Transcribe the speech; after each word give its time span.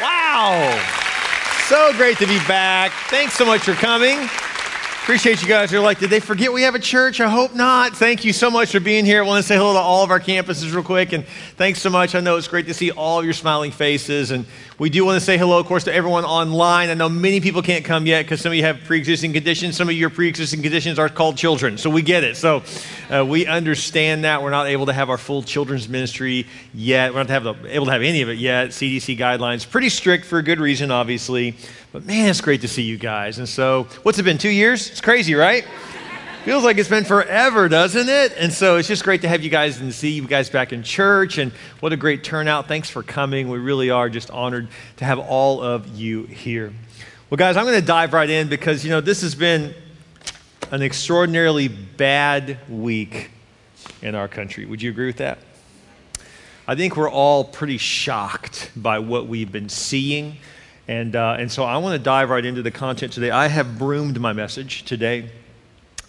Wow. 0.00 0.78
So 1.66 1.92
great 1.94 2.16
to 2.18 2.26
be 2.26 2.38
back. 2.46 2.92
Thanks 3.08 3.34
so 3.34 3.44
much 3.44 3.62
for 3.62 3.74
coming. 3.74 4.18
Appreciate 5.02 5.40
you 5.40 5.48
guys. 5.48 5.72
You're 5.72 5.80
like, 5.80 5.98
did 5.98 6.10
they 6.10 6.20
forget 6.20 6.52
we 6.52 6.62
have 6.62 6.74
a 6.74 6.78
church? 6.78 7.18
I 7.20 7.28
hope 7.28 7.54
not. 7.54 7.96
Thank 7.96 8.24
you 8.26 8.32
so 8.34 8.50
much 8.50 8.72
for 8.72 8.78
being 8.78 9.06
here. 9.06 9.22
I 9.22 9.26
want 9.26 9.42
to 9.42 9.46
say 9.46 9.56
hello 9.56 9.72
to 9.72 9.78
all 9.78 10.04
of 10.04 10.10
our 10.10 10.20
campuses 10.20 10.72
real 10.72 10.84
quick. 10.84 11.12
And 11.12 11.26
thanks 11.56 11.80
so 11.80 11.88
much. 11.88 12.14
I 12.14 12.20
know 12.20 12.36
it's 12.36 12.46
great 12.46 12.66
to 12.66 12.74
see 12.74 12.90
all 12.90 13.18
of 13.18 13.24
your 13.24 13.32
smiling 13.32 13.70
faces. 13.70 14.30
And 14.30 14.44
we 14.78 14.90
do 14.90 15.04
want 15.04 15.16
to 15.16 15.20
say 15.20 15.36
hello, 15.36 15.58
of 15.58 15.66
course, 15.66 15.84
to 15.84 15.92
everyone 15.92 16.24
online. 16.24 16.88
I 16.88 16.94
know 16.94 17.08
many 17.08 17.40
people 17.40 17.62
can't 17.62 17.84
come 17.84 18.06
yet 18.06 18.24
because 18.24 18.40
some 18.40 18.52
of 18.52 18.56
you 18.56 18.62
have 18.62 18.84
pre 18.84 18.96
existing 18.96 19.32
conditions. 19.32 19.76
Some 19.76 19.88
of 19.88 19.94
your 19.96 20.08
pre 20.08 20.28
existing 20.28 20.62
conditions 20.62 21.00
are 21.00 21.08
called 21.08 21.36
children. 21.36 21.78
So 21.78 21.90
we 21.90 22.00
get 22.00 22.22
it. 22.22 22.36
So 22.36 22.62
uh, 23.10 23.26
we 23.26 23.44
understand 23.46 24.22
that. 24.22 24.40
We're 24.40 24.50
not 24.50 24.68
able 24.68 24.86
to 24.86 24.92
have 24.92 25.10
our 25.10 25.18
full 25.18 25.42
children's 25.42 25.88
ministry 25.88 26.46
yet. 26.72 27.12
We're 27.12 27.24
not 27.24 27.30
have 27.30 27.42
the, 27.42 27.54
able 27.66 27.86
to 27.86 27.92
have 27.92 28.02
any 28.02 28.22
of 28.22 28.28
it 28.28 28.38
yet. 28.38 28.68
CDC 28.68 29.18
guidelines, 29.18 29.68
pretty 29.68 29.88
strict 29.88 30.24
for 30.24 30.38
a 30.38 30.44
good 30.44 30.60
reason, 30.60 30.92
obviously. 30.92 31.56
But 31.90 32.06
man, 32.06 32.28
it's 32.28 32.40
great 32.40 32.60
to 32.60 32.68
see 32.68 32.82
you 32.82 32.98
guys. 32.98 33.38
And 33.38 33.48
so, 33.48 33.88
what's 34.04 34.20
it 34.20 34.22
been? 34.22 34.38
Two 34.38 34.48
years? 34.48 34.88
It's 34.90 35.00
crazy, 35.00 35.34
right? 35.34 35.66
Feels 36.48 36.64
like 36.64 36.78
it's 36.78 36.88
been 36.88 37.04
forever, 37.04 37.68
doesn't 37.68 38.08
it? 38.08 38.32
And 38.38 38.50
so 38.50 38.76
it's 38.76 38.88
just 38.88 39.04
great 39.04 39.20
to 39.20 39.28
have 39.28 39.42
you 39.42 39.50
guys 39.50 39.82
and 39.82 39.92
see 39.92 40.12
you 40.12 40.26
guys 40.26 40.48
back 40.48 40.72
in 40.72 40.82
church. 40.82 41.36
And 41.36 41.52
what 41.80 41.92
a 41.92 41.96
great 41.98 42.24
turnout. 42.24 42.68
Thanks 42.68 42.88
for 42.88 43.02
coming. 43.02 43.50
We 43.50 43.58
really 43.58 43.90
are 43.90 44.08
just 44.08 44.30
honored 44.30 44.68
to 44.96 45.04
have 45.04 45.18
all 45.18 45.60
of 45.60 45.88
you 45.88 46.22
here. 46.22 46.72
Well, 47.28 47.36
guys, 47.36 47.58
I'm 47.58 47.66
going 47.66 47.78
to 47.78 47.86
dive 47.86 48.14
right 48.14 48.30
in 48.30 48.48
because, 48.48 48.82
you 48.82 48.88
know, 48.88 49.02
this 49.02 49.20
has 49.20 49.34
been 49.34 49.74
an 50.70 50.80
extraordinarily 50.80 51.68
bad 51.68 52.56
week 52.66 53.30
in 54.00 54.14
our 54.14 54.26
country. 54.26 54.64
Would 54.64 54.80
you 54.80 54.90
agree 54.90 55.04
with 55.04 55.18
that? 55.18 55.36
I 56.66 56.76
think 56.76 56.96
we're 56.96 57.10
all 57.10 57.44
pretty 57.44 57.76
shocked 57.76 58.70
by 58.74 59.00
what 59.00 59.26
we've 59.26 59.52
been 59.52 59.68
seeing. 59.68 60.38
And, 60.88 61.14
uh, 61.14 61.36
and 61.38 61.52
so 61.52 61.64
I 61.64 61.76
want 61.76 61.98
to 61.98 62.02
dive 62.02 62.30
right 62.30 62.46
into 62.46 62.62
the 62.62 62.70
content 62.70 63.12
today. 63.12 63.30
I 63.30 63.48
have 63.48 63.78
broomed 63.78 64.18
my 64.18 64.32
message 64.32 64.84
today. 64.84 65.28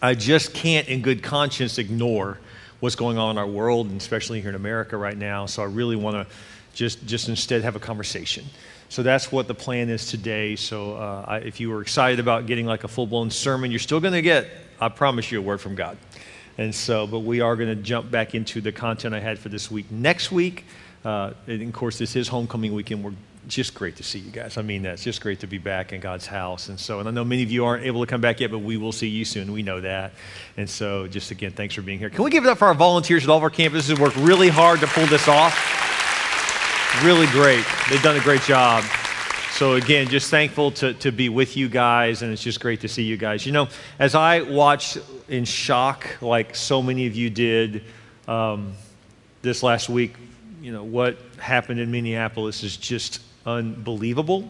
I 0.02 0.16
just 0.16 0.54
can't, 0.54 0.88
in 0.88 1.02
good 1.02 1.22
conscience, 1.22 1.78
ignore 1.78 2.38
what's 2.80 2.96
going 2.96 3.18
on 3.18 3.32
in 3.32 3.38
our 3.38 3.48
world, 3.48 3.88
and 3.88 4.00
especially 4.00 4.40
here 4.40 4.50
in 4.50 4.56
America 4.56 4.96
right 4.96 5.18
now. 5.18 5.46
So 5.46 5.62
I 5.62 5.66
really 5.66 5.96
want 5.96 6.16
to 6.16 6.34
just, 6.74 7.06
just 7.06 7.28
instead 7.28 7.64
have 7.64 7.76
a 7.76 7.80
conversation. 7.80 8.46
So 8.88 9.04
that's 9.04 9.32
what 9.32 9.48
the 9.48 9.54
plan 9.54 9.90
is 9.90 10.08
today. 10.08 10.56
So 10.56 10.96
uh, 10.96 11.26
I, 11.28 11.38
if 11.40 11.60
you 11.60 11.70
were 11.70 11.82
excited 11.82 12.20
about 12.20 12.48
getting 12.48 12.66
like 12.66 12.84
a 12.84 12.88
full 12.88 13.06
blown 13.06 13.30
sermon, 13.30 13.72
you're 13.72 13.80
still 13.80 14.00
going 14.00 14.14
to 14.14 14.22
get, 14.22 14.50
I 14.80 14.90
promise 14.90 15.32
you, 15.32 15.40
a 15.40 15.42
word 15.42 15.60
from 15.60 15.76
God. 15.76 15.98
And 16.58 16.74
so, 16.74 17.06
but 17.06 17.20
we 17.20 17.42
are 17.42 17.56
going 17.56 17.70
to 17.70 17.76
jump 17.76 18.10
back 18.10 18.34
into 18.36 18.62
the 18.62 18.72
content 18.72 19.14
I 19.14 19.20
had 19.20 19.38
for 19.40 19.50
this 19.50 19.70
week. 19.70 19.92
Next 19.92 20.32
week, 20.32 20.66
uh, 21.06 21.34
and 21.48 21.62
of 21.62 21.74
course, 21.74 21.98
this 21.98 22.16
is 22.16 22.28
homecoming 22.28 22.74
weekend. 22.74 23.04
We're 23.04 23.14
just 23.50 23.74
great 23.74 23.96
to 23.98 24.04
see 24.04 24.20
you 24.20 24.32
guys. 24.32 24.58
I 24.58 24.62
mean 24.62 24.84
that. 24.84 24.94
It's 24.94 25.04
just 25.04 25.22
great 25.22 25.40
to 25.40 25.48
be 25.48 25.58
back 25.58 25.92
in 25.92 26.00
God's 26.00 26.26
house. 26.26 26.70
And 26.70 26.80
so, 26.80 27.00
and 27.00 27.10
I 27.10 27.12
know 27.12 27.26
many 27.26 27.44
of 27.44 27.52
you 27.52 27.66
aren't 27.66 27.84
able 27.84 28.00
to 28.02 28.08
come 28.08 28.22
back 28.22 28.40
yet, 28.40 28.52
but 28.52 28.60
we 28.60 28.78
will 28.78 28.92
see 28.92 29.08
you 29.08 29.26
soon. 29.26 29.52
We 29.52 29.64
know 29.64 29.82
that. 29.82 30.14
And 30.56 30.70
so, 30.70 31.08
just 31.08 31.32
again, 31.32 31.52
thanks 31.52 31.76
for 31.76 31.82
being 31.82 32.00
here. 32.00 32.10
Can 32.10 32.24
we 32.24 32.32
give 32.32 32.46
it 32.46 32.50
up 32.50 32.60
for 32.60 32.68
our 32.68 32.74
volunteers 32.74 33.24
at 33.24 33.30
all 33.30 33.38
of 33.38 33.44
our 33.44 33.50
campuses 33.50 33.96
who 33.96 34.02
worked 34.02 34.16
really 34.18 34.50
hard 34.50 34.80
to 34.82 34.88
pull 34.88 35.06
this 35.08 35.28
off? 35.28 35.56
Really 37.04 37.28
great. 37.28 37.66
They've 37.90 38.02
done 38.02 38.18
a 38.18 38.22
great 38.22 38.42
job. 38.44 38.84
So, 39.52 39.74
again, 39.74 40.08
just 40.08 40.30
thankful 40.30 40.72
to, 40.72 40.94
to 40.94 41.12
be 41.12 41.28
with 41.28 41.58
you 41.58 41.68
guys, 41.68 42.22
and 42.22 42.32
it's 42.32 42.44
just 42.44 42.62
great 42.62 42.82
to 42.82 42.88
see 42.88 43.04
you 43.04 43.18
guys. 43.18 43.46
You 43.46 43.52
know, 43.52 43.68
as 43.98 44.16
I 44.16 44.42
watched 44.42 45.00
in 45.28 45.44
shock, 45.44 46.22
like 46.22 46.56
so 46.56 46.82
many 46.82 47.08
of 47.08 47.16
you 47.16 47.30
did 47.30 47.84
um, 48.28 48.74
this 49.42 49.64
last 49.64 49.90
week, 49.90 50.16
you 50.62 50.72
know, 50.72 50.84
what 50.84 51.18
happened 51.38 51.80
in 51.80 51.90
Minneapolis 51.90 52.64
is 52.64 52.78
just 52.78 53.22
unbelievable. 53.46 54.50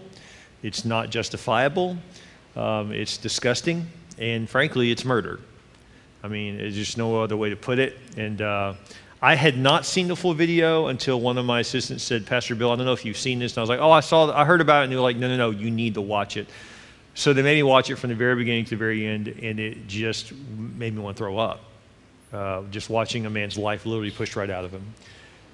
It's 0.63 0.85
not 0.85 1.09
justifiable. 1.09 1.97
Um, 2.55 2.91
it's 2.91 3.17
disgusting. 3.17 3.87
And 4.17 4.49
frankly, 4.49 4.91
it's 4.91 5.05
murder. 5.05 5.39
I 6.23 6.27
mean, 6.27 6.57
there's 6.57 6.75
just 6.75 6.97
no 6.97 7.21
other 7.21 7.37
way 7.37 7.49
to 7.49 7.55
put 7.55 7.79
it. 7.79 7.97
And 8.17 8.41
uh, 8.41 8.73
I 9.21 9.35
had 9.35 9.57
not 9.57 9.85
seen 9.85 10.07
the 10.07 10.15
full 10.15 10.33
video 10.33 10.87
until 10.87 11.19
one 11.19 11.37
of 11.37 11.45
my 11.45 11.61
assistants 11.61 12.03
said, 12.03 12.25
Pastor 12.25 12.55
Bill, 12.55 12.71
I 12.71 12.75
don't 12.75 12.85
know 12.85 12.93
if 12.93 13.05
you've 13.05 13.17
seen 13.17 13.39
this. 13.39 13.53
And 13.53 13.59
I 13.59 13.61
was 13.61 13.69
like, 13.69 13.79
oh, 13.79 13.91
I 13.91 14.01
saw, 14.01 14.33
I 14.33 14.43
heard 14.43 14.61
about 14.61 14.81
it. 14.81 14.83
And 14.85 14.91
they 14.91 14.97
were 14.97 15.01
like, 15.01 15.17
no, 15.17 15.27
no, 15.29 15.37
no, 15.37 15.49
you 15.51 15.71
need 15.71 15.93
to 15.93 16.01
watch 16.01 16.35
it. 16.35 16.47
So 17.15 17.33
they 17.33 17.41
made 17.41 17.55
me 17.55 17.63
watch 17.63 17.89
it 17.89 17.97
from 17.97 18.11
the 18.11 18.15
very 18.15 18.35
beginning 18.35 18.63
to 18.65 18.69
the 18.71 18.75
very 18.77 19.05
end, 19.05 19.27
and 19.27 19.59
it 19.59 19.87
just 19.87 20.31
made 20.31 20.95
me 20.95 21.01
want 21.01 21.17
to 21.17 21.21
throw 21.21 21.37
up. 21.37 21.59
Uh, 22.31 22.63
just 22.71 22.89
watching 22.89 23.25
a 23.25 23.29
man's 23.29 23.57
life 23.57 23.85
literally 23.85 24.11
pushed 24.11 24.35
right 24.37 24.49
out 24.49 24.63
of 24.63 24.71
him. 24.71 24.83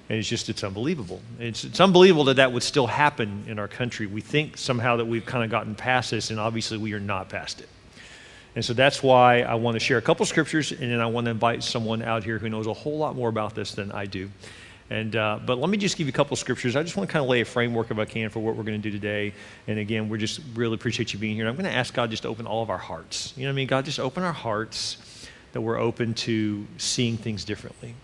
And 0.08 0.18
it's 0.18 0.28
just, 0.28 0.48
it's 0.48 0.62
unbelievable. 0.62 1.20
It's, 1.40 1.64
it's 1.64 1.80
unbelievable 1.80 2.24
that 2.24 2.36
that 2.36 2.52
would 2.52 2.62
still 2.62 2.86
happen 2.86 3.44
in 3.48 3.58
our 3.58 3.66
country. 3.66 4.06
We 4.06 4.20
think 4.20 4.56
somehow 4.56 4.96
that 4.96 5.04
we've 5.04 5.26
kind 5.26 5.42
of 5.42 5.50
gotten 5.50 5.74
past 5.74 6.12
this, 6.12 6.30
and 6.30 6.38
obviously 6.38 6.78
we 6.78 6.92
are 6.92 7.00
not 7.00 7.28
past 7.28 7.60
it. 7.60 7.68
And 8.54 8.64
so 8.64 8.72
that's 8.72 9.02
why 9.02 9.42
I 9.42 9.56
want 9.56 9.74
to 9.74 9.80
share 9.80 9.98
a 9.98 10.02
couple 10.02 10.24
scriptures, 10.24 10.72
and 10.72 10.90
then 10.90 11.00
I 11.00 11.06
want 11.06 11.26
to 11.26 11.30
invite 11.30 11.62
someone 11.62 12.02
out 12.02 12.24
here 12.24 12.38
who 12.38 12.48
knows 12.48 12.66
a 12.66 12.72
whole 12.72 12.96
lot 12.96 13.16
more 13.16 13.28
about 13.28 13.54
this 13.54 13.72
than 13.72 13.92
I 13.92 14.06
do. 14.06 14.30
And, 14.88 15.16
uh, 15.16 15.40
but 15.44 15.58
let 15.58 15.68
me 15.68 15.76
just 15.76 15.96
give 15.96 16.06
you 16.06 16.12
a 16.12 16.14
couple 16.14 16.36
scriptures. 16.36 16.76
I 16.76 16.82
just 16.82 16.96
want 16.96 17.08
to 17.08 17.12
kind 17.12 17.24
of 17.24 17.28
lay 17.28 17.40
a 17.40 17.44
framework, 17.44 17.90
if 17.90 17.98
I 17.98 18.04
can, 18.04 18.30
for 18.30 18.38
what 18.38 18.54
we're 18.54 18.62
going 18.62 18.80
to 18.80 18.90
do 18.90 18.96
today. 18.96 19.34
And 19.66 19.80
again, 19.80 20.08
we're 20.08 20.16
just 20.16 20.40
really 20.54 20.74
appreciate 20.74 21.12
you 21.12 21.18
being 21.18 21.34
here. 21.34 21.44
And 21.44 21.50
I'm 21.50 21.56
going 21.56 21.70
to 21.70 21.76
ask 21.76 21.92
God 21.92 22.10
just 22.10 22.22
to 22.22 22.28
open 22.28 22.46
all 22.46 22.62
of 22.62 22.70
our 22.70 22.78
hearts. 22.78 23.34
You 23.36 23.42
know 23.42 23.48
what 23.48 23.54
I 23.54 23.56
mean? 23.56 23.66
God, 23.66 23.84
just 23.84 23.98
open 23.98 24.22
our 24.22 24.32
hearts 24.32 25.26
that 25.52 25.60
we're 25.60 25.78
open 25.78 26.14
to 26.14 26.66
seeing 26.78 27.16
things 27.16 27.44
differently. 27.44 27.94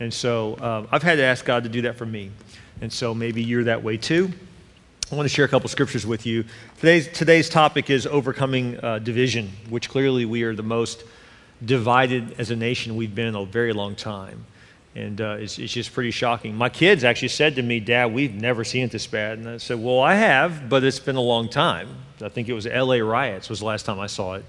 And 0.00 0.12
so 0.12 0.58
um, 0.60 0.88
I've 0.92 1.02
had 1.02 1.16
to 1.16 1.22
ask 1.22 1.44
God 1.44 1.64
to 1.64 1.68
do 1.68 1.82
that 1.82 1.96
for 1.96 2.06
me. 2.06 2.30
And 2.80 2.92
so 2.92 3.14
maybe 3.14 3.42
you're 3.42 3.64
that 3.64 3.82
way 3.82 3.96
too. 3.96 4.30
I 5.10 5.14
want 5.14 5.28
to 5.28 5.34
share 5.34 5.44
a 5.44 5.48
couple 5.48 5.68
scriptures 5.68 6.04
with 6.04 6.26
you. 6.26 6.44
Today's, 6.78 7.08
today's 7.08 7.48
topic 7.48 7.90
is 7.90 8.06
overcoming 8.06 8.82
uh, 8.82 8.98
division, 8.98 9.50
which 9.68 9.88
clearly 9.88 10.24
we 10.24 10.42
are 10.42 10.54
the 10.54 10.64
most 10.64 11.04
divided 11.64 12.38
as 12.40 12.50
a 12.50 12.56
nation 12.56 12.96
we've 12.96 13.14
been 13.14 13.28
in 13.28 13.34
a 13.36 13.44
very 13.46 13.72
long 13.72 13.94
time. 13.94 14.44
And 14.96 15.20
uh, 15.20 15.36
it's, 15.38 15.58
it's, 15.58 15.72
just 15.72 15.92
pretty 15.92 16.10
shocking. 16.10 16.56
My 16.56 16.70
kids 16.70 17.04
actually 17.04 17.28
said 17.28 17.54
to 17.56 17.62
me, 17.62 17.80
Dad, 17.80 18.12
we've 18.12 18.34
never 18.34 18.64
seen 18.64 18.84
it 18.84 18.90
this 18.90 19.06
bad. 19.06 19.38
And 19.38 19.48
I 19.48 19.56
said, 19.58 19.78
Well, 19.78 20.00
I 20.00 20.14
have, 20.14 20.70
but 20.70 20.82
it's 20.82 20.98
been 20.98 21.16
a 21.16 21.20
long 21.20 21.50
time. 21.50 21.88
I 22.22 22.30
think 22.30 22.48
it 22.48 22.54
was 22.54 22.66
LA 22.66 22.96
riots 22.96 23.50
was 23.50 23.60
the 23.60 23.66
last 23.66 23.84
time 23.84 24.00
I 24.00 24.06
saw 24.06 24.34
it 24.34 24.44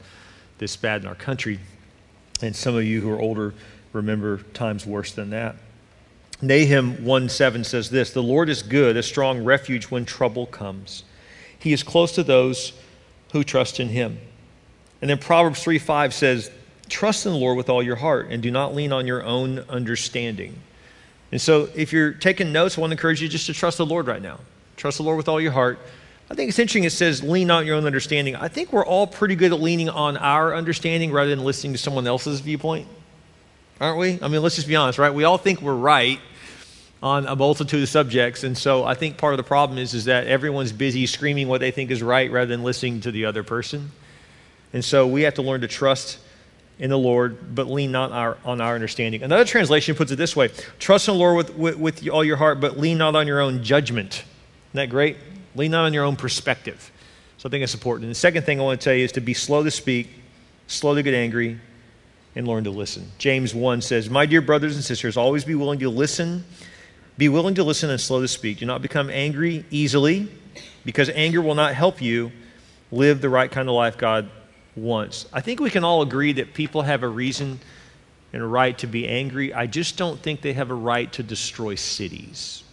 this 0.58 0.76
bad 0.76 1.02
in 1.02 1.08
our 1.08 1.16
country. 1.16 1.60
And 2.42 2.56
some 2.56 2.76
of 2.76 2.84
you 2.84 3.02
who 3.02 3.12
are 3.12 3.20
older 3.20 3.54
remember 3.98 4.38
times 4.54 4.86
worse 4.86 5.12
than 5.12 5.32
that. 5.32 5.56
Nahum 6.42 7.04
1 7.04 7.30
7 7.30 7.64
says 7.64 7.90
this 7.90 8.12
The 8.12 8.24
Lord 8.24 8.50
is 8.50 8.64
good, 8.64 8.96
a 8.96 9.04
strong 9.04 9.44
refuge 9.44 9.86
when 9.86 10.06
trouble 10.06 10.46
comes. 10.46 11.04
He 11.60 11.74
is 11.74 11.84
close 11.84 12.14
to 12.14 12.24
those 12.24 12.74
who 13.34 13.44
trust 13.44 13.80
in 13.80 13.90
him. 13.90 14.20
And 15.02 15.10
then 15.10 15.18
Proverbs 15.18 15.64
3 15.64 15.80
5 15.80 16.14
says, 16.14 16.52
Trust 16.90 17.26
in 17.26 17.34
the 17.34 17.38
Lord 17.38 17.58
with 17.58 17.70
all 17.70 17.84
your 17.84 17.98
heart 17.98 18.28
and 18.30 18.42
do 18.42 18.52
not 18.52 18.74
lean 18.74 18.94
on 18.94 19.08
your 19.08 19.24
own 19.24 19.60
understanding. 19.68 20.56
And 21.32 21.42
so, 21.42 21.68
if 21.76 21.92
you're 21.92 22.14
taking 22.14 22.54
notes, 22.54 22.78
I 22.78 22.82
want 22.82 22.92
to 22.92 22.96
encourage 22.96 23.22
you 23.22 23.28
just 23.28 23.48
to 23.48 23.54
trust 23.54 23.78
the 23.78 23.86
Lord 23.86 24.08
right 24.08 24.22
now. 24.22 24.40
Trust 24.78 24.98
the 24.98 25.04
Lord 25.04 25.18
with 25.18 25.28
all 25.28 25.42
your 25.42 25.52
heart. 25.52 25.80
I 26.30 26.36
think 26.36 26.50
it's 26.50 26.60
interesting 26.60 26.84
it 26.84 26.92
says, 26.92 27.24
lean 27.24 27.50
on 27.52 27.66
your 27.66 27.76
own 27.76 27.86
understanding. 27.86 28.36
I 28.36 28.48
think 28.48 28.72
we're 28.72 28.86
all 28.86 29.08
pretty 29.08 29.36
good 29.36 29.52
at 29.52 29.62
leaning 29.62 29.90
on 29.90 30.18
our 30.18 30.54
understanding 30.54 31.12
rather 31.12 31.30
than 31.30 31.44
listening 31.44 31.74
to 31.74 31.80
someone 31.80 32.06
else's 32.06 32.42
viewpoint 32.42 32.88
aren't 33.80 33.98
we? 33.98 34.20
I 34.22 34.28
mean, 34.28 34.42
let's 34.42 34.56
just 34.56 34.68
be 34.68 34.76
honest, 34.76 35.00
right? 35.00 35.14
We 35.14 35.24
all 35.24 35.38
think 35.38 35.62
we're 35.62 35.76
right 35.76 36.20
on 37.02 37.28
a 37.28 37.36
multitude 37.36 37.84
of 37.84 37.90
subjects, 37.90 38.44
and 38.44 38.58
so 38.58 38.84
I 38.84 38.96
think 38.96 39.18
part 39.18 39.34
of 39.34 39.38
the 39.38 39.44
problem 39.44 39.78
is 39.78 39.94
is 39.94 40.06
that 40.06 40.28
everyone's 40.28 40.72
busy 40.72 41.06
screaming 41.06 41.48
what 41.48 41.62
they 41.62 41.72
think 41.72 41.92
is 41.92 42.02
right 42.02 42.32
rather 42.32 42.48
than 42.48 42.64
listening 42.64 43.02
to 43.02 43.12
the 43.12 43.26
other 43.26 43.44
person. 43.44 43.92
And 44.74 44.84
so 44.84 45.08
we 45.08 45.22
have 45.24 45.36
to 45.36 45.42
learn 45.42 45.62
to 45.62 45.68
trust 45.68 46.20
in 46.80 46.90
the 46.90 46.98
Lord, 46.98 47.56
but 47.56 47.68
lean 47.68 47.92
not 47.92 48.12
our, 48.12 48.38
on 48.46 48.62
our 48.62 48.76
understanding. 48.76 49.24
Another 49.24 49.46
translation 49.46 49.96
puts 49.96 50.12
it 50.12 50.18
this 50.18 50.36
way 50.36 50.50
Trust 50.80 51.08
in 51.08 51.16
the 51.16 51.20
Lord 51.20 51.38
with, 51.38 51.56
with, 51.56 51.78
with 51.78 52.10
all 52.10 52.24
your 52.24 52.38
heart, 52.38 52.60
but 52.60 52.78
lean 52.78 52.98
not 52.98 53.16
on 53.16 53.28
your 53.28 53.40
own 53.40 53.64
judgment. 53.64 54.24
Isn't 54.72 54.74
that 54.74 54.90
great? 54.90 55.18
Lean 55.56 55.72
not 55.72 55.86
on 55.86 55.94
your 55.94 56.04
own 56.04 56.16
perspective. 56.16 56.92
So 57.38 57.48
I 57.48 57.52
think 57.52 57.64
it's 57.64 57.74
important. 57.74 58.06
And 58.06 58.12
the 58.12 58.20
second 58.20 58.44
thing 58.44 58.60
I 58.60 58.64
want 58.64 58.80
to 58.80 58.84
tell 58.84 58.94
you 58.94 59.06
is 59.06 59.12
to 59.14 59.22
be 59.22 59.34
slow 59.34 59.64
to 59.64 59.72
speak, 59.72 60.10
slow 60.68 60.96
to 60.96 61.04
get 61.04 61.14
angry, 61.14 61.60
and 62.38 62.48
learn 62.48 62.64
to 62.66 62.70
listen. 62.70 63.12
James 63.18 63.56
1 63.56 63.82
says, 63.82 64.12
My 64.12 64.28
dear 64.28 64.42
brothers 64.42 64.76
and 64.76 64.86
sisters, 64.86 65.18
always 65.18 65.44
be 65.44 65.56
willing 65.56 65.80
to 65.80 65.90
listen. 65.90 66.46
Be 67.18 67.30
willing 67.30 67.56
to 67.56 67.64
listen 67.64 67.90
and 67.90 68.00
slow 68.00 68.22
to 68.22 68.28
speak. 68.28 68.60
Do 68.60 68.68
not 68.68 68.84
become 68.84 69.10
angry 69.10 69.66
easily, 69.72 70.30
because 70.86 71.10
anger 71.10 71.42
will 71.42 71.56
not 71.56 71.74
help 71.74 72.00
you 72.00 72.32
live 72.92 73.22
the 73.22 73.30
right 73.30 73.50
kind 73.50 73.68
of 73.68 73.74
life 73.74 73.98
God 73.98 74.30
wants. 74.76 75.26
I 75.34 75.42
think 75.42 75.60
we 75.60 75.72
can 75.72 75.84
all 75.84 76.04
agree 76.04 76.32
that 76.34 76.54
people 76.54 76.84
have 76.84 77.02
a 77.02 77.08
reason 77.08 77.60
and 78.32 78.44
a 78.44 78.46
right 78.46 78.78
to 78.78 78.88
be 78.88 79.08
angry. 79.08 79.52
I 79.52 79.66
just 79.66 79.98
don't 79.98 80.20
think 80.20 80.42
they 80.42 80.54
have 80.54 80.70
a 80.70 80.76
right 80.76 81.12
to 81.14 81.24
destroy 81.24 81.74
cities. 81.74 82.64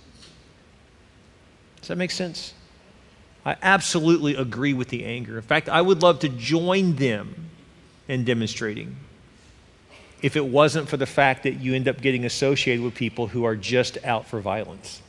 Does 1.81 1.89
that 1.89 1.97
make 1.97 2.11
sense? 2.11 2.53
I 3.47 3.57
absolutely 3.63 4.35
agree 4.35 4.75
with 4.75 4.89
the 4.89 5.07
anger. 5.07 5.37
In 5.37 5.43
fact, 5.43 5.71
I 5.71 5.81
would 5.81 6.03
love 6.03 6.19
to 6.19 6.29
join 6.29 6.97
them 6.97 7.49
in 8.09 8.25
demonstrating 8.25 8.99
if 10.23 10.37
it 10.37 10.45
wasn't 10.45 10.89
for 10.89 10.97
the 10.97 11.07
fact 11.07 11.43
that 11.43 11.55
you 11.55 11.75
end 11.75 11.89
up 11.89 12.01
getting 12.01 12.25
associated 12.25 12.83
with 12.83 12.95
people 12.95 13.27
who 13.27 13.45
are 13.45 13.57
just 13.57 13.99
out 14.05 14.27
for 14.27 14.41
violence. 14.41 15.03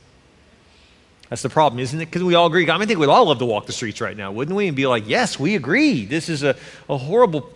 That's 1.28 1.42
the 1.42 1.48
problem, 1.48 1.80
isn't 1.80 2.00
it? 2.00 2.06
Because 2.06 2.22
we 2.22 2.34
all 2.34 2.46
agree. 2.46 2.68
I 2.68 2.74
mean, 2.74 2.82
I 2.82 2.86
think 2.86 3.00
we'd 3.00 3.08
all 3.08 3.26
love 3.26 3.38
to 3.38 3.46
walk 3.46 3.66
the 3.66 3.72
streets 3.72 4.00
right 4.00 4.16
now, 4.16 4.30
wouldn't 4.30 4.56
we? 4.56 4.68
And 4.68 4.76
be 4.76 4.86
like, 4.86 5.08
yes, 5.08 5.40
we 5.40 5.56
agree. 5.56 6.04
This 6.04 6.28
is 6.28 6.42
a, 6.44 6.54
a 6.88 6.96
horrible, 6.96 7.50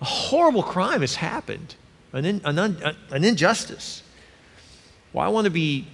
a 0.00 0.04
horrible 0.04 0.62
crime 0.62 1.00
has 1.00 1.16
happened, 1.16 1.74
an, 2.12 2.24
in, 2.24 2.40
an, 2.44 2.58
un, 2.58 2.96
an 3.10 3.24
injustice. 3.24 4.02
Well, 5.12 5.24
I 5.24 5.28
want 5.28 5.46
to 5.46 5.50
be 5.50 5.88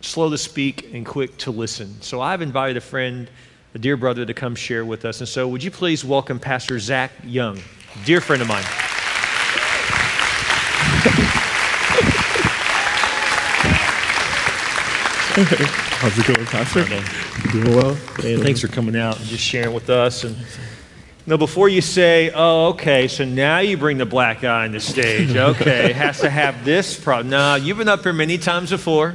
slow 0.00 0.30
to 0.30 0.38
speak 0.38 0.94
and 0.94 1.04
quick 1.04 1.36
to 1.38 1.50
listen. 1.50 2.00
So 2.00 2.20
I've 2.22 2.40
invited 2.40 2.78
a 2.78 2.80
friend, 2.80 3.28
a 3.74 3.78
dear 3.78 3.98
brother, 3.98 4.24
to 4.24 4.32
come 4.32 4.54
share 4.54 4.86
with 4.86 5.04
us. 5.04 5.20
And 5.20 5.28
so 5.28 5.46
would 5.48 5.62
you 5.62 5.70
please 5.70 6.02
welcome 6.02 6.40
Pastor 6.40 6.78
Zach 6.78 7.12
Young, 7.24 7.60
dear 8.06 8.22
friend 8.22 8.40
of 8.40 8.48
mine. 8.48 8.64
How's 15.38 16.18
it 16.18 16.34
going, 16.34 16.46
Pastor? 16.46 16.86
Doing 17.52 17.76
well. 17.76 17.94
Hey, 18.20 18.38
thanks 18.38 18.62
for 18.62 18.68
coming 18.68 18.96
out 18.96 19.18
and 19.18 19.26
just 19.26 19.44
sharing 19.44 19.74
with 19.74 19.90
us. 19.90 20.24
And 20.24 20.34
now, 21.26 21.36
before 21.36 21.68
you 21.68 21.82
say, 21.82 22.30
"Oh, 22.34 22.68
okay," 22.68 23.06
so 23.06 23.26
now 23.26 23.58
you 23.58 23.76
bring 23.76 23.98
the 23.98 24.06
black 24.06 24.40
guy 24.40 24.64
on 24.64 24.72
the 24.72 24.80
stage. 24.80 25.36
Okay, 25.36 25.92
has 25.92 26.20
to 26.20 26.30
have 26.30 26.64
this 26.64 26.98
problem. 26.98 27.28
Now 27.28 27.56
you've 27.56 27.76
been 27.76 27.86
up 27.86 28.02
here 28.02 28.14
many 28.14 28.38
times 28.38 28.70
before, 28.70 29.14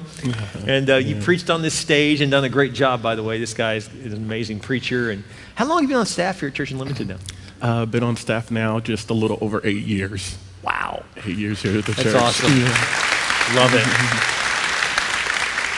and 0.68 0.92
uh, 0.92 0.98
you 0.98 1.16
yeah. 1.16 1.24
preached 1.24 1.50
on 1.50 1.64
this 1.64 1.74
stage 1.74 2.22
and 2.22 2.30
done 2.30 2.44
a 2.44 2.50
great 2.50 2.74
job. 2.74 3.02
By 3.02 3.16
the 3.16 3.24
way, 3.24 3.40
this 3.40 3.56
guy 3.56 3.74
is, 3.74 3.92
is, 3.96 4.14
an 4.14 4.22
amazing 4.22 4.60
preacher. 4.60 5.10
And 5.10 5.24
how 5.56 5.66
long 5.66 5.78
have 5.78 5.84
you 5.84 5.88
been 5.88 5.98
on 5.98 6.06
staff 6.06 6.40
here 6.40 6.50
at 6.50 6.54
Church 6.54 6.70
Unlimited 6.70 7.08
now? 7.08 7.18
I've 7.64 7.64
uh, 7.64 7.86
been 7.88 8.04
on 8.04 8.16
staff 8.16 8.52
now 8.52 8.80
just 8.80 9.10
a 9.10 9.16
little 9.16 9.40
over 9.42 9.60
eight 9.64 9.88
years. 9.88 10.38
Wow, 10.62 11.04
eight 11.26 11.36
years 11.36 11.64
here 11.64 11.80
at 11.80 11.86
the 11.86 11.94
That's 11.94 12.04
church. 12.04 12.14
That's 12.14 12.44
awesome. 12.44 12.60
Yeah. 12.60 13.56
Love 13.56 13.74
it. 13.74 14.41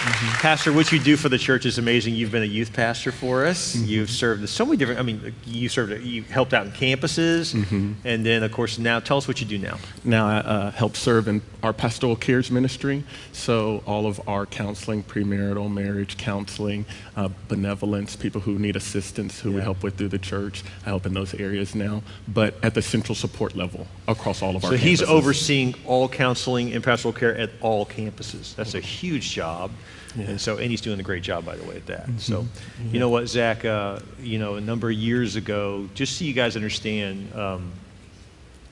Mm-hmm. 0.03 0.41
Pastor, 0.41 0.73
what 0.73 0.91
you 0.91 1.00
do 1.00 1.15
for 1.15 1.29
the 1.29 1.38
church 1.38 1.65
is 1.65 1.77
amazing. 1.77 2.13
You've 2.13 2.31
been 2.31 2.44
a 2.44 2.45
youth 2.45 2.73
pastor 2.73 3.09
for 3.09 3.45
us. 3.45 3.73
Mm-hmm. 3.73 3.85
You've 3.85 4.09
served 4.09 4.50
so 4.50 4.65
many 4.65 4.75
different. 4.75 5.00
I 5.00 5.03
mean, 5.03 5.33
you 5.45 5.69
served. 5.69 6.03
You 6.03 6.23
helped 6.23 6.53
out 6.53 6.65
in 6.65 6.73
campuses, 6.73 7.53
mm-hmm. 7.53 7.94
and 8.03 8.25
then 8.25 8.44
of 8.44 8.51
course 8.51 8.77
now 8.77 9.00
tell 9.00 9.15
us 9.15 9.29
what 9.29 9.39
you 9.39 9.47
do 9.47 9.57
now. 9.57 9.77
Now 10.03 10.27
I 10.27 10.35
uh, 10.39 10.71
help 10.71 10.97
serve 10.97 11.29
in 11.29 11.41
our 11.61 11.71
pastoral 11.71 12.17
cares 12.17 12.51
ministry. 12.51 13.05
So 13.31 13.81
all 13.85 14.05
of 14.05 14.19
our 14.27 14.45
counseling, 14.45 15.03
premarital, 15.03 15.71
marriage 15.71 16.17
counseling, 16.17 16.85
uh, 17.15 17.29
benevolence, 17.47 18.17
people 18.17 18.41
who 18.41 18.59
need 18.59 18.75
assistance, 18.75 19.39
who 19.39 19.51
yeah. 19.51 19.55
we 19.55 19.61
help 19.61 19.83
with 19.83 19.95
through 19.95 20.09
the 20.09 20.19
church. 20.19 20.65
I 20.85 20.89
help 20.89 21.05
in 21.05 21.13
those 21.13 21.33
areas 21.33 21.75
now, 21.75 22.03
but 22.27 22.55
at 22.61 22.73
the 22.73 22.81
central 22.81 23.15
support 23.15 23.55
level 23.55 23.88
across 24.09 24.41
all 24.41 24.57
of 24.57 24.65
our. 24.65 24.71
So 24.71 24.75
campuses. 24.75 24.79
he's 24.79 25.01
overseeing 25.01 25.75
all 25.85 26.09
counseling 26.09 26.73
and 26.73 26.83
pastoral 26.83 27.13
care 27.13 27.38
at 27.38 27.51
all 27.61 27.85
campuses. 27.85 28.53
That's 28.55 28.75
a 28.75 28.81
huge 28.81 29.31
job. 29.31 29.71
Yeah. 30.16 30.25
And 30.25 30.42
so, 30.42 30.57
and 30.57 30.69
he's 30.69 30.81
doing 30.81 31.00
a 31.00 31.04
great 31.04 31.24
job, 31.24 31.45
by 31.45 31.56
the 31.56 31.63
way, 31.63 31.78
at 31.78 31.88
that. 31.88 32.06
Mm-hmm. 32.06 32.18
So, 32.18 32.45
yeah. 32.80 32.92
you 32.92 33.00
know 33.00 33.10
what, 33.10 33.28
Zach? 33.28 33.66
Uh, 33.66 34.00
you 34.19 34.38
know, 34.38 34.56
a 34.56 34.62
number 34.62 34.90
of 34.90 34.95
years 34.95 35.36
ago, 35.36 35.90
just 35.95 36.18
so 36.18 36.25
you 36.25 36.34
guys 36.34 36.56
understand, 36.56 37.34
um, 37.36 37.72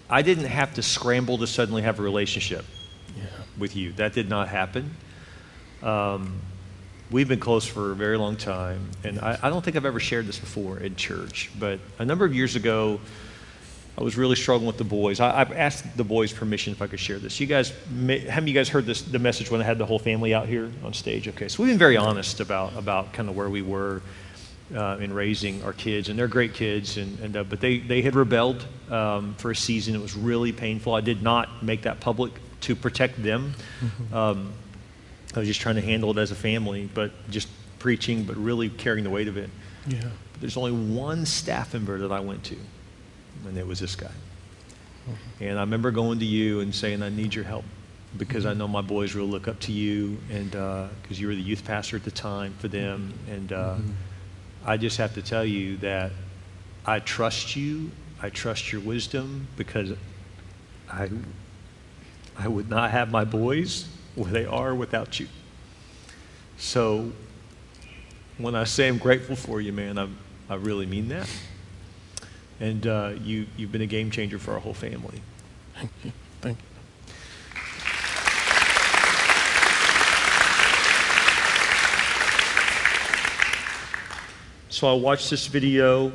I 0.10 0.22
didn't 0.22 0.46
have 0.46 0.74
to 0.76 0.84
scramble 0.84 1.38
to 1.40 1.48
suddenly 1.48 1.82
have 1.82 2.00
a 2.00 2.04
relationship 2.04 2.66
yeah. 3.18 3.24
with 3.58 3.76
you. 3.76 3.94
That 3.94 4.14
did 4.14 4.30
not 4.30 4.50
happen. 4.50 4.94
Um, 5.82 6.42
we've 7.10 7.28
been 7.28 7.40
close 7.40 7.66
for 7.66 7.92
a 7.92 7.96
very 7.96 8.18
long 8.18 8.36
time, 8.36 8.92
and 9.04 9.20
I, 9.20 9.40
I 9.42 9.50
don't 9.50 9.64
think 9.64 9.76
I've 9.76 9.86
ever 9.86 10.00
shared 10.00 10.28
this 10.28 10.38
before 10.38 10.78
in 10.78 10.96
church. 10.96 11.50
But 11.60 11.80
a 11.98 12.06
number 12.06 12.26
of 12.26 12.36
years 12.36 12.56
ago, 12.56 13.00
I 14.02 14.04
was 14.04 14.18
really 14.18 14.36
struggling 14.36 14.66
with 14.66 14.80
the 14.80 14.84
boys. 14.84 15.20
I, 15.20 15.38
have 15.38 15.52
asked 15.52 15.96
the 15.96 16.04
boys 16.04 16.34
permission 16.34 16.74
if 16.74 16.82
I 16.82 16.88
could 16.88 17.00
share 17.00 17.20
this. 17.20 17.40
You 17.40 17.46
guys, 17.46 17.72
have 18.28 18.48
you 18.48 18.54
guys 18.56 18.68
heard 18.68 18.88
this, 18.88 19.04
the 19.04 19.20
message 19.20 19.52
when 19.52 19.62
I 19.62 19.64
had 19.64 19.78
the 19.78 19.86
whole 19.86 20.00
family 20.00 20.34
out 20.34 20.48
here 20.48 20.72
on 20.84 20.92
stage? 20.94 21.28
Okay, 21.28 21.48
so 21.48 21.62
we've 21.62 21.72
been 21.72 21.78
very 21.78 21.98
honest 21.98 22.40
about, 22.40 22.76
about 22.76 23.14
kind 23.14 23.30
of 23.30 23.36
where 23.36 23.48
we 23.48 23.62
were 23.62 24.02
uh, 24.76 24.98
in 25.00 25.14
raising 25.14 25.64
our 25.64 25.74
kids, 25.74 26.10
and 26.10 26.18
they're 26.18 26.28
great 26.28 26.56
kids, 26.56 26.98
and, 26.98 27.20
and 27.20 27.38
uh, 27.38 27.44
but 27.44 27.62
they, 27.62 27.78
they 27.78 28.02
had 28.02 28.16
rebelled 28.16 28.66
um, 28.90 29.36
for 29.36 29.52
a 29.52 29.56
season. 29.56 29.94
It 29.94 30.02
was 30.02 30.16
really 30.16 30.52
painful. 30.52 30.96
I 30.96 31.02
did 31.02 31.22
not 31.22 31.64
make 31.64 31.84
that 31.84 32.00
public 32.00 32.32
to 32.62 32.76
protect 32.76 33.22
them. 33.22 33.54
Mm-hmm. 33.82 34.16
Um, 34.16 34.52
I 35.36 35.40
was 35.40 35.48
just 35.48 35.62
trying 35.62 35.76
to 35.76 35.82
handle 35.82 36.10
it 36.10 36.18
as 36.18 36.32
a 36.32 36.36
family, 36.36 36.90
but 36.92 37.12
just 37.30 37.50
preaching, 37.78 38.24
but 38.24 38.36
really 38.36 38.70
carrying 38.70 39.04
the 39.04 39.12
weight 39.12 39.28
of 39.28 39.38
it. 39.38 39.52
Yeah. 39.86 40.02
But 40.32 40.42
there's 40.42 40.58
only 40.58 40.72
one 40.72 41.28
staff 41.28 41.76
member 41.76 42.00
that 42.00 42.12
I 42.12 42.20
went 42.20 42.44
to 42.46 42.58
and 43.48 43.58
it 43.58 43.66
was 43.66 43.80
this 43.80 43.96
guy. 43.96 44.08
Mm-hmm. 45.10 45.44
And 45.44 45.58
I 45.58 45.62
remember 45.62 45.92
going 45.92 46.20
to 46.20 46.26
you 46.26 46.60
and 46.60 46.74
saying, 46.74 47.02
I 47.02 47.10
need 47.10 47.34
your 47.34 47.44
help 47.44 47.66
because 48.18 48.46
I 48.46 48.54
know 48.54 48.68
my 48.68 48.82
boys 48.82 49.16
will 49.16 49.26
look 49.26 49.48
up 49.48 49.60
to 49.62 49.72
you, 49.72 50.18
and 50.30 50.52
because 50.52 51.18
uh, 51.18 51.22
you 51.22 51.28
were 51.28 51.36
the 51.36 51.42
youth 51.42 51.64
pastor 51.64 51.96
at 51.96 52.04
the 52.04 52.12
time 52.12 52.54
for 52.60 52.68
them. 52.68 53.14
And 53.30 53.54
uh, 53.54 53.76
mm-hmm. 53.76 53.92
I 54.66 54.78
just 54.78 54.98
have 54.98 55.14
to 55.16 55.22
tell 55.22 55.46
you 55.46 55.78
that 55.78 56.12
I 56.86 57.00
trust 57.00 57.56
you. 57.56 57.92
I 58.22 58.30
trust 58.30 58.72
your 58.72 58.82
wisdom 58.82 59.48
because 59.58 59.94
I, 60.90 61.10
I 62.38 62.48
would 62.48 62.70
not 62.70 62.92
have 62.92 63.12
my 63.12 63.24
boys 63.24 63.88
where 64.16 64.32
they 64.32 64.46
are 64.46 64.76
without 64.76 65.20
you. 65.20 65.28
So 66.58 67.12
when 68.38 68.56
I 68.56 68.66
say 68.66 68.88
I'm 68.88 68.98
grateful 68.98 69.36
for 69.36 69.62
you, 69.62 69.74
man, 69.74 69.98
I, 69.98 70.08
I 70.50 70.56
really 70.56 70.86
mean 70.86 71.08
that 71.10 71.30
and 72.62 72.86
uh, 72.86 73.14
you, 73.22 73.48
you've 73.58 73.72
been 73.72 73.82
a 73.82 73.88
game 73.88 74.12
changer 74.12 74.38
for 74.38 74.54
our 74.54 74.60
whole 74.60 74.76
family. 74.76 75.20
Thank 75.74 75.92
you. 76.04 76.12
Thank 76.42 76.58
you. 76.60 76.66
So 84.70 84.88
I 84.88 84.94
watched 84.94 85.32
this 85.32 85.48
video. 85.48 86.14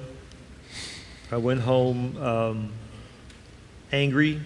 I 1.32 1.36
went 1.36 1.60
home 1.60 2.16
um, 2.22 2.72
angry, 3.92 4.40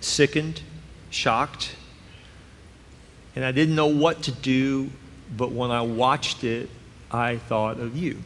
sickened, 0.00 0.62
shocked, 1.10 1.74
and 3.34 3.44
I 3.44 3.50
didn't 3.50 3.74
know 3.74 3.86
what 3.86 4.22
to 4.22 4.32
do. 4.32 4.90
But 5.36 5.50
when 5.50 5.72
I 5.72 5.82
watched 5.82 6.44
it, 6.44 6.70
I 7.10 7.36
thought 7.36 7.80
of 7.80 7.96
you. 7.96 8.22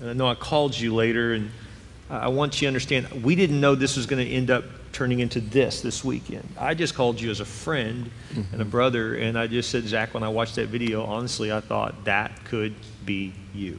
And 0.00 0.10
I 0.10 0.12
know 0.12 0.28
I 0.28 0.34
called 0.34 0.78
you 0.78 0.94
later, 0.94 1.34
and 1.34 1.50
I 2.08 2.28
want 2.28 2.60
you 2.60 2.66
to 2.66 2.68
understand 2.68 3.24
we 3.24 3.34
didn't 3.34 3.60
know 3.60 3.74
this 3.74 3.96
was 3.96 4.06
going 4.06 4.24
to 4.24 4.30
end 4.30 4.50
up 4.50 4.64
turning 4.92 5.20
into 5.20 5.40
this 5.40 5.82
this 5.82 6.02
weekend. 6.02 6.48
I 6.58 6.74
just 6.74 6.94
called 6.94 7.20
you 7.20 7.30
as 7.30 7.40
a 7.40 7.44
friend 7.44 8.10
mm-hmm. 8.30 8.40
and 8.40 8.54
a 8.54 8.56
mm-hmm. 8.56 8.70
brother, 8.70 9.16
and 9.16 9.38
I 9.38 9.46
just 9.46 9.70
said, 9.70 9.84
Zach, 9.84 10.14
when 10.14 10.22
I 10.22 10.28
watched 10.28 10.54
that 10.56 10.68
video, 10.68 11.04
honestly, 11.04 11.52
I 11.52 11.60
thought 11.60 12.04
that 12.04 12.44
could 12.44 12.74
be 13.04 13.32
you. 13.54 13.78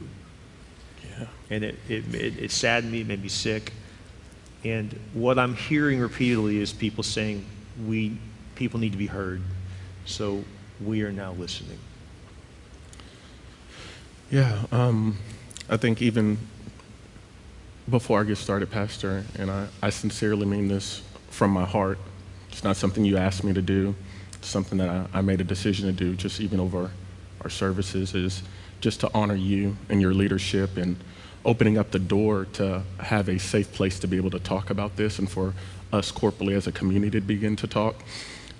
Yeah. 1.02 1.26
And 1.50 1.64
it, 1.64 1.78
it, 1.88 2.14
it, 2.14 2.38
it 2.38 2.50
saddened 2.50 2.92
me, 2.92 3.00
it 3.00 3.06
made 3.06 3.22
me 3.22 3.28
sick. 3.28 3.72
And 4.64 4.98
what 5.12 5.38
I'm 5.38 5.54
hearing 5.54 6.00
repeatedly 6.00 6.58
is 6.58 6.72
people 6.72 7.02
saying, 7.02 7.44
we, 7.86 8.18
people 8.54 8.80
need 8.80 8.92
to 8.92 8.98
be 8.98 9.06
heard. 9.06 9.40
So 10.04 10.44
we 10.84 11.02
are 11.02 11.12
now 11.12 11.32
listening. 11.32 11.78
Yeah. 14.30 14.64
Um, 14.72 15.16
I 15.70 15.76
think 15.76 16.00
even 16.00 16.38
before 17.90 18.20
I 18.20 18.24
get 18.24 18.38
started, 18.38 18.70
Pastor, 18.70 19.24
and 19.38 19.50
I, 19.50 19.66
I 19.82 19.90
sincerely 19.90 20.46
mean 20.46 20.68
this 20.68 21.02
from 21.30 21.50
my 21.50 21.66
heart, 21.66 21.98
it's 22.50 22.64
not 22.64 22.76
something 22.76 23.04
you 23.04 23.18
asked 23.18 23.44
me 23.44 23.52
to 23.52 23.60
do. 23.60 23.94
It's 24.34 24.48
something 24.48 24.78
that 24.78 24.88
I, 24.88 25.06
I 25.12 25.20
made 25.20 25.40
a 25.40 25.44
decision 25.44 25.86
to 25.86 25.92
do, 25.92 26.14
just 26.14 26.40
even 26.40 26.58
over 26.58 26.90
our 27.42 27.50
services, 27.50 28.14
is 28.14 28.42
just 28.80 29.00
to 29.00 29.10
honor 29.12 29.34
you 29.34 29.76
and 29.90 30.00
your 30.00 30.14
leadership 30.14 30.76
and 30.78 30.96
opening 31.44 31.76
up 31.76 31.90
the 31.90 31.98
door 31.98 32.46
to 32.54 32.82
have 33.00 33.28
a 33.28 33.38
safe 33.38 33.72
place 33.72 33.98
to 34.00 34.06
be 34.06 34.16
able 34.16 34.30
to 34.30 34.40
talk 34.40 34.70
about 34.70 34.96
this 34.96 35.18
and 35.18 35.30
for 35.30 35.54
us 35.92 36.10
corporately 36.10 36.54
as 36.54 36.66
a 36.66 36.72
community 36.72 37.20
to 37.20 37.26
begin 37.26 37.56
to 37.56 37.66
talk. 37.66 37.96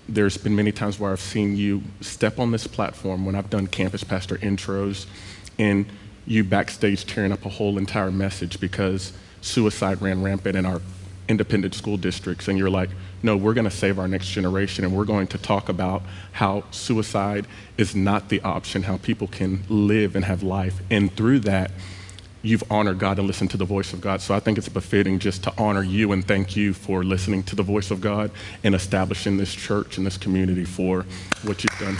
There's 0.08 0.36
been 0.36 0.56
many 0.56 0.72
times 0.72 0.98
where 0.98 1.12
I've 1.12 1.20
seen 1.20 1.56
you 1.56 1.82
step 2.00 2.38
on 2.38 2.50
this 2.50 2.66
platform 2.66 3.24
when 3.24 3.34
I've 3.34 3.50
done 3.50 3.66
campus 3.66 4.04
pastor 4.04 4.36
intros 4.38 5.06
and 5.58 5.86
you 6.28 6.44
backstage 6.44 7.06
tearing 7.06 7.32
up 7.32 7.44
a 7.46 7.48
whole 7.48 7.78
entire 7.78 8.10
message 8.10 8.60
because 8.60 9.12
suicide 9.40 10.00
ran 10.02 10.22
rampant 10.22 10.56
in 10.56 10.66
our 10.66 10.80
independent 11.28 11.74
school 11.74 11.96
districts. 11.96 12.48
And 12.48 12.58
you're 12.58 12.70
like, 12.70 12.90
no, 13.22 13.36
we're 13.36 13.54
going 13.54 13.64
to 13.64 13.70
save 13.70 13.98
our 13.98 14.06
next 14.06 14.28
generation 14.28 14.84
and 14.84 14.94
we're 14.96 15.04
going 15.04 15.26
to 15.28 15.38
talk 15.38 15.68
about 15.68 16.02
how 16.32 16.64
suicide 16.70 17.46
is 17.76 17.96
not 17.96 18.28
the 18.28 18.40
option, 18.42 18.82
how 18.82 18.98
people 18.98 19.26
can 19.26 19.62
live 19.68 20.14
and 20.14 20.24
have 20.24 20.42
life. 20.42 20.80
And 20.90 21.14
through 21.14 21.40
that, 21.40 21.70
you've 22.42 22.62
honored 22.70 22.98
God 22.98 23.18
and 23.18 23.26
listened 23.26 23.50
to 23.50 23.56
the 23.56 23.64
voice 23.64 23.92
of 23.92 24.00
God. 24.00 24.20
So 24.20 24.34
I 24.34 24.40
think 24.40 24.58
it's 24.58 24.68
befitting 24.68 25.18
just 25.18 25.42
to 25.44 25.52
honor 25.58 25.82
you 25.82 26.12
and 26.12 26.24
thank 26.26 26.56
you 26.56 26.72
for 26.72 27.02
listening 27.02 27.42
to 27.44 27.56
the 27.56 27.62
voice 27.62 27.90
of 27.90 28.00
God 28.00 28.30
and 28.62 28.74
establishing 28.74 29.38
this 29.38 29.54
church 29.54 29.96
and 29.96 30.06
this 30.06 30.18
community 30.18 30.64
for 30.64 31.06
what 31.42 31.64
you've 31.64 31.78
done. 31.78 31.96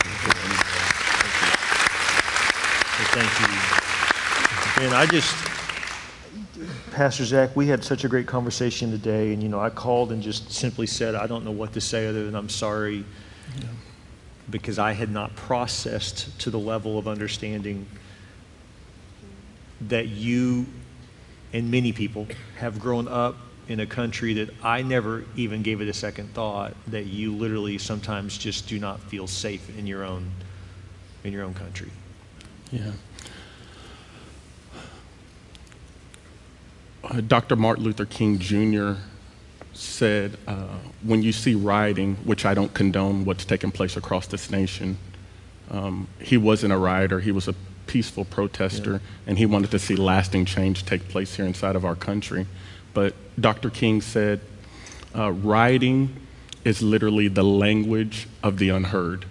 Thank 3.10 3.40
you. 3.40 3.47
And 4.80 4.94
I 4.94 5.06
just, 5.06 5.34
Pastor 6.92 7.24
Zach, 7.24 7.56
we 7.56 7.66
had 7.66 7.82
such 7.82 8.04
a 8.04 8.08
great 8.08 8.28
conversation 8.28 8.92
today, 8.92 9.32
and 9.32 9.42
you 9.42 9.48
know, 9.48 9.58
I 9.58 9.70
called 9.70 10.12
and 10.12 10.22
just 10.22 10.52
simply 10.52 10.86
said, 10.86 11.16
I 11.16 11.26
don't 11.26 11.44
know 11.44 11.50
what 11.50 11.72
to 11.72 11.80
say 11.80 12.06
other 12.06 12.24
than 12.24 12.36
I'm 12.36 12.48
sorry. 12.48 13.04
Because 14.50 14.78
I 14.78 14.92
had 14.92 15.10
not 15.10 15.34
processed 15.34 16.38
to 16.40 16.50
the 16.50 16.60
level 16.60 16.96
of 16.96 17.08
understanding 17.08 17.86
that 19.88 20.08
you 20.08 20.66
and 21.52 21.70
many 21.70 21.92
people 21.92 22.28
have 22.56 22.78
grown 22.78 23.08
up 23.08 23.36
in 23.66 23.80
a 23.80 23.86
country 23.86 24.32
that 24.34 24.50
I 24.62 24.82
never 24.82 25.24
even 25.36 25.62
gave 25.62 25.80
it 25.80 25.88
a 25.88 25.92
second 25.92 26.32
thought 26.34 26.74
that 26.86 27.06
you 27.06 27.34
literally 27.34 27.78
sometimes 27.78 28.38
just 28.38 28.68
do 28.68 28.78
not 28.78 29.00
feel 29.00 29.26
safe 29.26 29.76
in 29.76 29.86
your 29.86 30.04
own 30.04 30.30
in 31.24 31.32
your 31.32 31.42
own 31.42 31.52
country. 31.52 31.90
Yeah. 32.70 32.92
Uh, 37.04 37.20
Dr. 37.20 37.56
Martin 37.56 37.84
Luther 37.84 38.06
King 38.06 38.38
Jr. 38.38 38.94
said, 39.72 40.36
uh, 40.46 40.66
when 41.02 41.22
you 41.22 41.32
see 41.32 41.54
rioting, 41.54 42.16
which 42.24 42.44
I 42.44 42.54
don't 42.54 42.74
condone 42.74 43.24
what's 43.24 43.44
taking 43.44 43.70
place 43.70 43.96
across 43.96 44.26
this 44.26 44.50
nation, 44.50 44.98
um, 45.70 46.08
he 46.20 46.36
wasn't 46.36 46.72
a 46.72 46.76
rioter, 46.76 47.20
he 47.20 47.30
was 47.30 47.46
a 47.46 47.54
peaceful 47.86 48.24
protester, 48.24 48.92
yeah. 48.92 48.98
and 49.26 49.38
he 49.38 49.46
wanted 49.46 49.70
to 49.70 49.78
see 49.78 49.96
lasting 49.96 50.44
change 50.44 50.84
take 50.84 51.08
place 51.08 51.36
here 51.36 51.46
inside 51.46 51.76
of 51.76 51.84
our 51.84 51.94
country. 51.94 52.46
But 52.94 53.14
Dr. 53.40 53.70
King 53.70 54.00
said, 54.00 54.40
uh, 55.16 55.32
rioting 55.32 56.16
is 56.64 56.82
literally 56.82 57.28
the 57.28 57.44
language 57.44 58.26
of 58.42 58.58
the 58.58 58.70
unheard. 58.70 59.24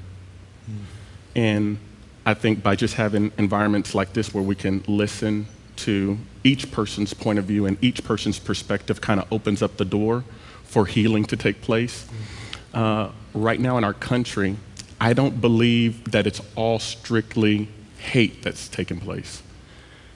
Mm. 0.69 0.75
And 1.35 1.77
I 2.25 2.33
think 2.33 2.63
by 2.63 2.75
just 2.75 2.95
having 2.95 3.31
environments 3.37 3.93
like 3.93 4.13
this 4.13 4.33
where 4.33 4.43
we 4.43 4.55
can 4.55 4.83
listen 4.87 5.47
to 5.77 6.17
each 6.47 6.71
person's 6.71 7.13
point 7.13 7.37
of 7.37 7.45
view 7.45 7.65
and 7.65 7.77
each 7.83 8.03
person's 8.03 8.39
perspective 8.39 9.01
kind 9.01 9.19
of 9.19 9.31
opens 9.31 9.61
up 9.61 9.77
the 9.77 9.85
door 9.85 10.23
for 10.63 10.85
healing 10.85 11.25
to 11.25 11.35
take 11.35 11.61
place. 11.61 12.07
Uh, 12.73 13.09
right 13.33 13.59
now 13.59 13.77
in 13.77 13.83
our 13.83 13.93
country, 13.93 14.55
I 14.99 15.13
don't 15.13 15.41
believe 15.41 16.11
that 16.11 16.25
it's 16.25 16.41
all 16.55 16.79
strictly 16.79 17.67
hate 17.99 18.43
that's 18.43 18.67
taking 18.67 18.99
place. 18.99 19.43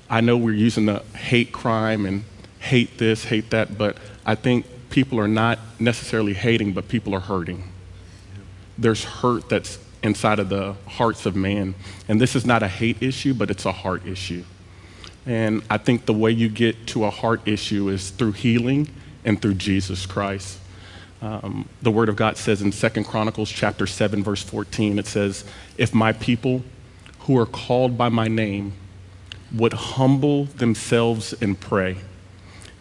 I 0.09 0.21
know 0.21 0.37
we're 0.37 0.55
using 0.55 0.85
the 0.85 0.99
hate 1.15 1.51
crime 1.51 2.05
and 2.05 2.23
hate 2.59 2.97
this, 2.97 3.25
hate 3.25 3.49
that, 3.51 3.77
but 3.77 3.97
I 4.25 4.35
think 4.35 4.65
people 4.89 5.19
are 5.19 5.27
not 5.27 5.59
necessarily 5.79 6.33
hating, 6.33 6.73
but 6.73 6.87
people 6.87 7.13
are 7.13 7.21
hurting. 7.21 7.63
There's 8.77 9.03
hurt 9.03 9.49
that's 9.49 9.79
inside 10.03 10.39
of 10.39 10.49
the 10.49 10.75
hearts 10.87 11.25
of 11.25 11.35
man. 11.35 11.75
And 12.07 12.19
this 12.19 12.35
is 12.35 12.45
not 12.45 12.63
a 12.63 12.67
hate 12.67 13.01
issue, 13.01 13.33
but 13.33 13.49
it's 13.49 13.65
a 13.65 13.71
heart 13.71 14.05
issue. 14.05 14.43
And 15.25 15.61
I 15.69 15.77
think 15.77 16.05
the 16.05 16.13
way 16.13 16.31
you 16.31 16.49
get 16.49 16.87
to 16.87 17.05
a 17.05 17.09
heart 17.09 17.41
issue 17.47 17.89
is 17.89 18.09
through 18.09 18.33
healing 18.33 18.87
and 19.23 19.41
through 19.41 19.55
Jesus 19.55 20.05
Christ. 20.05 20.57
Um, 21.21 21.69
the 21.81 21.91
Word 21.91 22.09
of 22.09 22.15
God 22.15 22.37
says 22.37 22.61
in 22.61 22.71
Second 22.71 23.03
Chronicles 23.03 23.51
chapter 23.51 23.85
7, 23.85 24.23
verse 24.23 24.41
14, 24.41 24.97
it 24.97 25.05
says, 25.05 25.45
If 25.77 25.93
my 25.93 26.13
people 26.13 26.63
who 27.19 27.37
are 27.37 27.45
called 27.45 27.97
by 27.97 28.09
my 28.09 28.27
name 28.27 28.73
would 29.53 29.73
humble 29.73 30.45
themselves 30.45 31.33
and 31.33 31.59
pray 31.59 31.97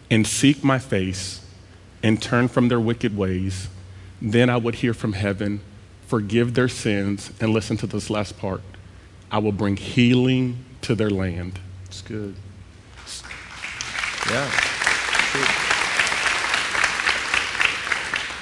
and 0.09 0.25
seek 0.25 0.63
my 0.63 0.79
face 0.79 1.45
and 2.01 2.21
turn 2.21 2.47
from 2.47 2.67
their 2.67 2.79
wicked 2.79 3.15
ways, 3.15 3.67
then 4.19 4.49
I 4.49 4.57
would 4.57 4.75
hear 4.75 4.93
from 4.93 5.13
heaven, 5.13 5.61
forgive 6.07 6.55
their 6.55 6.67
sins, 6.67 7.31
and 7.39 7.53
listen 7.53 7.77
to 7.77 7.87
this 7.87 8.09
last 8.09 8.37
part 8.39 8.61
I 9.29 9.37
will 9.37 9.53
bring 9.53 9.77
healing 9.77 10.65
to 10.81 10.93
their 10.93 11.09
land. 11.09 11.59
It's 11.91 12.01
good. 12.03 12.33
Yeah. 14.29 14.45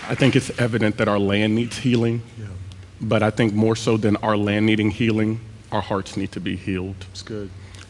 I 0.08 0.13
think 0.13 0.36
it's 0.36 0.51
evident 0.60 0.98
that 0.98 1.08
our 1.08 1.18
land 1.18 1.56
needs 1.56 1.79
healing, 1.79 2.22
yeah. 2.39 2.46
but 3.01 3.24
I 3.24 3.32
think 3.32 3.56
more 3.56 3.75
so 3.75 3.98
than 3.98 4.18
our 4.18 4.38
land 4.38 4.68
needing 4.68 4.91
healing, 4.91 5.39
our 5.72 5.82
hearts 5.82 6.15
need 6.15 6.32
to 6.34 6.39
be 6.39 6.58
healed. 6.58 7.08
It's 7.10 7.24
good. 7.24 7.50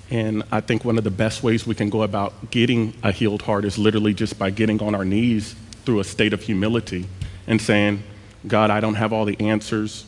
And 0.09 0.43
I 0.49 0.61
think 0.61 0.85
one 0.85 0.97
of 0.97 1.03
the 1.03 1.11
best 1.11 1.43
ways 1.43 1.67
we 1.67 1.75
can 1.75 1.89
go 1.89 2.03
about 2.03 2.51
getting 2.51 2.93
a 3.03 3.11
healed 3.11 3.41
heart 3.41 3.65
is 3.65 3.77
literally 3.77 4.13
just 4.13 4.39
by 4.39 4.51
getting 4.51 4.81
on 4.81 4.95
our 4.95 5.03
knees 5.03 5.57
through 5.83 5.99
a 5.99 6.05
state 6.05 6.31
of 6.31 6.41
humility 6.41 7.05
and 7.47 7.61
saying, 7.61 8.03
God, 8.47 8.69
I 8.69 8.79
don't 8.79 8.95
have 8.95 9.11
all 9.11 9.25
the 9.25 9.37
answers. 9.41 10.05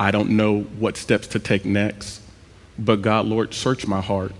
I 0.00 0.10
don't 0.10 0.30
know 0.30 0.62
what 0.62 0.96
steps 0.96 1.28
to 1.28 1.38
take 1.38 1.64
next. 1.64 2.20
But 2.76 3.00
God, 3.00 3.26
Lord, 3.26 3.54
search 3.54 3.86
my 3.86 4.00
heart. 4.00 4.32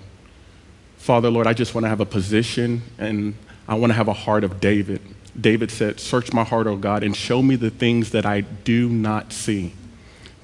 Father, 1.02 1.30
Lord, 1.30 1.49
I 1.49 1.52
just 1.52 1.75
want 1.75 1.85
to 1.85 1.88
have 1.88 1.99
a 1.99 2.06
position 2.06 2.80
and 2.97 3.35
I 3.66 3.75
want 3.75 3.90
to 3.90 3.94
have 3.94 4.06
a 4.06 4.12
heart 4.12 4.44
of 4.44 4.61
David. 4.61 5.00
David 5.38 5.73
said, 5.73 5.99
Search 5.99 6.32
my 6.32 6.44
heart, 6.44 6.68
O 6.68 6.76
God, 6.76 7.02
and 7.02 7.16
show 7.16 7.42
me 7.42 7.56
the 7.56 7.71
things 7.71 8.12
that 8.12 8.25
I 8.25 8.42
do 8.42 8.88
not 8.88 9.32
see. 9.32 9.75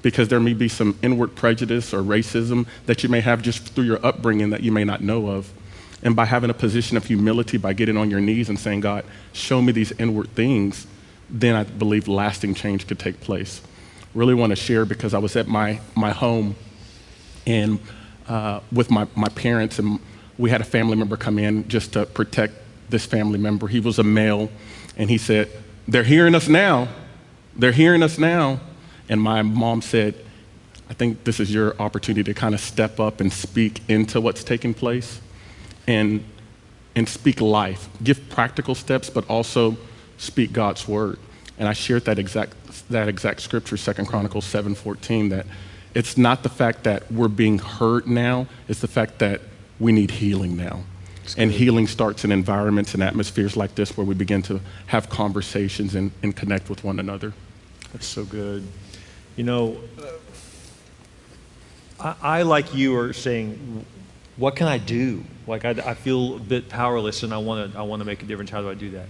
Because 0.01 0.27
there 0.27 0.41
may 0.41 0.53
be 0.53 0.67
some 0.67 0.99
inward 1.01 1.33
prejudice 1.33 1.93
or 1.93 2.01
racism 2.01 2.67
that 2.87 3.03
you 3.03 3.07
may 3.07 3.21
have 3.21 3.41
just 3.41 3.69
through 3.69 3.85
your 3.85 4.05
upbringing 4.05 4.49
that 4.49 4.61
you 4.61 4.69
may 4.73 4.83
not 4.83 4.99
know 4.99 5.29
of. 5.29 5.49
And 6.03 6.13
by 6.13 6.25
having 6.25 6.49
a 6.49 6.53
position 6.53 6.97
of 6.97 7.05
humility, 7.05 7.55
by 7.57 7.71
getting 7.71 7.95
on 7.95 8.09
your 8.09 8.19
knees 8.19 8.49
and 8.49 8.59
saying, 8.59 8.81
God, 8.81 9.05
show 9.31 9.61
me 9.61 9.71
these 9.71 9.93
inward 9.93 10.35
things, 10.35 10.87
then 11.29 11.55
I 11.55 11.63
believe 11.63 12.09
lasting 12.09 12.55
change 12.55 12.85
could 12.85 12.99
take 12.99 13.21
place. 13.21 13.61
Really 14.13 14.33
want 14.33 14.49
to 14.49 14.57
share 14.57 14.83
because 14.83 15.13
I 15.13 15.19
was 15.19 15.37
at 15.37 15.47
my, 15.47 15.79
my 15.95 16.11
home 16.11 16.57
and 17.47 17.79
uh, 18.27 18.59
with 18.73 18.91
my, 18.91 19.07
my 19.15 19.29
parents, 19.29 19.79
and 19.79 20.01
we 20.39 20.49
had 20.49 20.61
a 20.61 20.63
family 20.65 20.95
member 20.95 21.17
come 21.17 21.37
in 21.37 21.67
just 21.67 21.93
to 21.93 22.05
protect 22.05 22.53
this 22.89 23.05
family 23.05 23.37
member. 23.37 23.67
He 23.67 23.81
was 23.81 23.99
a 23.99 24.03
male, 24.03 24.49
and 24.97 25.09
he 25.09 25.19
said, 25.19 25.51
They're 25.87 26.03
hearing 26.03 26.33
us 26.33 26.47
now. 26.47 26.87
They're 27.55 27.73
hearing 27.73 28.01
us 28.01 28.17
now. 28.17 28.61
And 29.09 29.21
my 29.21 29.41
mom 29.41 29.81
said, 29.81 30.15
I 30.89 30.93
think 30.93 31.25
this 31.25 31.39
is 31.39 31.53
your 31.53 31.79
opportunity 31.79 32.23
to 32.23 32.33
kind 32.33 32.55
of 32.55 32.61
step 32.61 32.99
up 32.99 33.19
and 33.19 33.31
speak 33.31 33.81
into 33.89 34.21
what's 34.21 34.43
taking 34.43 34.73
place 34.73 35.19
and, 35.87 36.23
and 36.95 37.07
speak 37.07 37.41
life. 37.41 37.89
Give 38.01 38.29
practical 38.29 38.75
steps, 38.75 39.09
but 39.09 39.29
also 39.29 39.77
speak 40.17 40.53
God's 40.53 40.87
word. 40.87 41.19
And 41.57 41.67
I 41.67 41.73
shared 41.73 42.05
that 42.05 42.17
exact, 42.17 42.53
that 42.89 43.09
exact 43.09 43.41
scripture, 43.41 43.75
Second 43.75 44.05
Chronicles 44.05 44.45
7.14, 44.45 45.31
that 45.31 45.45
it's 45.93 46.17
not 46.17 46.43
the 46.43 46.49
fact 46.49 46.83
that 46.85 47.11
we're 47.11 47.27
being 47.27 47.59
hurt 47.59 48.07
now, 48.07 48.47
it's 48.69 48.79
the 48.79 48.87
fact 48.87 49.19
that 49.19 49.41
we 49.79 49.91
need 49.91 50.11
healing 50.11 50.57
now. 50.57 50.83
And 51.37 51.51
healing 51.51 51.85
starts 51.85 52.25
in 52.25 52.31
environments 52.31 52.95
and 52.95 53.03
atmospheres 53.03 53.55
like 53.55 53.75
this 53.75 53.95
where 53.95 54.05
we 54.05 54.15
begin 54.15 54.41
to 54.43 54.59
have 54.87 55.09
conversations 55.09 55.93
and, 55.93 56.11
and 56.23 56.35
connect 56.35 56.69
with 56.69 56.83
one 56.83 56.99
another. 56.99 57.33
That's 57.93 58.07
so 58.07 58.25
good. 58.25 58.67
You 59.35 59.43
know, 59.43 59.77
uh, 61.99 62.15
I, 62.21 62.39
I, 62.39 62.41
like 62.43 62.73
you, 62.73 62.97
are 62.97 63.13
saying, 63.13 63.85
what 64.37 64.55
can 64.55 64.67
I 64.67 64.79
do? 64.79 65.23
Like, 65.45 65.65
I, 65.65 65.69
I 65.69 65.93
feel 65.93 66.37
a 66.37 66.39
bit 66.39 66.67
powerless 66.67 67.23
and 67.23 67.33
I 67.33 67.37
want 67.37 67.73
to 67.73 67.79
I 67.79 67.83
wanna 67.83 68.05
make 68.05 68.23
a 68.23 68.25
difference. 68.25 68.49
How 68.49 68.61
do 68.61 68.69
I 68.69 68.73
do 68.73 68.91
that? 68.91 69.07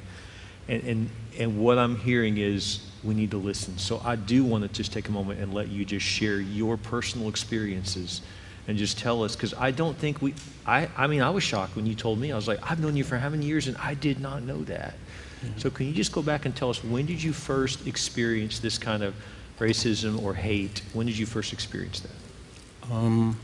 And, 0.68 0.84
and, 0.84 1.10
and 1.38 1.60
what 1.60 1.78
I'm 1.78 1.96
hearing 1.96 2.38
is 2.38 2.86
we 3.04 3.14
need 3.14 3.32
to 3.32 3.38
listen. 3.38 3.78
So 3.78 4.02
I 4.04 4.16
do 4.18 4.44
want 4.44 4.64
to 4.64 4.70
just 4.70 4.92
take 4.92 5.08
a 5.08 5.12
moment 5.12 5.40
and 5.40 5.54
let 5.54 5.70
you 5.70 5.86
just 5.86 6.06
share 6.06 6.40
your 6.40 6.78
personal 6.78 7.30
experiences 7.30 8.22
and 8.70 8.78
just 8.78 9.00
tell 9.00 9.24
us 9.24 9.36
because 9.36 9.56
I 9.56 9.72
don't 9.72 9.98
think 9.98 10.22
we 10.22 10.36
I, 10.64 10.88
I 10.96 11.08
mean 11.08 11.24
I 11.24 11.32
was 11.32 11.44
shocked 11.44 11.76
when 11.76 11.88
you 11.88 11.96
told 11.96 12.20
me. 12.20 12.32
I 12.32 12.36
was 12.36 12.48
like 12.48 12.60
I've 12.62 12.80
known 12.80 12.96
you 12.96 13.04
for 13.04 13.18
how 13.18 13.30
many 13.30 13.48
years 13.48 13.68
and 13.68 13.76
I 13.78 13.96
did 13.96 14.20
not 14.20 14.44
know 14.44 14.64
that? 14.66 14.94
Mm-hmm. 14.94 15.58
so 15.58 15.72
can 15.72 15.88
you 15.88 15.94
just 15.94 16.12
go 16.12 16.22
back 16.22 16.46
and 16.46 16.56
tell 16.56 16.70
us 16.70 16.84
when 16.84 17.08
did 17.08 17.24
you 17.24 17.34
first 17.34 17.88
experience 17.88 18.60
this 18.60 18.78
kind 18.78 19.02
of 19.02 19.16
racism 19.58 20.22
or 20.22 20.36
hate? 20.36 20.84
When 20.94 21.08
did 21.08 21.18
you 21.18 21.26
first 21.26 21.52
experience 21.52 22.02
that? 22.02 22.92
Um, 22.92 23.40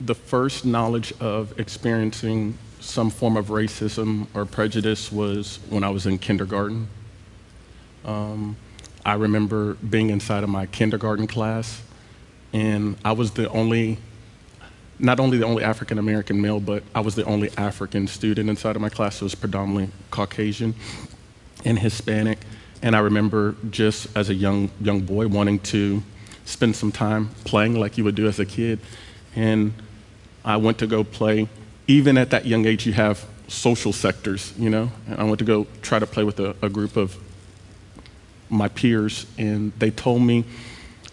the 0.00 0.14
first 0.14 0.66
knowledge 0.66 1.14
of 1.18 1.58
experiencing 1.58 2.58
some 2.80 3.08
form 3.08 3.38
of 3.38 3.46
racism 3.46 4.26
or 4.34 4.44
prejudice 4.44 5.10
was 5.10 5.58
when 5.70 5.84
I 5.84 5.88
was 5.88 6.04
in 6.04 6.18
kindergarten. 6.18 6.88
Um, 8.04 8.56
I 9.06 9.14
remember 9.14 9.74
being 9.74 10.10
inside 10.10 10.44
of 10.44 10.50
my 10.50 10.66
kindergarten 10.66 11.26
class 11.26 11.80
and 12.52 12.96
I 13.04 13.12
was 13.12 13.32
the 13.32 13.48
only, 13.50 13.98
not 14.98 15.20
only 15.20 15.38
the 15.38 15.46
only 15.46 15.64
African 15.64 15.98
American 15.98 16.40
male, 16.40 16.60
but 16.60 16.82
I 16.94 17.00
was 17.00 17.14
the 17.14 17.24
only 17.24 17.50
African 17.56 18.06
student 18.06 18.50
inside 18.50 18.76
of 18.76 18.82
my 18.82 18.88
class. 18.88 19.16
So 19.16 19.22
it 19.22 19.24
was 19.24 19.34
predominantly 19.34 19.92
Caucasian 20.10 20.74
and 21.64 21.78
Hispanic. 21.78 22.38
And 22.82 22.96
I 22.96 22.98
remember 22.98 23.54
just 23.70 24.14
as 24.16 24.28
a 24.28 24.34
young 24.34 24.70
young 24.80 25.00
boy 25.00 25.28
wanting 25.28 25.60
to 25.60 26.02
spend 26.44 26.76
some 26.76 26.92
time 26.92 27.30
playing 27.44 27.78
like 27.78 27.96
you 27.96 28.04
would 28.04 28.14
do 28.14 28.26
as 28.26 28.38
a 28.38 28.46
kid. 28.46 28.80
And 29.34 29.72
I 30.44 30.56
went 30.56 30.78
to 30.78 30.86
go 30.86 31.04
play. 31.04 31.48
Even 31.86 32.18
at 32.18 32.30
that 32.30 32.46
young 32.46 32.66
age, 32.66 32.86
you 32.86 32.92
have 32.92 33.24
social 33.48 33.92
sectors, 33.92 34.52
you 34.58 34.70
know. 34.70 34.90
And 35.06 35.20
I 35.20 35.24
went 35.24 35.38
to 35.38 35.44
go 35.44 35.66
try 35.82 35.98
to 35.98 36.06
play 36.06 36.24
with 36.24 36.40
a, 36.40 36.54
a 36.62 36.68
group 36.68 36.96
of 36.96 37.16
my 38.48 38.68
peers, 38.68 39.26
and 39.38 39.72
they 39.78 39.90
told 39.90 40.22
me 40.22 40.44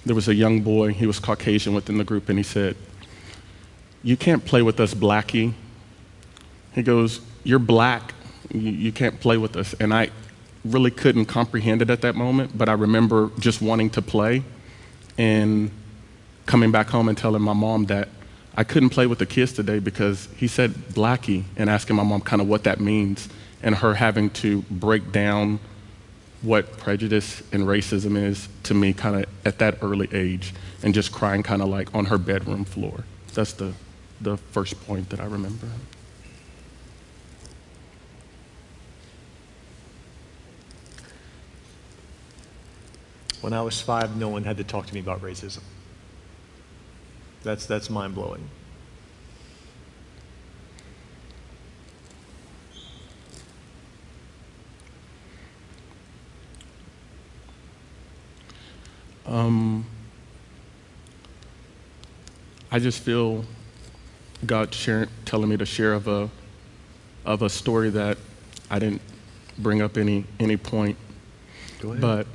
there 0.05 0.15
was 0.15 0.27
a 0.27 0.35
young 0.35 0.61
boy, 0.61 0.93
he 0.93 1.05
was 1.05 1.19
Caucasian 1.19 1.73
within 1.73 1.97
the 1.97 2.03
group, 2.03 2.29
and 2.29 2.39
he 2.39 2.43
said, 2.43 2.75
You 4.03 4.17
can't 4.17 4.45
play 4.45 4.61
with 4.61 4.79
us, 4.79 4.93
Blackie. 4.93 5.53
He 6.73 6.83
goes, 6.83 7.21
You're 7.43 7.59
black, 7.59 8.13
you, 8.51 8.71
you 8.71 8.91
can't 8.91 9.19
play 9.19 9.37
with 9.37 9.55
us. 9.55 9.73
And 9.79 9.93
I 9.93 10.09
really 10.65 10.91
couldn't 10.91 11.25
comprehend 11.25 11.81
it 11.81 11.89
at 11.89 12.01
that 12.01 12.15
moment, 12.15 12.57
but 12.57 12.69
I 12.69 12.73
remember 12.73 13.31
just 13.39 13.61
wanting 13.61 13.89
to 13.91 14.01
play. 14.01 14.43
and 15.17 15.71
coming 16.49 16.71
back 16.71 16.89
home 16.89 17.07
and 17.07 17.15
telling 17.15 17.43
my 17.43 17.53
mom 17.53 17.85
that 17.85 18.09
I 18.55 18.63
couldn't 18.63 18.89
play 18.89 19.05
with 19.05 19.19
the 19.19 19.27
kids 19.27 19.53
today 19.53 19.77
because 19.77 20.27
he 20.35 20.47
said 20.47 20.71
blackie 20.71 21.43
and 21.55 21.69
asking 21.69 21.95
my 21.95 22.01
mom 22.01 22.21
kind 22.21 22.41
of 22.41 22.49
what 22.49 22.63
that 22.63 22.79
means 22.79 23.29
and 23.61 23.75
her 23.75 23.93
having 23.93 24.31
to 24.31 24.63
break 24.63 25.11
down 25.11 25.59
what 26.41 26.77
prejudice 26.77 27.43
and 27.51 27.63
racism 27.63 28.17
is 28.17 28.47
to 28.63 28.73
me 28.73 28.93
kind 28.93 29.15
of 29.15 29.25
at 29.45 29.59
that 29.59 29.77
early 29.81 30.07
age 30.13 30.53
and 30.83 30.93
just 30.93 31.11
crying 31.11 31.43
kind 31.43 31.61
of 31.61 31.67
like 31.67 31.93
on 31.93 32.05
her 32.05 32.17
bedroom 32.17 32.63
floor. 32.63 33.03
That's 33.33 33.53
the, 33.53 33.73
the 34.21 34.37
first 34.37 34.79
point 34.85 35.09
that 35.09 35.19
I 35.19 35.25
remember. 35.25 35.67
When 43.41 43.53
I 43.53 43.61
was 43.61 43.79
five, 43.81 44.17
no 44.17 44.29
one 44.29 44.43
had 44.43 44.57
to 44.57 44.63
talk 44.63 44.85
to 44.87 44.93
me 44.93 44.99
about 44.99 45.21
racism. 45.21 45.61
That's, 47.43 47.65
that's 47.65 47.89
mind 47.89 48.15
blowing. 48.15 48.49
Um, 59.29 59.85
I 62.71 62.79
just 62.79 63.01
feel 63.03 63.45
God 64.43 64.73
sharing, 64.73 65.07
telling 65.23 65.49
me 65.49 65.57
to 65.57 65.67
share 65.67 65.93
of 65.93 66.07
a, 66.07 66.31
of 67.25 67.43
a 67.43 67.49
story 67.49 67.91
that 67.91 68.17
I 68.71 68.79
didn't 68.79 69.03
bring 69.59 69.83
up 69.83 69.97
any, 69.97 70.25
any 70.39 70.57
point. 70.57 70.97
But 71.83 72.25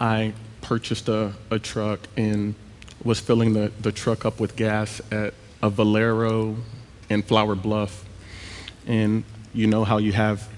I 0.00 0.34
purchased 0.62 1.08
a, 1.08 1.32
a 1.52 1.60
truck 1.60 2.00
and 2.16 2.56
was 3.04 3.20
filling 3.20 3.52
the, 3.52 3.70
the 3.80 3.92
truck 3.92 4.24
up 4.24 4.40
with 4.40 4.56
gas 4.56 5.00
at 5.12 5.32
a 5.62 5.70
Valero 5.70 6.56
in 7.08 7.22
Flour 7.22 7.54
Bluff. 7.54 8.04
And 8.84 9.22
you 9.54 9.68
know 9.68 9.84
how 9.84 9.98
you 9.98 10.10
have, 10.10 10.48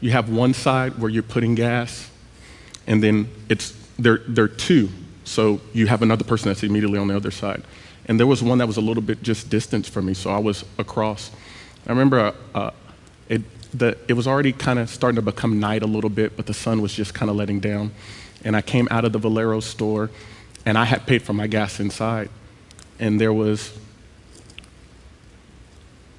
you 0.00 0.12
have 0.12 0.30
one 0.30 0.54
side 0.54 1.00
where 1.00 1.10
you're 1.10 1.24
putting 1.24 1.56
gas, 1.56 2.10
and 2.86 3.02
then 3.02 3.28
it's, 3.48 3.76
there, 3.98 4.18
there 4.28 4.44
are 4.44 4.48
two. 4.48 4.88
So 5.24 5.60
you 5.72 5.86
have 5.88 6.02
another 6.02 6.24
person 6.24 6.48
that's 6.48 6.62
immediately 6.62 6.98
on 6.98 7.08
the 7.08 7.16
other 7.16 7.30
side. 7.30 7.62
And 8.06 8.20
there 8.20 8.26
was 8.26 8.42
one 8.42 8.58
that 8.58 8.66
was 8.66 8.76
a 8.76 8.80
little 8.80 9.02
bit 9.02 9.22
just 9.22 9.50
distance 9.50 9.88
from 9.88 10.06
me, 10.06 10.14
so 10.14 10.30
I 10.30 10.38
was 10.38 10.64
across. 10.78 11.30
I 11.86 11.90
remember 11.90 12.34
uh, 12.54 12.70
it, 13.28 13.42
the, 13.76 13.98
it 14.06 14.12
was 14.12 14.26
already 14.26 14.52
kind 14.52 14.78
of 14.78 14.88
starting 14.88 15.16
to 15.16 15.22
become 15.22 15.58
night 15.58 15.82
a 15.82 15.86
little 15.86 16.10
bit, 16.10 16.36
but 16.36 16.46
the 16.46 16.54
sun 16.54 16.80
was 16.80 16.94
just 16.94 17.14
kind 17.14 17.30
of 17.30 17.36
letting 17.36 17.58
down. 17.60 17.92
And 18.44 18.56
I 18.56 18.62
came 18.62 18.86
out 18.90 19.04
of 19.04 19.12
the 19.12 19.18
Valero 19.18 19.60
store, 19.60 20.10
and 20.64 20.78
I 20.78 20.84
had 20.84 21.06
paid 21.06 21.22
for 21.22 21.32
my 21.32 21.48
gas 21.48 21.80
inside. 21.80 22.30
And 23.00 23.20
there 23.20 23.32
was 23.32 23.76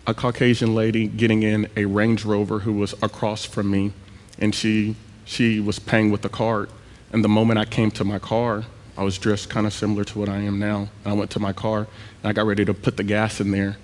a 0.06 0.14
Caucasian 0.14 0.76
lady 0.76 1.08
getting 1.08 1.44
in 1.44 1.70
a 1.76 1.86
Range 1.86 2.24
Rover 2.24 2.60
who 2.60 2.74
was 2.74 2.94
across 3.02 3.46
from 3.46 3.72
me, 3.72 3.94
and 4.40 4.54
she, 4.54 4.96
she 5.28 5.60
was 5.60 5.78
paying 5.78 6.10
with 6.10 6.22
the 6.22 6.30
card. 6.30 6.70
And 7.12 7.24
the 7.24 7.30
moment 7.30 7.60
I 7.60 7.66
came 7.66 7.92
to 7.92 8.04
my 8.04 8.18
car, 8.18 8.64
I 8.98 9.04
was 9.04 9.18
dressed 9.18 9.50
kind 9.50 9.68
of 9.68 9.74
similar 9.74 10.04
to 10.06 10.20
what 10.20 10.30
I 10.30 10.38
am 10.38 10.58
now. 10.58 10.90
And 11.04 11.14
I 11.14 11.14
went 11.14 11.30
to 11.32 11.40
my 11.40 11.54
car, 11.54 11.80
and 11.80 12.30
I 12.30 12.34
got 12.34 12.46
ready 12.46 12.66
to 12.66 12.74
put 12.74 12.98
the 12.98 13.04
gas 13.04 13.40
in 13.40 13.52
there, 13.52 13.78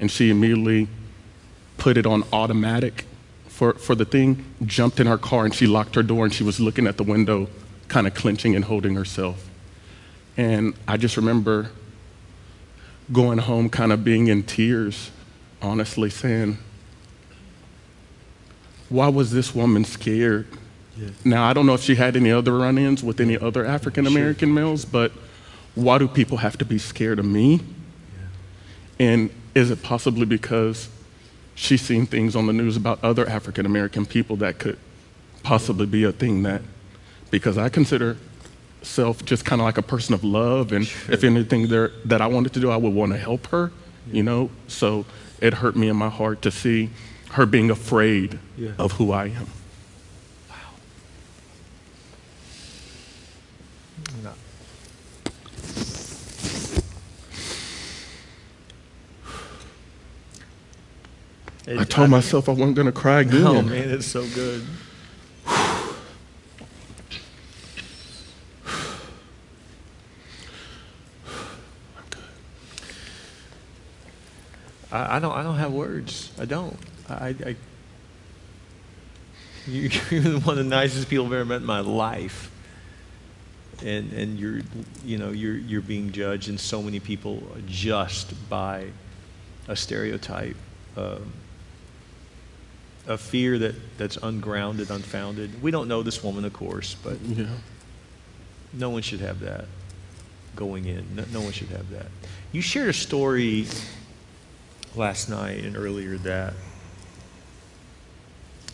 and 0.00 0.10
she 0.10 0.30
immediately 0.30 0.88
put 1.78 1.96
it 1.96 2.06
on 2.06 2.24
automatic 2.32 3.06
for, 3.46 3.74
for 3.74 3.94
the 3.94 4.04
thing, 4.04 4.44
jumped 4.64 5.00
in 5.00 5.06
her 5.06 5.16
car, 5.16 5.44
and 5.44 5.54
she 5.54 5.66
locked 5.66 5.94
her 5.94 6.02
door, 6.02 6.24
and 6.24 6.34
she 6.34 6.42
was 6.42 6.60
looking 6.60 6.86
at 6.86 6.96
the 6.96 7.04
window, 7.04 7.48
kind 7.88 8.06
of 8.06 8.14
clenching 8.14 8.56
and 8.56 8.64
holding 8.64 8.96
herself. 8.96 9.48
And 10.36 10.74
I 10.88 10.96
just 10.96 11.16
remember 11.16 11.70
going 13.12 13.38
home, 13.38 13.70
kind 13.70 13.92
of 13.92 14.04
being 14.04 14.26
in 14.26 14.42
tears, 14.42 15.10
honestly 15.62 16.10
saying, 16.10 16.58
Why 18.88 19.08
was 19.08 19.30
this 19.30 19.54
woman 19.54 19.84
scared? 19.84 20.46
Now, 21.24 21.44
I 21.44 21.52
don't 21.52 21.66
know 21.66 21.74
if 21.74 21.82
she 21.82 21.94
had 21.94 22.16
any 22.16 22.30
other 22.30 22.56
run 22.56 22.78
ins 22.78 23.02
with 23.02 23.20
any 23.20 23.38
other 23.38 23.64
African 23.64 24.06
American 24.06 24.52
males, 24.52 24.84
but 24.84 25.12
why 25.74 25.98
do 25.98 26.08
people 26.08 26.38
have 26.38 26.58
to 26.58 26.64
be 26.64 26.78
scared 26.78 27.18
of 27.18 27.24
me? 27.24 27.60
And 28.98 29.30
is 29.54 29.70
it 29.70 29.82
possibly 29.82 30.26
because 30.26 30.88
she's 31.54 31.80
seen 31.80 32.06
things 32.06 32.36
on 32.36 32.46
the 32.46 32.52
news 32.52 32.76
about 32.76 33.02
other 33.02 33.26
African 33.28 33.66
American 33.66 34.04
people 34.06 34.36
that 34.36 34.58
could 34.58 34.78
possibly 35.42 35.86
be 35.86 36.04
a 36.04 36.12
thing 36.12 36.42
that, 36.42 36.62
because 37.30 37.56
I 37.56 37.68
consider 37.68 38.16
self 38.82 39.24
just 39.24 39.44
kind 39.44 39.60
of 39.60 39.64
like 39.64 39.78
a 39.78 39.82
person 39.82 40.14
of 40.14 40.22
love, 40.24 40.72
and 40.72 40.84
if 41.08 41.24
anything 41.24 41.68
there 41.68 41.92
that 42.04 42.20
I 42.20 42.26
wanted 42.26 42.52
to 42.54 42.60
do, 42.60 42.70
I 42.70 42.76
would 42.76 42.92
want 42.92 43.12
to 43.12 43.18
help 43.18 43.46
her, 43.48 43.72
you 44.12 44.22
know. 44.22 44.50
So 44.68 45.06
it 45.40 45.54
hurt 45.54 45.76
me 45.76 45.88
in 45.88 45.96
my 45.96 46.08
heart 46.10 46.42
to 46.42 46.50
see 46.50 46.90
her 47.30 47.46
being 47.46 47.70
afraid 47.70 48.38
Yeah. 48.58 48.72
of 48.78 48.92
who 48.92 49.12
I 49.12 49.26
am. 49.26 49.46
No. 54.24 54.32
I 61.78 61.84
told 61.84 62.10
myself 62.10 62.48
I 62.48 62.52
wasn't 62.52 62.74
going 62.74 62.86
to 62.86 62.92
cry 62.92 63.20
again. 63.20 63.46
Oh 63.46 63.62
man, 63.62 63.90
it's 63.90 64.06
so 64.06 64.26
good. 64.34 64.66
I, 65.46 65.94
I 75.16 75.18
don't. 75.20 75.32
I 75.32 75.44
don't 75.44 75.58
have 75.58 75.72
words. 75.72 76.32
I 76.40 76.44
don't. 76.44 76.76
I. 77.08 77.36
I 77.46 77.56
you, 79.66 79.90
you're 80.10 80.40
one 80.40 80.58
of 80.58 80.64
the 80.64 80.66
nicest 80.70 81.08
people 81.08 81.26
I've 81.26 81.32
ever 81.32 81.44
met 81.44 81.60
in 81.60 81.66
my 81.66 81.80
life, 81.80 82.50
and 83.84 84.12
and 84.12 84.38
you're, 84.38 84.60
you 85.04 85.18
know, 85.18 85.30
you're 85.30 85.56
you're 85.56 85.82
being 85.82 86.10
judged, 86.10 86.48
and 86.48 86.58
so 86.58 86.82
many 86.82 86.98
people 86.98 87.42
just 87.66 88.32
by 88.48 88.86
a 89.68 89.76
stereotype. 89.76 90.56
Um, 90.96 91.32
a 93.06 93.16
fear 93.18 93.58
that, 93.58 93.74
that's 93.98 94.16
ungrounded, 94.18 94.90
unfounded. 94.90 95.62
We 95.62 95.70
don't 95.70 95.88
know 95.88 96.02
this 96.02 96.22
woman, 96.22 96.44
of 96.44 96.52
course, 96.52 96.94
but 97.02 97.18
Yeah. 97.20 97.46
no 98.72 98.90
one 98.90 99.02
should 99.02 99.20
have 99.20 99.40
that 99.40 99.66
going 100.56 100.84
in. 100.86 101.14
No, 101.16 101.24
no 101.32 101.40
one 101.40 101.52
should 101.52 101.68
have 101.68 101.88
that. 101.90 102.06
You 102.52 102.60
shared 102.62 102.88
a 102.88 102.92
story 102.92 103.66
last 104.94 105.28
night 105.30 105.64
and 105.64 105.76
earlier 105.76 106.16
that 106.18 106.54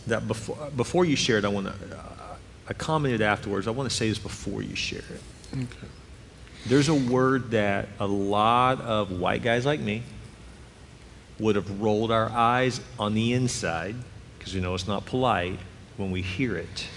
that 0.07 0.27
before 0.27 0.69
before 0.75 1.05
you 1.05 1.15
shared, 1.15 1.43
it, 1.43 1.47
I 1.47 1.49
want 1.49 1.67
to. 1.67 1.99
I 2.69 2.73
commented 2.73 3.21
afterwards. 3.21 3.67
I 3.67 3.71
want 3.71 3.89
to 3.89 3.95
say 3.95 4.09
this 4.09 4.19
before 4.19 4.61
you 4.61 4.75
share 4.75 4.99
it. 4.99 5.21
Okay. 5.53 5.87
There's 6.65 6.89
a 6.89 6.93
word 6.93 7.51
that 7.51 7.87
a 7.99 8.07
lot 8.07 8.81
of 8.81 9.11
white 9.11 9.41
guys 9.41 9.65
like 9.65 9.79
me 9.79 10.03
would 11.39 11.55
have 11.55 11.79
rolled 11.81 12.11
our 12.11 12.29
eyes 12.29 12.81
on 12.99 13.13
the 13.13 13.31
inside 13.33 13.95
because 14.47 14.55
we 14.55 14.61
know 14.61 14.73
it's 14.73 14.87
not 14.87 15.05
polite 15.05 15.59
when 15.97 16.09
we 16.09 16.21
hear 16.21 16.55
it. 16.55 16.87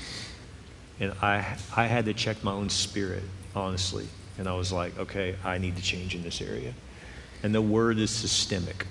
And 1.00 1.12
I, 1.20 1.56
I 1.74 1.86
had 1.86 2.04
to 2.04 2.14
check 2.14 2.44
my 2.44 2.52
own 2.52 2.68
spirit, 2.68 3.24
honestly. 3.56 4.06
And 4.38 4.46
I 4.46 4.54
was 4.54 4.70
like, 4.70 4.96
okay, 5.00 5.34
I 5.44 5.58
need 5.58 5.74
to 5.74 5.82
change 5.82 6.14
in 6.14 6.22
this 6.22 6.40
area. 6.40 6.72
And 7.42 7.52
the 7.52 7.60
word 7.60 7.98
is 7.98 8.12
systemic. 8.12 8.86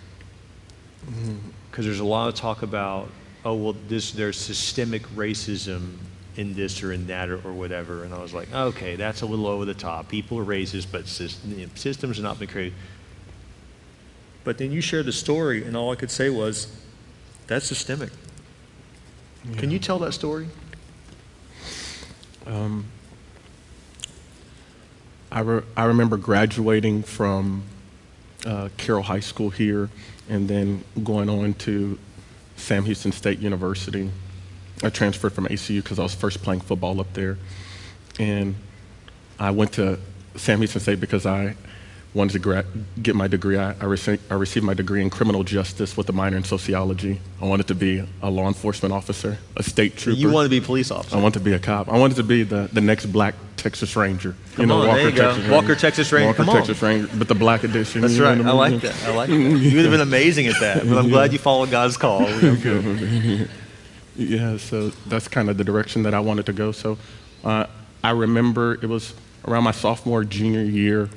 Mm-hmm. 1.05 1.37
Because 1.71 1.85
there's 1.85 2.01
a 2.01 2.05
lot 2.05 2.27
of 2.27 2.35
talk 2.35 2.61
about, 2.61 3.09
oh, 3.45 3.53
well, 3.53 3.75
this, 3.87 4.11
there's 4.11 4.37
systemic 4.37 5.03
racism 5.15 5.95
in 6.35 6.53
this 6.53 6.83
or 6.83 6.91
in 6.91 7.07
that 7.07 7.29
or, 7.29 7.37
or 7.47 7.53
whatever. 7.53 8.03
And 8.03 8.13
I 8.13 8.21
was 8.21 8.33
like, 8.33 8.53
okay, 8.53 8.97
that's 8.97 9.21
a 9.21 9.25
little 9.25 9.47
over 9.47 9.63
the 9.63 9.73
top. 9.73 10.09
People 10.09 10.37
are 10.37 10.45
racist, 10.45 10.87
but 10.91 11.05
sys- 11.05 11.37
you 11.47 11.65
know, 11.65 11.71
systems 11.75 12.17
have 12.17 12.25
not 12.25 12.39
been 12.39 12.49
created. 12.49 12.73
But 14.43 14.57
then 14.57 14.73
you 14.73 14.81
shared 14.81 15.05
the 15.05 15.13
story, 15.13 15.63
and 15.63 15.77
all 15.77 15.93
I 15.93 15.95
could 15.95 16.11
say 16.11 16.29
was, 16.29 16.75
that's 17.47 17.65
systemic. 17.65 18.09
Can 19.57 19.71
you 19.71 19.79
tell 19.79 19.99
that 19.99 20.13
story? 20.13 20.47
Um, 22.45 22.85
I, 25.31 25.41
re- 25.41 25.63
I 25.77 25.85
remember 25.85 26.17
graduating 26.17 27.03
from 27.03 27.63
uh, 28.45 28.69
Carroll 28.77 29.03
High 29.03 29.19
School 29.19 29.49
here 29.49 29.89
and 30.27 30.47
then 30.47 30.83
going 31.03 31.29
on 31.29 31.53
to 31.55 31.97
Sam 32.55 32.85
Houston 32.85 33.11
State 33.11 33.39
University. 33.39 34.09
I 34.83 34.89
transferred 34.89 35.33
from 35.33 35.45
ACU 35.47 35.83
because 35.83 35.99
I 35.99 36.03
was 36.03 36.15
first 36.15 36.41
playing 36.41 36.61
football 36.61 36.99
up 36.99 37.13
there. 37.13 37.37
And 38.19 38.55
I 39.39 39.51
went 39.51 39.73
to 39.73 39.99
Sam 40.35 40.59
Houston 40.59 40.81
State 40.81 40.99
because 40.99 41.25
I 41.25 41.55
wanted 42.13 42.41
to 42.41 42.65
get 43.01 43.15
my 43.15 43.27
degree. 43.27 43.57
I, 43.57 43.71
I, 43.71 43.83
rece- 43.85 44.19
I 44.29 44.33
received 44.33 44.65
my 44.65 44.73
degree 44.73 45.01
in 45.01 45.09
criminal 45.09 45.43
justice 45.43 45.95
with 45.95 46.09
a 46.09 46.11
minor 46.13 46.37
in 46.37 46.43
sociology. 46.43 47.21
I 47.41 47.45
wanted 47.45 47.67
to 47.67 47.75
be 47.75 48.03
a 48.21 48.29
law 48.29 48.47
enforcement 48.47 48.93
officer, 48.93 49.37
a 49.55 49.63
state 49.63 49.95
trooper. 49.97 50.19
You 50.19 50.31
want 50.31 50.45
to 50.45 50.49
be 50.49 50.57
a 50.57 50.61
police 50.61 50.89
officer. 50.91 51.15
I 51.15 51.21
wanted 51.21 51.39
to 51.39 51.45
be 51.45 51.53
a 51.53 51.59
cop. 51.59 51.87
I 51.87 51.97
wanted 51.97 52.17
to 52.17 52.23
be 52.23 52.43
the, 52.43 52.69
the 52.73 52.81
next 52.81 53.05
black 53.07 53.35
Texas 53.57 53.95
Ranger. 53.95 54.35
Come 54.55 54.71
on, 54.71 54.87
there 54.87 55.09
you 55.09 55.15
go. 55.15 55.51
Walker, 55.51 55.75
Texas 55.75 56.11
Ranger. 56.11 56.27
Walker, 56.27 56.37
Come 56.37 56.49
on. 56.49 56.55
Texas 56.55 56.81
Ranger, 56.81 57.09
but 57.15 57.27
the 57.27 57.35
black 57.35 57.63
edition. 57.63 58.01
That's 58.01 58.17
right. 58.17 58.31
I 58.31 58.41
mean? 58.41 58.47
like 58.55 58.81
that. 58.81 58.95
I 59.05 59.15
like 59.15 59.29
that. 59.29 59.35
You 59.35 59.75
would 59.75 59.85
have 59.85 59.91
been 59.91 60.01
amazing 60.01 60.47
at 60.47 60.59
that, 60.61 60.87
but 60.87 60.97
I'm 60.97 61.09
glad 61.15 61.33
you 61.33 61.39
followed 61.39 61.69
God's 61.69 61.97
call. 61.97 62.25
Yeah, 64.15 64.57
so 64.57 64.89
that's 65.07 65.29
kind 65.29 65.49
of 65.49 65.57
the 65.57 65.63
direction 65.63 66.03
that 66.03 66.13
I 66.13 66.19
wanted 66.19 66.45
to 66.47 66.53
go. 66.53 66.73
So 66.73 66.97
uh, 67.45 67.67
I 68.03 68.11
remember 68.11 68.73
it 68.73 68.85
was 68.87 69.13
around 69.47 69.63
my 69.63 69.71
sophomore, 69.71 70.25
junior 70.25 70.61
year. 70.61 71.09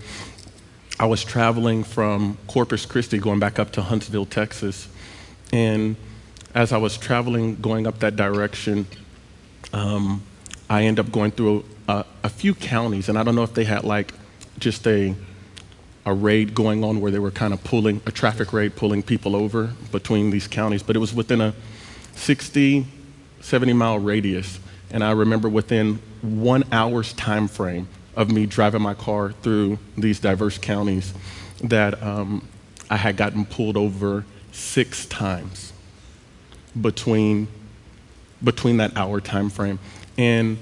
I 0.98 1.06
was 1.06 1.24
traveling 1.24 1.84
from 1.84 2.36
Corpus 2.46 2.86
Christi 2.86 3.18
going 3.18 3.38
back 3.38 3.58
up 3.58 3.72
to 3.72 3.82
Huntsville, 3.82 4.26
Texas. 4.26 4.88
And 5.52 5.96
as 6.54 6.72
I 6.72 6.76
was 6.76 6.98
traveling 6.98 7.56
going 7.56 7.86
up 7.86 8.00
that 8.00 8.14
direction, 8.14 8.86
um, 9.72 10.22
I 10.68 10.84
ended 10.84 11.06
up 11.06 11.12
going 11.12 11.30
through 11.30 11.64
a, 11.88 12.04
a 12.22 12.28
few 12.28 12.54
counties. 12.54 13.08
And 13.08 13.18
I 13.18 13.22
don't 13.22 13.34
know 13.34 13.42
if 13.42 13.54
they 13.54 13.64
had 13.64 13.84
like 13.84 14.12
just 14.58 14.86
a, 14.86 15.14
a 16.04 16.12
raid 16.14 16.54
going 16.54 16.84
on 16.84 17.00
where 17.00 17.10
they 17.10 17.18
were 17.18 17.30
kind 17.30 17.54
of 17.54 17.64
pulling, 17.64 18.00
a 18.06 18.12
traffic 18.12 18.52
raid, 18.52 18.76
pulling 18.76 19.02
people 19.02 19.34
over 19.34 19.72
between 19.90 20.30
these 20.30 20.46
counties. 20.46 20.82
But 20.82 20.94
it 20.94 20.98
was 20.98 21.14
within 21.14 21.40
a 21.40 21.54
60, 22.16 22.86
70 23.40 23.72
mile 23.72 23.98
radius. 23.98 24.60
And 24.90 25.02
I 25.02 25.12
remember 25.12 25.48
within 25.48 26.00
one 26.20 26.64
hour's 26.70 27.14
time 27.14 27.48
frame 27.48 27.88
of 28.14 28.30
me 28.30 28.46
driving 28.46 28.82
my 28.82 28.94
car 28.94 29.32
through 29.32 29.78
these 29.96 30.20
diverse 30.20 30.58
counties 30.58 31.14
that 31.62 32.02
um, 32.02 32.46
I 32.90 32.96
had 32.96 33.16
gotten 33.16 33.46
pulled 33.46 33.76
over 33.76 34.24
six 34.52 35.06
times 35.06 35.72
between, 36.78 37.48
between 38.42 38.78
that 38.78 38.96
hour 38.96 39.20
time 39.20 39.50
frame. 39.50 39.78
And 40.18 40.58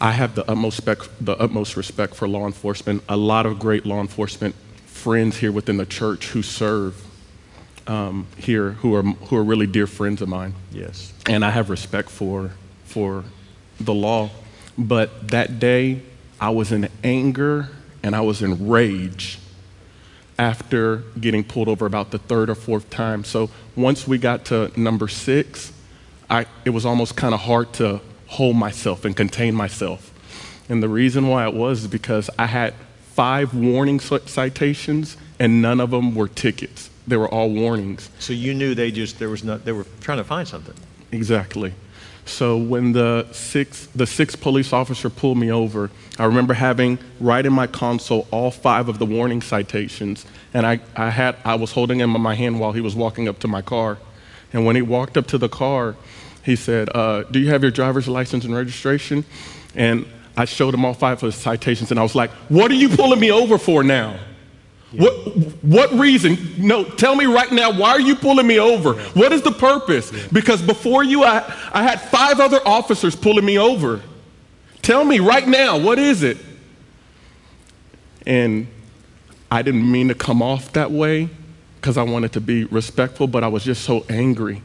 I 0.00 0.12
have 0.12 0.34
the 0.34 0.48
utmost, 0.50 0.76
spec, 0.76 0.98
the 1.20 1.36
utmost 1.36 1.76
respect 1.76 2.14
for 2.14 2.28
law 2.28 2.46
enforcement. 2.46 3.02
A 3.08 3.16
lot 3.16 3.46
of 3.46 3.58
great 3.58 3.86
law 3.86 4.00
enforcement 4.00 4.54
friends 4.86 5.38
here 5.38 5.52
within 5.52 5.76
the 5.76 5.86
church 5.86 6.28
who 6.28 6.42
serve 6.42 7.04
um, 7.86 8.26
here 8.38 8.72
who 8.72 8.94
are, 8.94 9.02
who 9.02 9.36
are 9.36 9.44
really 9.44 9.66
dear 9.66 9.86
friends 9.86 10.22
of 10.22 10.28
mine. 10.28 10.54
Yes. 10.72 11.12
And 11.26 11.44
I 11.44 11.50
have 11.50 11.70
respect 11.70 12.08
for, 12.08 12.52
for 12.84 13.24
the 13.80 13.94
law. 13.94 14.30
But 14.76 15.28
that 15.28 15.58
day, 15.58 16.02
I 16.40 16.50
was 16.50 16.72
in 16.72 16.88
anger 17.02 17.68
and 18.02 18.14
I 18.14 18.20
was 18.20 18.42
in 18.42 18.68
rage 18.68 19.38
after 20.38 20.96
getting 21.20 21.44
pulled 21.44 21.68
over 21.68 21.86
about 21.86 22.10
the 22.10 22.18
third 22.18 22.50
or 22.50 22.54
fourth 22.54 22.90
time. 22.90 23.24
So 23.24 23.50
once 23.76 24.06
we 24.06 24.18
got 24.18 24.44
to 24.46 24.70
number 24.78 25.08
six, 25.08 25.72
I, 26.28 26.46
it 26.64 26.70
was 26.70 26.84
almost 26.84 27.16
kind 27.16 27.34
of 27.34 27.40
hard 27.40 27.72
to 27.74 28.00
hold 28.26 28.56
myself 28.56 29.04
and 29.04 29.16
contain 29.16 29.54
myself. 29.54 30.12
And 30.68 30.82
the 30.82 30.88
reason 30.88 31.28
why 31.28 31.46
it 31.46 31.54
was 31.54 31.82
is 31.82 31.86
because 31.86 32.30
I 32.38 32.46
had 32.46 32.74
five 33.02 33.54
warning 33.54 34.00
citations 34.00 35.16
and 35.38 35.62
none 35.62 35.80
of 35.80 35.90
them 35.90 36.14
were 36.14 36.28
tickets. 36.28 36.90
They 37.06 37.16
were 37.16 37.28
all 37.28 37.50
warnings. 37.50 38.10
So 38.18 38.32
you 38.32 38.54
knew 38.54 38.74
they 38.74 38.90
just 38.90 39.18
there 39.18 39.28
was 39.28 39.44
not 39.44 39.64
they 39.64 39.72
were 39.72 39.86
trying 40.00 40.18
to 40.18 40.24
find 40.24 40.48
something. 40.48 40.74
Exactly. 41.12 41.74
So 42.26 42.56
when 42.56 42.92
the 42.92 43.26
six 43.32 43.86
the 43.94 44.06
sixth 44.06 44.40
police 44.40 44.72
officer 44.72 45.10
pulled 45.10 45.38
me 45.38 45.52
over, 45.52 45.90
I 46.18 46.24
remember 46.24 46.54
having 46.54 46.98
right 47.20 47.44
in 47.44 47.52
my 47.52 47.66
console 47.66 48.26
all 48.30 48.50
five 48.50 48.88
of 48.88 48.98
the 48.98 49.06
warning 49.06 49.42
citations, 49.42 50.24
and 50.54 50.66
I, 50.66 50.80
I 50.96 51.10
had 51.10 51.36
I 51.44 51.56
was 51.56 51.72
holding 51.72 51.98
them 51.98 52.14
in 52.16 52.22
my 52.22 52.34
hand 52.34 52.60
while 52.60 52.72
he 52.72 52.80
was 52.80 52.94
walking 52.94 53.28
up 53.28 53.40
to 53.40 53.48
my 53.48 53.62
car, 53.62 53.98
and 54.52 54.64
when 54.64 54.74
he 54.74 54.82
walked 54.82 55.16
up 55.16 55.26
to 55.28 55.38
the 55.38 55.50
car, 55.50 55.96
he 56.42 56.56
said, 56.56 56.88
uh, 56.94 57.24
"Do 57.24 57.38
you 57.38 57.50
have 57.50 57.62
your 57.62 57.70
driver's 57.70 58.08
license 58.08 58.44
and 58.44 58.54
registration?" 58.54 59.24
And 59.74 60.06
I 60.36 60.46
showed 60.46 60.72
him 60.72 60.84
all 60.84 60.94
five 60.94 61.22
of 61.22 61.32
the 61.32 61.32
citations, 61.32 61.90
and 61.90 62.00
I 62.00 62.02
was 62.02 62.14
like, 62.14 62.30
"What 62.48 62.70
are 62.70 62.74
you 62.74 62.88
pulling 62.88 63.20
me 63.20 63.30
over 63.30 63.58
for 63.58 63.84
now?" 63.84 64.18
What, 64.96 65.12
what 65.62 65.92
reason? 65.92 66.38
No, 66.58 66.84
tell 66.84 67.14
me 67.16 67.26
right 67.26 67.50
now, 67.50 67.72
why 67.72 67.90
are 67.90 68.00
you 68.00 68.14
pulling 68.14 68.46
me 68.46 68.58
over? 68.58 68.94
What 69.14 69.32
is 69.32 69.42
the 69.42 69.52
purpose? 69.52 70.10
Because 70.28 70.62
before 70.62 71.02
you, 71.02 71.24
I, 71.24 71.44
I 71.72 71.82
had 71.82 72.00
five 72.00 72.40
other 72.40 72.60
officers 72.66 73.16
pulling 73.16 73.44
me 73.44 73.58
over. 73.58 74.02
Tell 74.82 75.04
me 75.04 75.18
right 75.18 75.46
now, 75.46 75.78
what 75.78 75.98
is 75.98 76.22
it? 76.22 76.38
And 78.26 78.66
I 79.50 79.62
didn't 79.62 79.90
mean 79.90 80.08
to 80.08 80.14
come 80.14 80.42
off 80.42 80.72
that 80.72 80.90
way 80.90 81.28
because 81.80 81.96
I 81.96 82.02
wanted 82.02 82.32
to 82.32 82.40
be 82.40 82.64
respectful, 82.64 83.26
but 83.26 83.44
I 83.44 83.48
was 83.48 83.64
just 83.64 83.84
so 83.84 84.04
angry. 84.08 84.62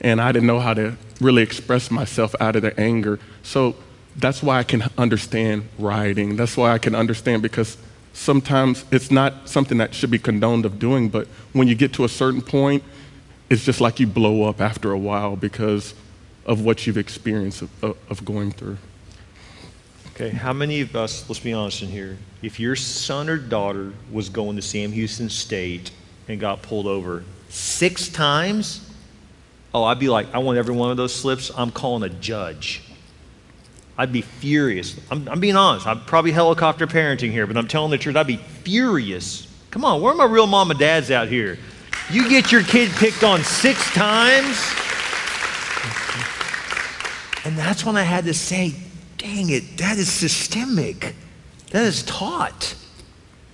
And 0.00 0.20
I 0.20 0.32
didn't 0.32 0.46
know 0.46 0.60
how 0.60 0.74
to 0.74 0.96
really 1.20 1.42
express 1.42 1.90
myself 1.90 2.34
out 2.40 2.56
of 2.56 2.62
the 2.62 2.78
anger. 2.78 3.18
So 3.42 3.74
that's 4.16 4.42
why 4.42 4.58
I 4.58 4.62
can 4.62 4.84
understand 4.96 5.68
rioting. 5.78 6.36
That's 6.36 6.56
why 6.56 6.72
I 6.72 6.78
can 6.78 6.94
understand 6.94 7.42
because 7.42 7.76
sometimes 8.18 8.84
it's 8.90 9.10
not 9.10 9.48
something 9.48 9.78
that 9.78 9.94
should 9.94 10.10
be 10.10 10.18
condoned 10.18 10.66
of 10.66 10.78
doing, 10.78 11.08
but 11.08 11.28
when 11.52 11.68
you 11.68 11.74
get 11.74 11.92
to 11.94 12.04
a 12.04 12.08
certain 12.08 12.42
point, 12.42 12.82
it's 13.48 13.64
just 13.64 13.80
like 13.80 14.00
you 14.00 14.06
blow 14.06 14.42
up 14.42 14.60
after 14.60 14.90
a 14.90 14.98
while 14.98 15.36
because 15.36 15.94
of 16.44 16.62
what 16.62 16.86
you've 16.86 16.98
experienced 16.98 17.62
of, 17.62 17.96
of, 18.10 18.24
going 18.24 18.50
through. 18.50 18.76
Okay, 20.14 20.30
how 20.30 20.52
many 20.52 20.80
of 20.80 20.96
us, 20.96 21.28
let's 21.28 21.38
be 21.38 21.52
honest 21.52 21.82
in 21.82 21.88
here, 21.88 22.18
if 22.42 22.58
your 22.58 22.74
son 22.74 23.28
or 23.28 23.36
daughter 23.36 23.92
was 24.10 24.28
going 24.28 24.56
to 24.56 24.62
Sam 24.62 24.90
Houston 24.90 25.30
State 25.30 25.92
and 26.26 26.40
got 26.40 26.60
pulled 26.60 26.86
over 26.86 27.22
six 27.48 28.08
times, 28.08 28.90
oh, 29.72 29.84
I'd 29.84 30.00
be 30.00 30.08
like, 30.08 30.26
I 30.34 30.38
want 30.38 30.58
every 30.58 30.74
one 30.74 30.90
of 30.90 30.96
those 30.96 31.14
slips. 31.14 31.52
I'm 31.56 31.70
calling 31.70 32.02
a 32.02 32.12
judge. 32.12 32.82
I'd 33.98 34.12
be 34.12 34.22
furious. 34.22 34.98
I'm, 35.10 35.28
I'm, 35.28 35.40
being 35.40 35.56
honest. 35.56 35.86
I'm 35.86 36.00
probably 36.04 36.30
helicopter 36.30 36.86
parenting 36.86 37.30
here, 37.30 37.46
but 37.46 37.56
I'm 37.56 37.68
telling 37.68 37.90
the 37.90 37.98
truth. 37.98 38.16
I'd 38.16 38.26
be 38.26 38.36
furious. 38.36 39.46
Come 39.70 39.84
on, 39.84 40.00
where 40.00 40.12
are 40.12 40.16
my 40.16 40.24
real 40.24 40.46
mom 40.46 40.70
and 40.70 40.78
dads 40.78 41.10
out 41.10 41.28
here? 41.28 41.58
You 42.10 42.28
get 42.28 42.50
your 42.50 42.62
kid 42.62 42.90
picked 42.92 43.22
on 43.22 43.42
six 43.42 43.84
times. 43.92 44.56
And 47.44 47.56
that's 47.56 47.84
when 47.84 47.96
I 47.96 48.02
had 48.02 48.24
to 48.24 48.34
say, 48.34 48.74
dang 49.18 49.50
it, 49.50 49.78
that 49.78 49.98
is 49.98 50.10
systemic. 50.10 51.14
That 51.70 51.84
is 51.84 52.02
taught. 52.04 52.74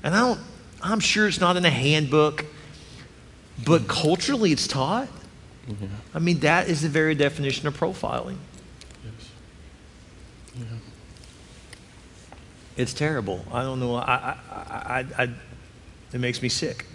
And 0.02 0.14
I 0.14 0.20
don't, 0.20 0.40
I'm 0.82 1.00
sure 1.00 1.26
it's 1.26 1.40
not 1.40 1.56
in 1.56 1.64
a 1.64 1.70
handbook, 1.70 2.44
but 3.64 3.88
culturally 3.88 4.52
it's 4.52 4.68
taught. 4.68 5.08
Yeah. 5.66 5.88
I 6.12 6.18
mean, 6.18 6.40
that 6.40 6.68
is 6.68 6.82
the 6.82 6.88
very 6.88 7.14
definition 7.14 7.66
of 7.66 7.78
profiling. 7.78 8.36
Yes. 9.04 9.30
Yeah. 10.58 10.64
It's 12.76 12.92
terrible. 12.92 13.44
I 13.52 13.62
don't 13.62 13.78
know. 13.78 13.96
I, 13.96 14.36
I, 14.50 14.56
I, 14.58 15.22
I, 15.22 15.28
it 16.12 16.20
makes 16.20 16.42
me 16.42 16.48
sick. 16.48 16.86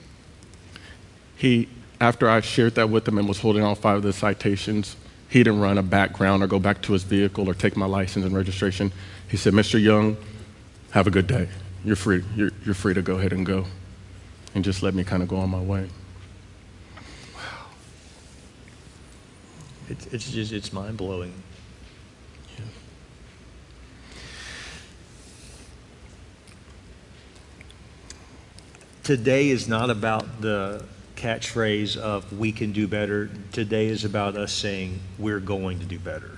He, 1.37 1.69
after 2.01 2.29
I 2.29 2.41
shared 2.41 2.75
that 2.75 2.89
with 2.89 3.07
him 3.07 3.17
and 3.17 3.27
was 3.27 3.39
holding 3.39 3.63
all 3.63 3.75
five 3.75 3.97
of 3.97 4.03
the 4.03 4.11
citations, 4.11 4.97
he 5.29 5.39
didn't 5.43 5.61
run 5.61 5.77
a 5.77 5.83
background 5.83 6.43
or 6.43 6.47
go 6.47 6.59
back 6.59 6.81
to 6.83 6.93
his 6.93 7.03
vehicle 7.03 7.49
or 7.49 7.53
take 7.53 7.77
my 7.77 7.85
license 7.85 8.25
and 8.25 8.35
registration. 8.35 8.91
He 9.29 9.37
said, 9.37 9.53
Mr. 9.53 9.81
Young, 9.81 10.17
have 10.91 11.07
a 11.07 11.11
good 11.11 11.27
day. 11.27 11.47
You're 11.85 11.95
free. 11.95 12.23
You're, 12.35 12.51
you're 12.65 12.73
free 12.73 12.93
to 12.93 13.01
go 13.01 13.17
ahead 13.17 13.31
and 13.31 13.45
go. 13.45 13.65
And 14.55 14.65
just 14.65 14.83
let 14.83 14.93
me 14.93 15.03
kind 15.03 15.23
of 15.23 15.29
go 15.29 15.37
on 15.37 15.49
my 15.49 15.61
way. 15.61 15.87
Wow. 17.35 17.67
It, 19.87 20.13
it's 20.13 20.29
just, 20.29 20.51
it's 20.51 20.73
mind 20.73 20.97
blowing. 20.97 21.33
Today 29.09 29.49
is 29.49 29.67
not 29.67 29.89
about 29.89 30.39
the 30.39 30.85
catchphrase 31.15 31.97
of 31.97 32.31
we 32.31 32.51
can 32.51 32.73
do 32.73 32.87
better. 32.87 33.31
Today 33.51 33.87
is 33.87 34.05
about 34.05 34.37
us 34.37 34.53
saying 34.53 34.99
we're 35.17 35.39
going 35.39 35.79
to 35.79 35.85
do 35.87 35.97
better. 35.97 36.37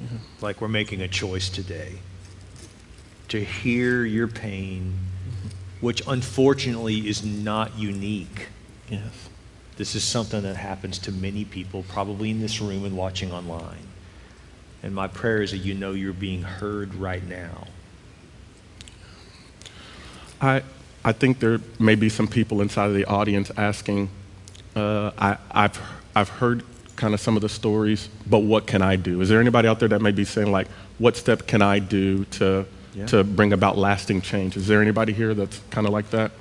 Yeah. 0.00 0.16
Like 0.40 0.62
we're 0.62 0.68
making 0.68 1.02
a 1.02 1.08
choice 1.08 1.50
today 1.50 1.98
to 3.28 3.44
hear 3.44 4.06
your 4.06 4.28
pain, 4.28 4.94
mm-hmm. 5.28 5.48
which 5.84 6.00
unfortunately 6.06 7.06
is 7.06 7.22
not 7.22 7.78
unique. 7.78 8.48
Yes. 8.88 9.28
This 9.76 9.94
is 9.94 10.02
something 10.02 10.40
that 10.40 10.56
happens 10.56 10.98
to 11.00 11.12
many 11.12 11.44
people, 11.44 11.84
probably 11.86 12.30
in 12.30 12.40
this 12.40 12.62
room 12.62 12.86
and 12.86 12.96
watching 12.96 13.30
online. 13.30 13.88
And 14.82 14.94
my 14.94 15.06
prayer 15.06 15.42
is 15.42 15.50
that 15.50 15.58
you 15.58 15.74
know 15.74 15.92
you're 15.92 16.14
being 16.14 16.44
heard 16.44 16.94
right 16.94 17.28
now. 17.28 17.66
I, 20.40 20.62
I 21.04 21.12
think 21.12 21.40
there 21.40 21.60
may 21.78 21.94
be 21.94 22.08
some 22.08 22.28
people 22.28 22.60
inside 22.60 22.86
of 22.86 22.94
the 22.94 23.06
audience 23.06 23.50
asking, 23.56 24.10
uh, 24.76 25.10
I, 25.18 25.38
I've, 25.50 25.80
I've 26.14 26.28
heard 26.28 26.62
kind 26.96 27.14
of 27.14 27.20
some 27.20 27.36
of 27.36 27.42
the 27.42 27.48
stories, 27.48 28.08
but 28.28 28.40
what 28.40 28.66
can 28.66 28.82
I 28.82 28.96
do? 28.96 29.20
Is 29.22 29.28
there 29.30 29.40
anybody 29.40 29.66
out 29.68 29.78
there 29.80 29.88
that 29.88 30.02
may 30.02 30.10
be 30.10 30.24
saying, 30.24 30.52
like, 30.52 30.68
what 30.98 31.16
step 31.16 31.46
can 31.46 31.62
I 31.62 31.78
do 31.78 32.24
to 32.38 32.66
Yeah. 32.94 33.06
to 33.06 33.22
bring 33.24 33.52
about 33.52 33.78
lasting 33.78 34.20
change. 34.20 34.56
Is 34.56 34.66
there 34.66 34.82
anybody 34.82 35.12
here 35.12 35.32
that's 35.32 35.60
kind 35.70 35.86
of 35.86 35.92
like 35.92 36.10
that? 36.10 36.32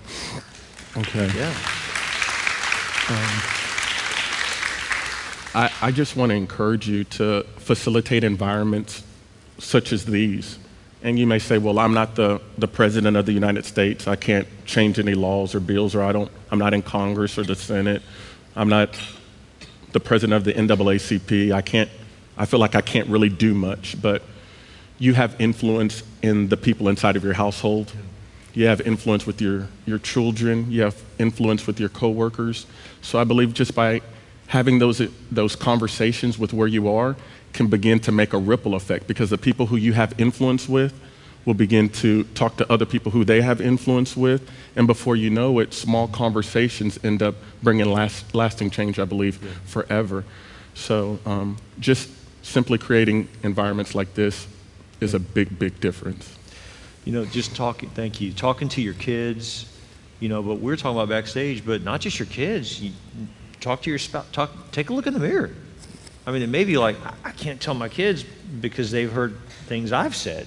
Okay. 0.97 1.29
Yeah. 1.37 1.53
I, 5.55 5.71
I 5.81 5.91
just 5.91 6.15
want 6.15 6.31
to 6.31 6.35
encourage 6.35 6.87
you 6.89 7.03
to 7.05 7.43
facilitate 7.57 8.23
environments 8.23 9.03
such 9.57 9.91
as 9.93 10.05
these. 10.05 10.57
And 11.01 11.17
you 11.17 11.25
may 11.25 11.39
say, 11.39 11.57
well, 11.57 11.79
I'm 11.79 11.93
not 11.93 12.15
the, 12.15 12.41
the 12.57 12.67
president 12.67 13.15
of 13.15 13.25
the 13.25 13.31
United 13.31 13.65
States. 13.65 14.07
I 14.07 14.15
can't 14.17 14.47
change 14.65 14.99
any 14.99 15.13
laws 15.13 15.55
or 15.55 15.59
bills, 15.59 15.95
or 15.95 16.03
I 16.03 16.11
don't, 16.11 16.29
I'm 16.51 16.59
not 16.59 16.73
in 16.73 16.81
Congress 16.81 17.37
or 17.37 17.43
the 17.43 17.55
Senate. 17.55 18.01
I'm 18.55 18.67
not 18.67 18.99
the 19.93 19.99
president 19.99 20.35
of 20.35 20.43
the 20.43 20.53
NAACP. 20.53 21.53
I 21.53 21.61
can't, 21.61 21.89
I 22.37 22.45
feel 22.45 22.59
like 22.59 22.75
I 22.75 22.81
can't 22.81 23.07
really 23.07 23.29
do 23.29 23.53
much. 23.53 24.01
But 24.01 24.23
you 24.97 25.13
have 25.13 25.39
influence 25.39 26.03
in 26.21 26.49
the 26.49 26.57
people 26.57 26.89
inside 26.89 27.15
of 27.15 27.23
your 27.23 27.33
household. 27.33 27.93
You 28.53 28.65
have 28.65 28.81
influence 28.81 29.25
with 29.25 29.41
your, 29.41 29.69
your 29.85 29.99
children. 29.99 30.69
You 30.69 30.81
have 30.81 31.01
influence 31.17 31.65
with 31.65 31.79
your 31.79 31.89
coworkers. 31.89 32.65
So 33.01 33.19
I 33.19 33.23
believe 33.23 33.53
just 33.53 33.73
by 33.73 34.01
having 34.47 34.79
those, 34.79 35.01
those 35.31 35.55
conversations 35.55 36.37
with 36.37 36.51
where 36.51 36.67
you 36.67 36.89
are 36.89 37.15
can 37.53 37.67
begin 37.67 37.99
to 38.01 38.11
make 38.11 38.33
a 38.33 38.37
ripple 38.37 38.75
effect 38.75 39.07
because 39.07 39.29
the 39.29 39.37
people 39.37 39.67
who 39.67 39.75
you 39.75 39.93
have 39.93 40.13
influence 40.19 40.69
with 40.69 40.93
will 41.45 41.53
begin 41.53 41.89
to 41.89 42.23
talk 42.35 42.57
to 42.57 42.71
other 42.71 42.85
people 42.85 43.11
who 43.11 43.23
they 43.25 43.41
have 43.41 43.59
influence 43.61 44.15
with. 44.15 44.47
And 44.75 44.87
before 44.87 45.15
you 45.15 45.29
know 45.29 45.59
it, 45.59 45.73
small 45.73 46.07
conversations 46.07 46.99
end 47.03 47.23
up 47.23 47.35
bringing 47.63 47.87
last, 47.91 48.35
lasting 48.35 48.69
change, 48.71 48.99
I 48.99 49.05
believe, 49.05 49.41
Yeah. 49.43 49.49
forever. 49.65 50.25
So 50.75 51.19
um, 51.25 51.57
just 51.79 52.09
simply 52.43 52.77
creating 52.77 53.27
environments 53.43 53.95
like 53.95 54.13
this 54.13 54.47
is 55.01 55.13
a 55.13 55.19
big, 55.19 55.57
big 55.57 55.79
difference. 55.79 56.35
You 57.05 57.13
know, 57.13 57.25
just 57.25 57.55
talking, 57.55 57.89
thank 57.89 58.21
you, 58.21 58.33
talking 58.33 58.69
to 58.69 58.81
your 58.81 58.93
kids, 58.93 59.65
you 60.19 60.29
know, 60.29 60.43
but 60.43 60.55
we're 60.59 60.75
talking 60.75 60.97
about 60.97 61.09
backstage, 61.09 61.65
but 61.65 61.81
not 61.83 62.01
just 62.01 62.19
your 62.19 62.27
kids. 62.27 62.81
You 62.81 62.91
talk 63.61 63.81
to 63.83 63.89
your 63.89 63.99
spouse, 63.99 64.25
talk, 64.31 64.71
take 64.71 64.89
a 64.89 64.93
look 64.93 65.07
in 65.07 65.13
the 65.13 65.19
mirror. 65.19 65.51
I 66.25 66.31
mean, 66.31 66.41
it 66.41 66.49
may 66.49 66.63
be 66.63 66.77
like, 66.77 66.97
I- 67.23 67.31
can't 67.31 67.61
tell 67.61 67.73
my 67.73 67.87
kids 67.87 68.23
because 68.23 68.91
they've 68.91 69.11
heard 69.11 69.37
things 69.67 69.93
I've 69.93 70.15
said. 70.15 70.45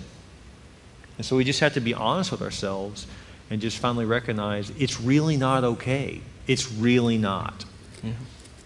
And 1.17 1.25
so 1.25 1.37
we 1.37 1.45
just 1.45 1.61
have 1.61 1.75
to 1.75 1.81
be 1.81 1.95
honest 1.95 2.31
with 2.31 2.43
ourselves 2.43 3.07
and 3.49 3.61
just 3.61 3.79
finally 3.79 4.05
recognize 4.05 4.71
it's 4.79 5.01
really 5.01 5.37
not 5.37 5.65
okay. 5.65 6.21
It's 6.47 6.71
really 6.71 7.17
not. 7.17 7.65
Mm-hmm. 7.99 8.11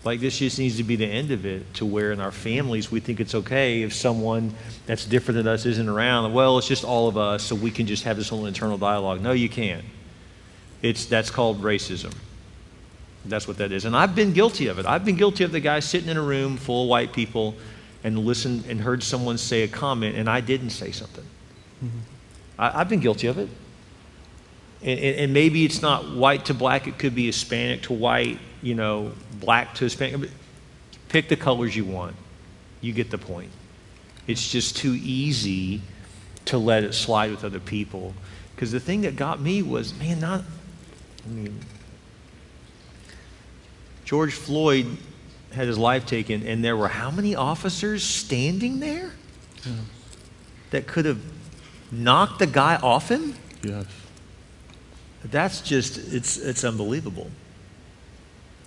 Like 0.05 0.21
this 0.21 0.39
just 0.39 0.59
needs 0.59 0.77
to 0.77 0.85
be 0.85 0.97
the 0.97 1.07
end 1.07 1.31
of 1.31 1.47
it 1.47 1.75
to 1.75 1.87
where 1.87 2.13
in 2.13 2.21
our 2.21 2.31
families 2.31 2.91
we 2.91 3.01
think 3.01 3.21
it's 3.21 3.35
okay 3.35 3.83
if 3.83 3.93
someone 3.93 4.55
that's 4.87 5.05
different 5.05 5.37
than 5.37 5.49
us 5.49 5.67
isn't 5.67 5.89
around. 5.89 6.33
Well, 6.33 6.59
it's 6.59 6.69
just 6.69 6.85
all 6.85 7.09
of 7.09 7.17
us, 7.17 7.43
so 7.43 7.55
we 7.55 7.71
can 7.71 7.87
just 7.87 8.05
have 8.05 8.17
this 8.17 8.29
whole 8.29 8.47
internal 8.47 8.79
dialogue. 8.79 9.21
No, 9.21 9.33
you 9.33 9.49
can't. 9.49 9.85
It's 10.83 11.07
that's 11.07 11.31
called 11.31 11.63
racism. 11.63 12.15
That's 13.29 13.49
what 13.49 13.59
that 13.59 13.73
is. 13.73 13.85
And 13.85 13.97
I've 13.97 14.15
been 14.15 14.33
guilty 14.33 14.69
of 14.69 14.79
it. 14.79 14.87
I've 14.87 15.05
been 15.05 15.17
guilty 15.17 15.45
of 15.45 15.53
the 15.53 15.61
guy 15.61 15.81
sitting 15.81 16.09
in 16.09 16.17
a 16.17 16.23
room 16.23 16.57
full 16.57 16.85
of 16.85 16.89
white 16.89 17.13
people 17.13 17.55
and 18.05 18.19
listened 18.19 18.67
and 18.67 18.81
heard 18.81 19.03
someone 19.03 19.39
say 19.39 19.63
a 19.63 19.69
comment 19.69 20.17
and 20.17 20.29
I 20.31 20.41
didn't 20.41 20.71
say 20.71 20.93
something. 20.93 21.25
Mm-hmm. 21.85 21.99
I, 22.59 22.81
I've 22.81 22.89
been 22.89 23.01
guilty 23.01 23.27
of 23.27 23.39
it. 23.39 23.49
And, 24.83 25.01
and, 25.01 25.17
and 25.17 25.33
maybe 25.33 25.65
it's 25.65 25.83
not 25.83 26.15
white 26.15 26.45
to 26.47 26.55
black, 26.55 26.87
it 26.87 26.99
could 26.99 27.15
be 27.15 27.27
Hispanic 27.27 27.83
to 27.83 27.93
white, 27.93 28.39
you 28.63 28.75
know, 28.75 29.13
black 29.41 29.75
to 29.77 29.85
Hispanic. 29.85 30.31
Pick 31.09 31.29
the 31.29 31.37
colors 31.37 31.75
you 31.75 31.85
want. 31.85 32.15
You 32.81 32.93
get 32.93 33.11
the 33.11 33.19
point. 33.19 33.51
It's 34.27 34.51
just 34.51 34.77
too 34.77 34.99
easy 35.03 35.81
to 36.47 36.59
let 36.59 36.85
it 36.85 36.95
slide 36.95 37.31
with 37.31 37.45
other 37.45 37.61
people. 37.61 38.15
Because 38.55 38.73
the 38.73 38.81
thing 38.81 39.03
that 39.03 39.17
got 39.17 39.41
me 39.41 39.63
was, 39.63 39.95
man, 39.99 40.21
not, 40.21 40.43
I 41.25 41.29
mean, 41.29 41.61
George 44.07 44.33
Floyd 44.33 44.87
had 45.51 45.67
his 45.67 45.77
life 45.77 46.07
taken, 46.07 46.47
and 46.47 46.65
there 46.65 46.77
were 46.77 46.89
how 46.89 47.11
many 47.11 47.35
officers 47.35 48.03
standing 48.05 48.81
there 48.81 49.11
that 50.71 50.87
could 50.87 51.05
have 51.05 51.21
knocked 51.91 52.39
the 52.39 52.47
guy 52.47 52.77
off 52.77 53.11
him? 53.11 53.35
Yes. 53.63 53.87
That's 55.25 55.61
just, 55.61 55.99
it's, 56.15 56.39
it's 56.39 56.63
unbelievable. 56.63 57.31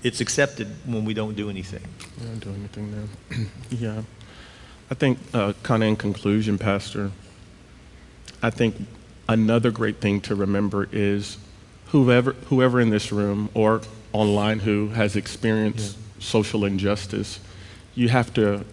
It's 0.03 0.19
accepted 0.19 0.67
when 0.85 1.05
we 1.05 1.13
don't 1.13 1.35
do 1.35 1.49
anything. 1.49 1.83
We 2.19 2.27
don't 2.27 2.39
do 2.39 2.49
anything 2.49 2.91
now. 2.91 3.45
yeah. 3.69 4.01
I 4.91 4.95
think, 4.95 5.19
uh, 5.33 5.53
kind 5.63 5.83
of 5.83 5.89
in 5.89 5.95
conclusion, 5.95 6.57
Pastor, 6.57 7.11
I 8.41 8.49
think 8.49 8.75
another 9.29 9.71
great 9.71 10.01
thing 10.01 10.19
to 10.21 10.35
remember 10.35 10.89
is 10.91 11.37
whoever, 11.89 12.33
whoever 12.47 12.79
in 12.79 12.89
this 12.89 13.11
room 13.11 13.49
or 13.53 13.81
online 14.13 14.59
who 14.59 14.89
has 14.89 15.15
experienced 15.15 15.97
social 16.19 16.65
injustice, 16.65 17.39
you 17.95 18.09
have 18.09 18.33
to, 18.33 18.65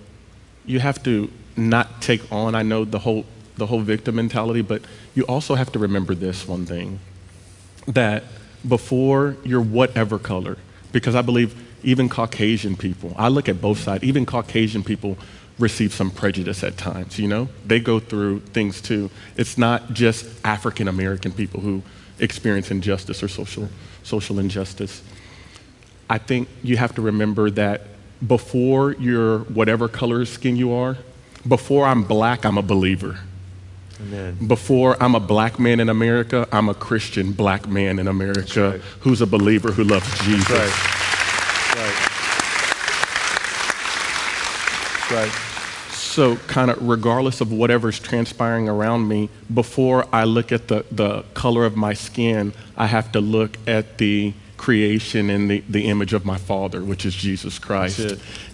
you 0.64 0.80
have 0.80 1.02
to 1.02 1.30
not 1.56 2.00
take 2.02 2.30
on, 2.32 2.54
I 2.54 2.62
know 2.62 2.84
the 2.84 3.00
whole, 3.00 3.24
the 3.56 3.66
whole 3.66 3.80
victim 3.80 4.16
mentality, 4.16 4.62
but 4.62 4.82
you 5.14 5.24
also 5.24 5.54
have 5.54 5.72
to 5.72 5.78
remember 5.78 6.14
this 6.14 6.46
one 6.46 6.66
thing 6.66 7.00
that 7.86 8.24
before 8.66 9.36
you're 9.44 9.62
whatever 9.62 10.18
color, 10.18 10.58
because 10.92 11.14
I 11.14 11.22
believe 11.22 11.54
even 11.82 12.08
Caucasian 12.08 12.76
people, 12.76 13.14
I 13.16 13.28
look 13.28 13.48
at 13.48 13.60
both 13.60 13.78
sides, 13.78 14.04
even 14.04 14.26
Caucasian 14.26 14.82
people 14.82 15.16
receive 15.58 15.94
some 15.94 16.10
prejudice 16.10 16.62
at 16.62 16.76
times, 16.76 17.18
you 17.18 17.28
know? 17.28 17.48
They 17.64 17.80
go 17.80 17.98
through 17.98 18.40
things 18.40 18.82
too. 18.82 19.10
It's 19.36 19.56
not 19.56 19.94
just 19.94 20.26
African 20.44 20.88
American 20.88 21.32
people 21.32 21.60
who 21.60 21.82
experience 22.18 22.70
injustice 22.70 23.22
or 23.22 23.28
social, 23.28 23.68
social 24.02 24.38
injustice. 24.38 25.02
I 26.08 26.18
think 26.18 26.48
you 26.62 26.76
have 26.76 26.94
to 26.94 27.02
remember 27.02 27.50
that 27.50 27.82
before 28.26 28.92
you're 28.92 29.40
whatever 29.40 29.88
color 29.88 30.22
of 30.22 30.28
skin 30.28 30.56
you 30.56 30.72
are, 30.72 30.96
before 31.46 31.86
I'm 31.86 32.04
black, 32.04 32.44
I'm 32.44 32.58
a 32.58 32.62
believer. 32.62 33.18
Amen. 34.00 34.46
Before 34.46 35.02
I'm 35.02 35.14
a 35.14 35.20
black 35.20 35.58
man 35.58 35.80
in 35.80 35.88
America, 35.88 36.46
I'm 36.52 36.68
a 36.68 36.74
Christian 36.74 37.32
black 37.32 37.66
man 37.66 37.98
in 37.98 38.08
America 38.08 38.72
right. 38.72 38.80
who's 39.00 39.20
a 39.20 39.26
believer 39.26 39.72
who 39.72 39.84
loves 39.84 40.06
Jesus. 40.24 40.50
Right. 40.50 41.76
Right. 41.76 42.12
Right. 45.10 45.55
So, 46.16 46.36
kind 46.46 46.70
of 46.70 46.88
regardless 46.88 47.42
of 47.42 47.52
whatever's 47.52 48.00
transpiring 48.00 48.70
around 48.70 49.06
me, 49.06 49.28
before 49.52 50.06
I 50.14 50.24
look 50.24 50.50
at 50.50 50.66
the, 50.66 50.86
the 50.90 51.24
color 51.34 51.66
of 51.66 51.76
my 51.76 51.92
skin, 51.92 52.54
I 52.74 52.86
have 52.86 53.12
to 53.12 53.20
look 53.20 53.58
at 53.66 53.98
the 53.98 54.32
creation 54.56 55.28
and 55.28 55.50
the, 55.50 55.62
the 55.68 55.88
image 55.88 56.14
of 56.14 56.24
my 56.24 56.38
Father, 56.38 56.82
which 56.82 57.04
is 57.04 57.14
Jesus 57.14 57.58
Christ. 57.58 57.98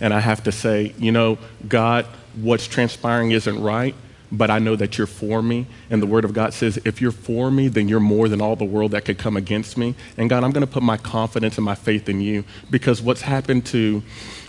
And 0.00 0.12
I 0.12 0.18
have 0.18 0.42
to 0.42 0.50
say, 0.50 0.92
you 0.98 1.12
know, 1.12 1.38
God, 1.68 2.06
what's 2.34 2.66
transpiring 2.66 3.30
isn't 3.30 3.62
right, 3.62 3.94
but 4.32 4.50
I 4.50 4.58
know 4.58 4.74
that 4.74 4.98
you're 4.98 5.06
for 5.06 5.40
me. 5.40 5.68
And 5.88 6.02
the 6.02 6.06
Word 6.06 6.24
of 6.24 6.32
God 6.32 6.54
says, 6.54 6.80
if 6.84 7.00
you're 7.00 7.12
for 7.12 7.48
me, 7.52 7.68
then 7.68 7.86
you're 7.86 8.00
more 8.00 8.28
than 8.28 8.40
all 8.40 8.56
the 8.56 8.64
world 8.64 8.90
that 8.90 9.04
could 9.04 9.18
come 9.18 9.36
against 9.36 9.78
me. 9.78 9.94
And 10.16 10.28
God, 10.28 10.42
I'm 10.42 10.50
going 10.50 10.66
to 10.66 10.72
put 10.72 10.82
my 10.82 10.96
confidence 10.96 11.58
and 11.58 11.64
my 11.64 11.76
faith 11.76 12.08
in 12.08 12.20
you 12.20 12.42
because 12.72 13.00
what's 13.00 13.22
happened 13.22 13.66
to 13.66 14.02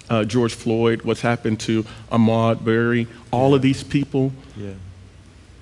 uh, 0.09 0.23
George 0.25 0.53
Floyd, 0.53 1.01
what's 1.03 1.21
happened 1.21 1.59
to 1.61 1.83
Ahmaud 2.11 2.57
Arbery, 2.59 3.07
all 3.31 3.53
of 3.55 3.61
these 3.61 3.83
people, 3.83 4.31
Yeah. 4.57 4.71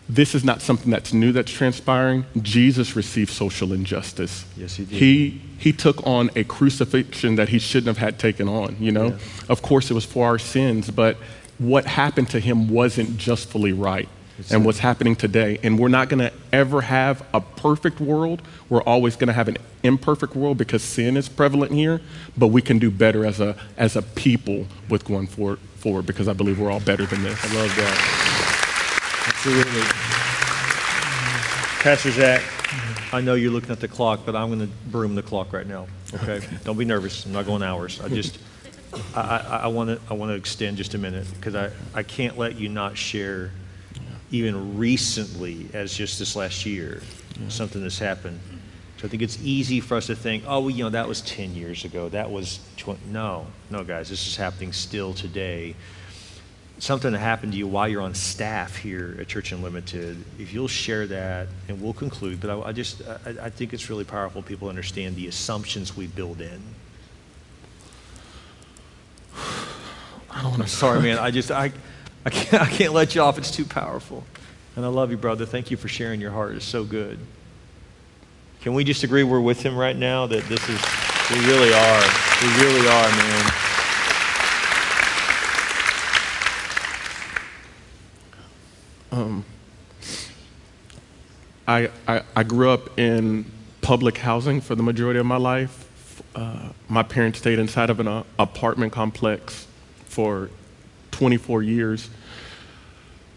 this 0.09 0.35
is 0.35 0.43
not 0.43 0.61
something 0.61 0.91
that's 0.91 1.13
new 1.13 1.31
that's 1.31 1.51
transpiring. 1.51 2.25
Jesus 2.41 2.95
received 2.95 3.31
social 3.31 3.71
injustice. 3.73 4.45
Yes, 4.57 4.75
he 4.75 4.85
did. 4.85 4.97
He, 4.99 5.41
he 5.57 5.71
took 5.73 6.05
on 6.05 6.29
a 6.35 6.43
crucifixion 6.43 7.35
that 7.35 7.49
he 7.49 7.59
shouldn't 7.59 7.87
have 7.87 7.97
had 7.97 8.19
taken 8.19 8.49
on, 8.49 8.75
you 8.79 8.91
know? 8.91 9.07
Yeah. 9.09 9.17
Of 9.49 9.61
course, 9.61 9.89
it 9.91 9.93
was 9.93 10.05
for 10.05 10.25
our 10.25 10.39
sins, 10.39 10.89
but 10.91 11.17
what 11.59 11.85
happened 11.85 12.29
to 12.31 12.39
him 12.39 12.67
wasn't 12.69 13.17
justfully 13.17 13.71
right. 13.71 14.09
And 14.49 14.65
what's 14.65 14.79
happening 14.79 15.15
today. 15.15 15.59
And 15.63 15.77
we're 15.77 15.87
not 15.87 16.09
going 16.09 16.19
to 16.19 16.33
ever 16.51 16.81
have 16.81 17.25
a 17.33 17.41
perfect 17.41 17.99
world. 17.99 18.41
We're 18.69 18.81
always 18.83 19.15
going 19.15 19.27
to 19.27 19.33
have 19.33 19.47
an 19.47 19.57
imperfect 19.83 20.35
world 20.35 20.57
because 20.57 20.83
sin 20.83 21.17
is 21.17 21.29
prevalent 21.29 21.71
here, 21.71 22.01
but 22.37 22.47
we 22.47 22.61
can 22.61 22.79
do 22.79 22.89
better 22.89 23.25
as 23.25 23.39
a, 23.39 23.55
as 23.77 23.95
a 23.95 24.01
people 24.01 24.65
with 24.89 25.05
going 25.05 25.27
forward, 25.27 25.59
forward 25.75 26.05
because 26.05 26.27
I 26.27 26.33
believe 26.33 26.59
we're 26.59 26.71
all 26.71 26.79
better 26.79 27.05
than 27.05 27.23
this. 27.23 27.43
I 27.43 27.55
love 27.55 27.75
that. 27.75 29.27
Absolutely. 29.27 29.81
Pastor 31.83 32.11
Zach, 32.11 32.43
I 33.13 33.21
know 33.21 33.33
you're 33.33 33.51
looking 33.51 33.71
at 33.71 33.79
the 33.79 33.87
clock, 33.87 34.21
but 34.25 34.35
I'm 34.35 34.47
going 34.47 34.59
to 34.59 34.73
broom 34.89 35.15
the 35.15 35.23
clock 35.23 35.51
right 35.51 35.67
now. 35.67 35.87
Okay? 36.13 36.41
Don't 36.63 36.77
be 36.77 36.85
nervous. 36.85 37.25
I'm 37.25 37.33
not 37.33 37.45
going 37.45 37.63
hours. 37.63 37.99
I 38.01 38.07
just, 38.07 38.39
I, 39.15 39.21
I, 39.21 39.57
I 39.63 39.67
want 39.67 39.89
to, 39.89 39.99
I 40.09 40.13
want 40.13 40.29
to 40.29 40.35
extend 40.35 40.77
just 40.77 40.93
a 40.93 40.97
minute 40.97 41.27
because 41.35 41.55
I, 41.55 41.71
I 41.93 42.03
can't 42.03 42.37
let 42.37 42.59
you 42.59 42.69
not 42.69 42.97
share, 42.97 43.51
even 44.31 44.77
recently, 44.77 45.67
as 45.73 45.93
just 45.93 46.19
this 46.19 46.35
last 46.35 46.65
year, 46.65 47.01
something 47.49 47.81
that's 47.81 47.99
happened. 47.99 48.39
So 48.97 49.07
I 49.07 49.09
think 49.09 49.23
it's 49.23 49.39
easy 49.43 49.79
for 49.79 49.97
us 49.97 50.07
to 50.07 50.15
think, 50.15 50.43
oh, 50.47 50.61
well, 50.61 50.69
you 50.69 50.83
know, 50.83 50.89
that 50.91 51.07
was 51.07 51.21
10 51.21 51.55
years 51.55 51.85
ago. 51.85 52.09
That 52.09 52.31
was 52.31 52.59
20. 52.77 52.99
No, 53.11 53.47
no, 53.69 53.83
guys, 53.83 54.09
this 54.09 54.27
is 54.27 54.35
happening 54.35 54.73
still 54.73 55.13
today 55.13 55.75
something 56.81 57.11
that 57.11 57.19
happened 57.19 57.51
to 57.51 57.57
you 57.57 57.67
while 57.67 57.87
you're 57.87 58.01
on 58.01 58.15
staff 58.15 58.75
here 58.75 59.15
at 59.19 59.27
Church 59.27 59.51
Unlimited, 59.51 60.17
if 60.39 60.51
you'll 60.51 60.67
share 60.67 61.05
that, 61.07 61.47
and 61.67 61.79
we'll 61.79 61.93
conclude. 61.93 62.41
But 62.41 62.49
I, 62.49 62.69
I 62.69 62.71
just, 62.71 63.03
I, 63.07 63.35
I, 63.43 63.49
think 63.51 63.71
it's 63.71 63.87
really 63.89 64.03
powerful. 64.03 64.41
People 64.41 64.67
understand 64.67 65.15
the 65.15 65.27
assumptions 65.27 65.95
we 65.95 66.07
build 66.07 66.41
in. 66.41 66.59
I 69.35 70.41
don't 70.41 70.51
want 70.51 70.63
to. 70.63 70.67
Sorry, 70.67 70.99
man. 71.01 71.17
I 71.19 71.29
just, 71.29 71.51
I, 71.51 71.71
I 72.25 72.29
can't, 72.29 72.61
I 72.61 72.67
can't 72.67 72.93
let 72.93 73.15
you 73.15 73.21
off. 73.21 73.37
It's 73.37 73.51
too 73.51 73.65
powerful. 73.65 74.23
And 74.75 74.85
I 74.85 74.89
love 74.89 75.11
you, 75.11 75.17
brother. 75.17 75.45
Thank 75.45 75.71
you 75.71 75.77
for 75.77 75.87
sharing 75.87 76.21
your 76.21 76.31
heart. 76.31 76.55
It's 76.55 76.65
so 76.65 76.83
good. 76.83 77.19
Can 78.61 78.73
we 78.73 78.83
just 78.83 79.03
agree 79.03 79.23
we're 79.23 79.41
with 79.41 79.63
him 79.63 79.75
right 79.75 79.95
now? 79.95 80.27
That 80.27 80.43
this 80.43 80.69
is, 80.69 80.79
we 81.31 81.39
really 81.47 81.73
are. 81.73 82.03
We 82.41 82.63
really 82.63 82.87
are, 82.87 83.09
man. 83.09 83.51
Um, 89.11 89.45
I, 91.67 91.89
I, 92.07 92.21
I, 92.33 92.43
grew 92.43 92.69
up 92.69 92.97
in 92.97 93.45
public 93.81 94.17
housing 94.17 94.61
for 94.61 94.73
the 94.73 94.83
majority 94.83 95.19
of 95.19 95.25
my 95.25 95.35
life. 95.35 96.21
Uh, 96.33 96.69
my 96.87 97.03
parents 97.03 97.39
stayed 97.39 97.59
inside 97.59 97.89
of 97.89 97.99
an 97.99 98.07
uh, 98.07 98.23
apartment 98.39 98.93
complex 98.93 99.67
for 100.05 100.49
24 101.21 101.61
years. 101.61 102.09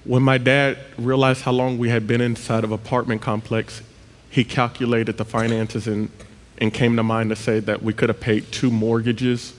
When 0.05 0.23
my 0.23 0.39
dad 0.39 0.79
realized 0.97 1.43
how 1.43 1.53
long 1.53 1.77
we 1.77 1.91
had 1.91 2.07
been 2.07 2.23
inside 2.23 2.65
of 2.65 2.73
apartment 2.73 3.21
complex, 3.21 3.83
he 4.31 4.43
calculated 4.43 5.19
the 5.19 5.25
finances 5.27 5.87
and, 5.87 6.09
and 6.57 6.73
came 6.73 6.97
to 6.97 7.03
mind 7.03 7.29
to 7.29 7.37
say 7.37 7.61
that 7.61 7.83
we 7.83 7.93
could 7.93 8.09
have 8.09 8.21
paid 8.21 8.51
two 8.51 8.71
mortgages 8.71 9.53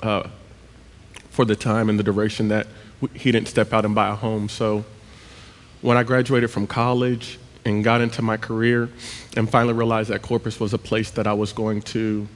uh, 0.00 0.30
for 1.28 1.44
the 1.44 1.54
time 1.54 1.90
and 1.90 1.98
the 1.98 2.02
duration 2.02 2.48
that 2.48 2.66
he 3.12 3.32
didn't 3.32 3.48
step 3.48 3.74
out 3.74 3.84
and 3.84 3.94
buy 3.94 4.08
a 4.08 4.14
home. 4.14 4.48
So 4.48 4.86
when 5.82 5.98
I 5.98 6.04
graduated 6.04 6.50
from 6.50 6.66
college 6.66 7.38
and 7.66 7.84
got 7.84 8.00
into 8.00 8.22
my 8.22 8.38
career 8.38 8.88
and 9.36 9.46
finally 9.50 9.74
realized 9.74 10.08
that 10.08 10.22
Corpus 10.22 10.58
was 10.58 10.72
a 10.72 10.78
place 10.78 11.10
that 11.10 11.26
I 11.26 11.34
was 11.34 11.52
going 11.52 11.82
to 11.82 12.26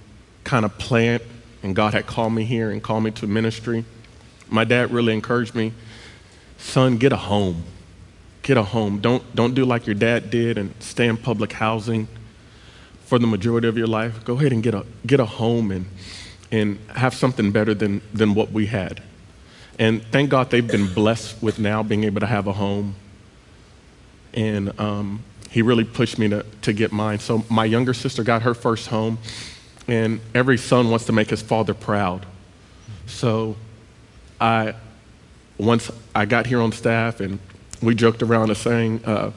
kind 0.45 0.67
of 0.67 0.77
plant 0.77 1.23
and 1.63 1.75
God 1.75 1.95
had 1.95 2.07
called 2.07 2.35
me 2.35 2.45
here 2.45 2.71
and 2.71 2.83
called 2.83 3.03
me 3.03 3.13
to 3.13 3.27
ministry, 3.27 3.87
my 4.53 4.65
dad 4.65 4.93
really 4.93 5.13
encouraged 5.15 5.55
me, 5.55 5.73
son, 6.59 6.99
get 6.99 7.13
a 7.13 7.17
home. 7.17 7.65
Get 8.43 8.57
a 8.57 8.63
home. 8.63 9.01
Don't, 9.01 9.35
don't 9.35 9.55
do 9.55 9.65
like 9.65 9.87
your 9.87 9.95
dad 9.95 10.31
did 10.31 10.59
and 10.59 10.75
stay 10.81 11.07
in 11.07 11.17
public 11.17 11.53
housing 11.53 12.09
for 13.07 13.19
the 13.19 13.27
majority 13.27 13.69
of 13.69 13.79
your 13.79 13.87
life. 13.87 14.25
Go 14.25 14.35
ahead 14.35 14.53
and 14.53 14.63
get 14.63 14.75
a, 14.75 14.85
get 15.07 15.21
a 15.21 15.25
home 15.25 15.71
and, 15.71 15.87
and 16.51 16.79
have 16.95 17.15
something 17.15 17.53
better 17.53 17.73
than, 17.73 18.03
than 18.13 18.35
what 18.35 18.53
we 18.53 18.67
had. 18.67 19.03
And 19.79 20.03
thank 20.07 20.31
God 20.31 20.51
they've 20.51 20.67
been 20.67 20.93
blessed 20.93 21.43
with 21.43 21.59
now 21.59 21.83
being 21.83 22.05
able 22.05 22.21
to 22.21 22.27
have 22.27 22.47
a 22.47 22.53
home. 22.53 22.95
And 24.35 24.79
um, 24.79 25.23
he 25.51 25.63
really 25.63 25.85
pushed 25.85 26.19
me 26.19 26.29
to, 26.29 26.45
to 26.63 26.73
get 26.73 26.93
mine. 26.93 27.19
So 27.21 27.45
my 27.49 27.65
younger 27.65 27.95
sister 27.95 28.23
got 28.23 28.43
her 28.43 28.55
first 28.55 28.89
home, 28.89 29.19
and 29.87 30.21
every 30.35 30.59
son 30.59 30.91
wants 30.91 31.07
to 31.07 31.13
make 31.13 31.31
his 31.31 31.43
father 31.43 31.75
proud. 31.75 32.27
So 33.07 33.57
I, 34.43 34.75
once 35.57 35.91
I 36.17 36.27
got 36.27 36.49
here 36.49 36.61
on 36.61 36.73
staff 36.73 37.21
and 37.21 37.39
we 37.81 37.95
joked 37.95 38.23
around 38.23 38.51
and 38.51 38.59
saying, 38.59 39.05
uh, 39.05 39.31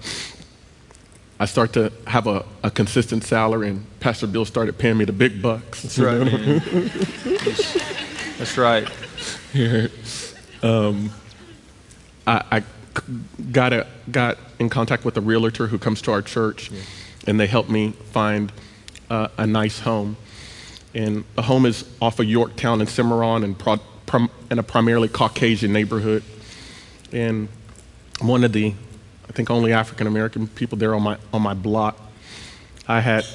I 1.40 1.46
start 1.46 1.74
to 1.74 1.92
have 2.08 2.26
a, 2.26 2.44
a, 2.64 2.72
consistent 2.72 3.24
salary, 3.24 3.70
and 3.70 3.86
Pastor 4.00 4.26
Bill 4.26 4.46
started 4.46 4.80
paying 4.80 4.98
me 4.98 5.06
the 5.06 5.14
big 5.14 5.42
bucks. 5.42 5.84
That's 5.84 6.00
right. 6.00 6.26
That's 8.38 8.58
right. 8.58 8.90
Here. 9.54 9.92
Um, 10.64 11.12
I, 12.26 12.44
I 12.52 12.64
got, 13.52 13.74
a, 13.74 13.86
got 14.10 14.38
in 14.60 14.70
contact 14.70 15.06
with 15.06 15.18
a 15.18 15.22
realtor 15.22 15.68
who 15.68 15.78
comes 15.78 16.02
to 16.04 16.12
our 16.12 16.22
church, 16.22 16.72
yeah. 16.72 16.82
and 17.28 17.40
they 17.40 17.48
helped 17.48 17.70
me 17.70 17.92
find 17.92 18.52
uh, 19.10 19.28
a 19.38 19.46
nice 19.46 19.82
home. 19.82 20.18
And 20.96 21.26
the 21.36 21.44
home 21.44 21.66
is 21.66 21.84
off 22.02 22.20
of 22.20 22.26
Yorktown 22.26 22.80
and 22.80 22.90
Cimarron 22.90 23.44
and 23.44 23.60
pro, 23.60 23.80
prom, 24.06 24.30
in 24.52 24.60
a 24.60 24.64
primarily 24.64 25.08
Caucasian 25.08 25.74
neighborhood. 25.74 26.24
And 27.12 27.48
one 28.22 28.44
of 28.44 28.54
the, 28.54 28.74
I 29.28 29.32
think, 29.32 29.50
only 29.50 29.74
African 29.74 30.08
American 30.08 30.48
people 30.48 30.78
there 30.78 30.96
on 30.96 31.04
my, 31.04 31.18
on 31.34 31.42
my 31.42 31.54
block. 31.54 32.00
I 32.88 33.02
had 33.02 33.26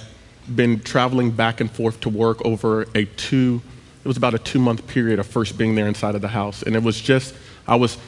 been 0.54 0.80
traveling 0.80 1.30
back 1.30 1.60
and 1.60 1.70
forth 1.70 2.00
to 2.00 2.08
work 2.08 2.44
over 2.44 2.82
a 2.94 3.04
two 3.04 3.62
it 4.02 4.08
was 4.08 4.16
about 4.16 4.34
a 4.34 4.38
two 4.38 4.58
month 4.58 4.86
period 4.86 5.18
of 5.18 5.26
first 5.26 5.58
being 5.58 5.74
there 5.74 5.86
inside 5.86 6.14
of 6.14 6.22
the 6.22 6.28
house. 6.28 6.62
And 6.62 6.74
it 6.74 6.82
was 6.82 7.00
just, 7.00 7.34
I 7.66 7.76
was, 7.76 7.98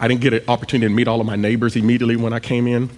I 0.00 0.08
didn't 0.08 0.20
get 0.20 0.32
an 0.32 0.42
opportunity 0.48 0.88
to 0.88 0.94
meet 0.94 1.06
all 1.06 1.20
of 1.20 1.26
my 1.26 1.36
neighbors 1.36 1.76
immediately 1.76 2.16
when 2.16 2.32
I 2.32 2.40
came 2.40 2.66
in. 2.66 2.90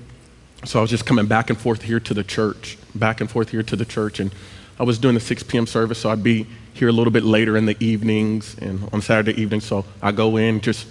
So 0.65 0.79
I 0.79 0.83
was 0.83 0.91
just 0.91 1.05
coming 1.05 1.27
back 1.27 1.51
and 1.51 1.59
forth 1.59 1.83
here 1.83 2.01
to 2.01 2.15
the 2.15 2.25
church, 2.25 2.79
back 2.95 3.21
and 3.21 3.31
forth 3.31 3.51
here 3.51 3.63
to 3.63 3.77
the 3.77 3.85
church. 3.85 4.21
And 4.21 4.35
I 4.79 4.85
was 4.85 4.99
doing 4.99 5.15
the 5.15 5.21
6 5.21 5.43
p.m. 5.45 5.67
service, 5.67 5.99
so 5.99 6.11
I'd 6.11 6.23
be 6.23 6.47
here 6.75 6.89
a 6.89 6.93
little 6.93 7.13
bit 7.13 7.25
later 7.25 7.57
in 7.57 7.65
the 7.65 7.77
evenings 7.83 8.57
and 8.59 8.89
on 8.93 9.01
Saturday 9.01 9.41
evening. 9.41 9.61
So 9.61 9.85
I 10.03 10.13
go 10.13 10.37
in, 10.37 10.61
just 10.61 10.87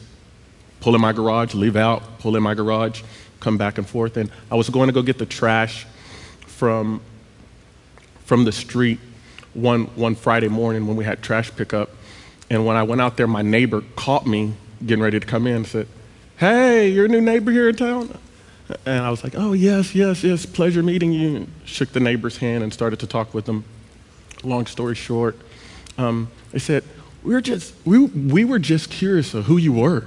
pull 0.80 0.96
in 0.96 1.02
my 1.02 1.14
garage, 1.14 1.54
leave 1.54 1.76
out, 1.76 2.20
pull 2.20 2.36
in 2.36 2.42
my 2.42 2.56
garage, 2.56 3.04
come 3.40 3.58
back 3.58 3.78
and 3.78 3.88
forth. 3.88 4.18
And 4.18 4.32
I 4.50 4.56
was 4.56 4.70
going 4.70 4.88
to 4.88 4.94
go 4.94 5.04
get 5.04 5.20
the 5.20 5.26
trash 5.26 5.86
from, 6.48 7.02
from 8.24 8.46
the 8.46 8.52
street 8.52 9.00
one, 9.54 9.86
one 9.96 10.16
Friday 10.16 10.48
morning 10.48 10.88
when 10.88 10.98
we 10.98 11.06
had 11.06 11.22
trash 11.22 11.52
pickup. 11.56 11.92
And 12.50 12.66
when 12.66 12.78
I 12.78 12.84
went 12.84 13.02
out 13.02 13.18
there, 13.18 13.28
my 13.28 13.44
neighbor 13.44 13.84
caught 13.96 14.26
me 14.26 14.54
getting 14.84 15.04
ready 15.04 15.20
to 15.20 15.26
come 15.26 15.46
in 15.46 15.58
and 15.58 15.68
said, 15.68 15.88
Hey, 16.38 16.90
you're 16.90 17.06
a 17.06 17.08
new 17.08 17.22
neighbor 17.22 17.52
here 17.52 17.70
in 17.70 17.76
town? 17.76 18.18
And 18.86 19.06
I 19.06 19.12
was 19.12 19.24
like, 19.24 19.36
Oh, 19.36 19.54
yes, 19.54 19.94
yes, 19.94 20.24
yes, 20.24 20.46
pleasure 20.46 20.82
meeting 20.82 21.12
you. 21.12 21.48
Shook 21.66 21.94
the 21.94 22.00
neighbor's 22.00 22.38
hand 22.38 22.64
and 22.64 22.74
started 22.74 23.00
to 23.00 23.08
talk 23.08 23.34
with 23.34 23.46
them. 23.46 23.64
Long 24.46 24.66
story 24.66 24.96
short, 24.96 25.38
um, 25.98 26.30
they 26.52 26.60
said, 26.60 26.84
we 27.24 27.34
were, 27.34 27.42
just, 27.42 27.74
we, 27.86 28.06
we 28.06 28.46
were 28.46 28.60
just 28.60 28.92
curious 28.92 29.34
of 29.34 29.46
who 29.46 29.58
you 29.58 29.74
were. 29.74 30.06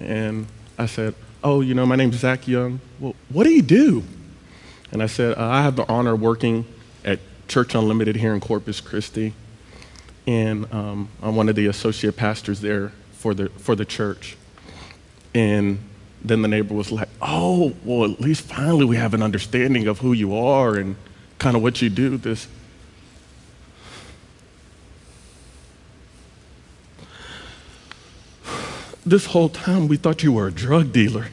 And 0.00 0.46
I 0.78 0.86
said, 0.86 1.14
Oh, 1.44 1.60
you 1.60 1.74
know, 1.74 1.84
my 1.84 1.94
name's 1.94 2.16
Zach 2.16 2.48
Young. 2.48 2.80
Well, 2.98 3.14
what 3.28 3.44
do 3.44 3.50
you 3.50 3.60
do? 3.60 4.02
And 4.90 5.02
I 5.02 5.06
said, 5.06 5.36
I 5.36 5.62
have 5.62 5.76
the 5.76 5.86
honor 5.90 6.14
of 6.14 6.22
working 6.22 6.64
at 7.04 7.20
Church 7.48 7.74
Unlimited 7.74 8.16
here 8.16 8.32
in 8.32 8.40
Corpus 8.40 8.80
Christi, 8.80 9.34
and 10.26 10.72
um, 10.72 11.10
I'm 11.22 11.36
one 11.36 11.50
of 11.50 11.54
the 11.54 11.66
associate 11.66 12.16
pastors 12.16 12.62
there 12.62 12.92
for 13.12 13.34
the 13.34 13.50
for 13.50 13.74
the 13.74 13.84
church. 13.84 14.38
And 15.34 15.80
then 16.22 16.40
the 16.40 16.48
neighbor 16.48 16.72
was 16.72 16.90
like, 16.90 17.10
"Oh, 17.20 17.74
well, 17.84 18.10
at 18.10 18.20
least 18.20 18.42
finally 18.42 18.86
we 18.86 18.96
have 18.96 19.12
an 19.12 19.22
understanding 19.22 19.86
of 19.86 19.98
who 19.98 20.14
you 20.14 20.34
are 20.34 20.76
and 20.76 20.96
kind 21.38 21.56
of 21.56 21.62
what 21.62 21.82
you 21.82 21.90
do." 21.90 22.16
This. 22.16 22.48
This 29.06 29.26
whole 29.26 29.48
time 29.48 29.88
we 29.88 29.96
thought 29.96 30.22
you 30.22 30.32
were 30.32 30.46
a 30.46 30.52
drug 30.52 30.92
dealer. 30.92 31.28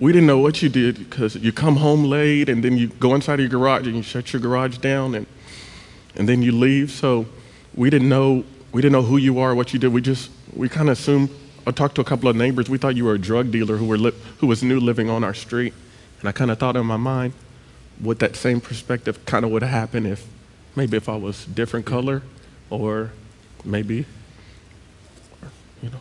we 0.00 0.12
didn't 0.12 0.26
know 0.26 0.38
what 0.38 0.62
you 0.62 0.68
did 0.68 0.98
because 0.98 1.34
you 1.36 1.52
come 1.52 1.76
home 1.76 2.04
late 2.04 2.48
and 2.48 2.62
then 2.62 2.76
you 2.78 2.86
go 2.86 3.14
inside 3.14 3.40
your 3.40 3.48
garage 3.48 3.86
and 3.86 3.96
you 3.96 4.02
shut 4.02 4.32
your 4.32 4.40
garage 4.40 4.78
down 4.78 5.14
and, 5.14 5.26
and 6.14 6.28
then 6.28 6.40
you 6.40 6.52
leave. 6.52 6.90
So 6.90 7.26
we 7.74 7.90
didn't 7.90 8.08
know 8.08 8.44
we 8.70 8.82
didn't 8.82 8.92
know 8.92 9.02
who 9.02 9.16
you 9.16 9.38
are, 9.38 9.54
what 9.54 9.72
you 9.72 9.78
did. 9.78 9.92
We 9.92 10.00
just 10.00 10.30
we 10.54 10.68
kind 10.68 10.88
of 10.88 10.98
assumed. 10.98 11.30
I 11.66 11.70
talked 11.70 11.96
to 11.96 12.00
a 12.00 12.04
couple 12.04 12.28
of 12.28 12.36
neighbors. 12.36 12.70
We 12.70 12.78
thought 12.78 12.96
you 12.96 13.04
were 13.04 13.14
a 13.14 13.18
drug 13.18 13.50
dealer 13.50 13.76
who 13.76 13.86
were 13.86 13.98
li- 13.98 14.14
who 14.38 14.46
was 14.46 14.62
new 14.62 14.78
living 14.78 15.10
on 15.10 15.24
our 15.24 15.34
street, 15.34 15.74
and 16.20 16.28
I 16.28 16.32
kind 16.32 16.50
of 16.50 16.58
thought 16.58 16.76
in 16.76 16.86
my 16.86 16.96
mind, 16.96 17.32
what 17.98 18.20
that 18.20 18.36
same 18.36 18.60
perspective 18.60 19.24
kind 19.26 19.44
of 19.44 19.50
would 19.50 19.62
happen 19.62 20.06
if 20.06 20.26
maybe 20.78 20.96
if 20.96 21.08
I 21.08 21.16
was 21.16 21.44
different 21.44 21.86
color, 21.86 22.22
or 22.70 23.10
maybe, 23.64 24.06
you 25.82 25.90
know. 25.90 25.98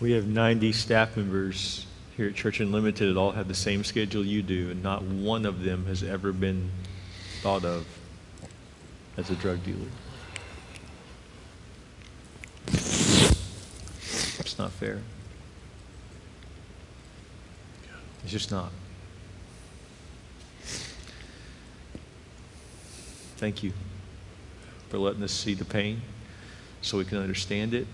We 0.00 0.12
have 0.12 0.28
90 0.28 0.70
staff 0.70 1.16
members 1.16 1.84
here 2.16 2.28
at 2.28 2.36
Church 2.36 2.60
Unlimited 2.60 3.12
that 3.12 3.18
all 3.18 3.32
have 3.32 3.48
the 3.48 3.54
same 3.54 3.82
schedule 3.82 4.24
you 4.24 4.40
do, 4.40 4.70
and 4.70 4.84
not 4.84 5.02
one 5.02 5.44
of 5.44 5.64
them 5.64 5.86
has 5.86 6.04
ever 6.04 6.32
been 6.32 6.70
thought 7.42 7.64
of 7.64 7.84
as 9.16 9.30
a 9.30 9.34
drug 9.34 9.64
dealer. 9.64 9.88
It's 12.68 14.56
not 14.58 14.70
fair. 14.70 15.00
It's 18.22 18.32
just 18.32 18.50
not. 18.50 18.70
Thank 23.36 23.62
you 23.62 23.72
for 24.90 24.98
letting 24.98 25.22
us 25.22 25.32
see 25.32 25.54
the 25.54 25.64
pain 25.64 26.02
so 26.82 26.98
we 26.98 27.04
can 27.04 27.18
understand 27.18 27.72
it, 27.72 27.86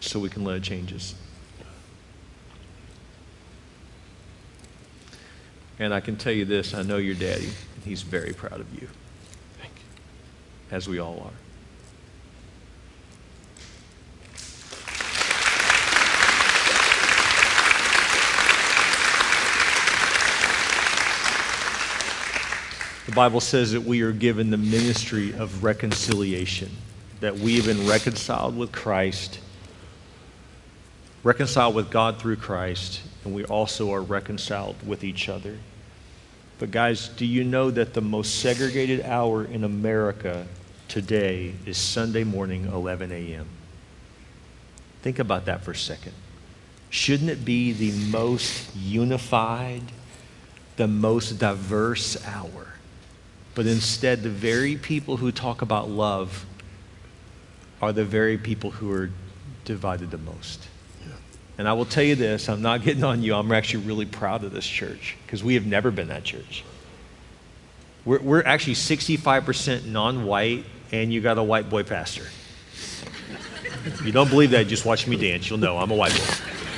so 0.00 0.18
we 0.18 0.28
can 0.28 0.44
let 0.44 0.56
it 0.56 0.62
change 0.62 0.92
us. 0.94 1.14
And 5.78 5.92
I 5.92 6.00
can 6.00 6.16
tell 6.16 6.32
you 6.32 6.44
this 6.44 6.74
I 6.74 6.82
know 6.82 6.96
your 6.96 7.14
daddy, 7.14 7.50
and 7.74 7.84
he's 7.84 8.02
very 8.02 8.32
proud 8.32 8.60
of 8.60 8.72
you. 8.80 8.88
As 10.70 10.88
we 10.88 10.98
all 10.98 11.20
are. 11.20 11.51
The 23.12 23.16
Bible 23.16 23.40
says 23.40 23.72
that 23.72 23.82
we 23.82 24.00
are 24.00 24.10
given 24.10 24.48
the 24.48 24.56
ministry 24.56 25.34
of 25.34 25.62
reconciliation, 25.62 26.70
that 27.20 27.36
we 27.36 27.56
have 27.56 27.66
been 27.66 27.86
reconciled 27.86 28.56
with 28.56 28.72
Christ, 28.72 29.38
reconciled 31.22 31.74
with 31.74 31.90
God 31.90 32.18
through 32.18 32.36
Christ, 32.36 33.02
and 33.26 33.34
we 33.34 33.44
also 33.44 33.92
are 33.92 34.00
reconciled 34.00 34.76
with 34.86 35.04
each 35.04 35.28
other. 35.28 35.58
But, 36.58 36.70
guys, 36.70 37.08
do 37.08 37.26
you 37.26 37.44
know 37.44 37.70
that 37.70 37.92
the 37.92 38.00
most 38.00 38.40
segregated 38.40 39.02
hour 39.02 39.44
in 39.44 39.62
America 39.62 40.46
today 40.88 41.52
is 41.66 41.76
Sunday 41.76 42.24
morning, 42.24 42.64
11 42.64 43.12
a.m.? 43.12 43.46
Think 45.02 45.18
about 45.18 45.44
that 45.44 45.62
for 45.62 45.72
a 45.72 45.76
second. 45.76 46.14
Shouldn't 46.88 47.28
it 47.28 47.44
be 47.44 47.72
the 47.72 47.92
most 48.10 48.74
unified, 48.74 49.82
the 50.76 50.88
most 50.88 51.38
diverse 51.38 52.16
hour? 52.26 52.68
But 53.54 53.66
instead, 53.66 54.22
the 54.22 54.30
very 54.30 54.76
people 54.76 55.18
who 55.18 55.30
talk 55.30 55.62
about 55.62 55.88
love 55.88 56.46
are 57.80 57.92
the 57.92 58.04
very 58.04 58.38
people 58.38 58.70
who 58.70 58.90
are 58.92 59.10
divided 59.64 60.10
the 60.10 60.18
most. 60.18 60.68
And 61.58 61.68
I 61.68 61.74
will 61.74 61.84
tell 61.84 62.02
you 62.02 62.14
this 62.14 62.48
I'm 62.48 62.62
not 62.62 62.82
getting 62.82 63.04
on 63.04 63.22
you. 63.22 63.34
I'm 63.34 63.52
actually 63.52 63.84
really 63.84 64.06
proud 64.06 64.44
of 64.44 64.52
this 64.52 64.66
church 64.66 65.16
because 65.26 65.44
we 65.44 65.54
have 65.54 65.66
never 65.66 65.90
been 65.90 66.08
that 66.08 66.24
church. 66.24 66.64
We're, 68.04 68.20
we're 68.20 68.42
actually 68.42 68.74
65% 68.74 69.86
non 69.86 70.24
white, 70.24 70.64
and 70.90 71.12
you 71.12 71.20
got 71.20 71.38
a 71.38 71.42
white 71.42 71.68
boy 71.68 71.82
pastor. 71.82 72.24
If 73.84 74.02
you 74.04 74.12
don't 74.12 74.30
believe 74.30 74.50
that, 74.52 74.66
just 74.68 74.84
watch 74.84 75.06
me 75.06 75.16
dance. 75.16 75.48
You'll 75.50 75.58
know 75.58 75.76
I'm 75.78 75.90
a 75.90 75.94
white 75.94 76.12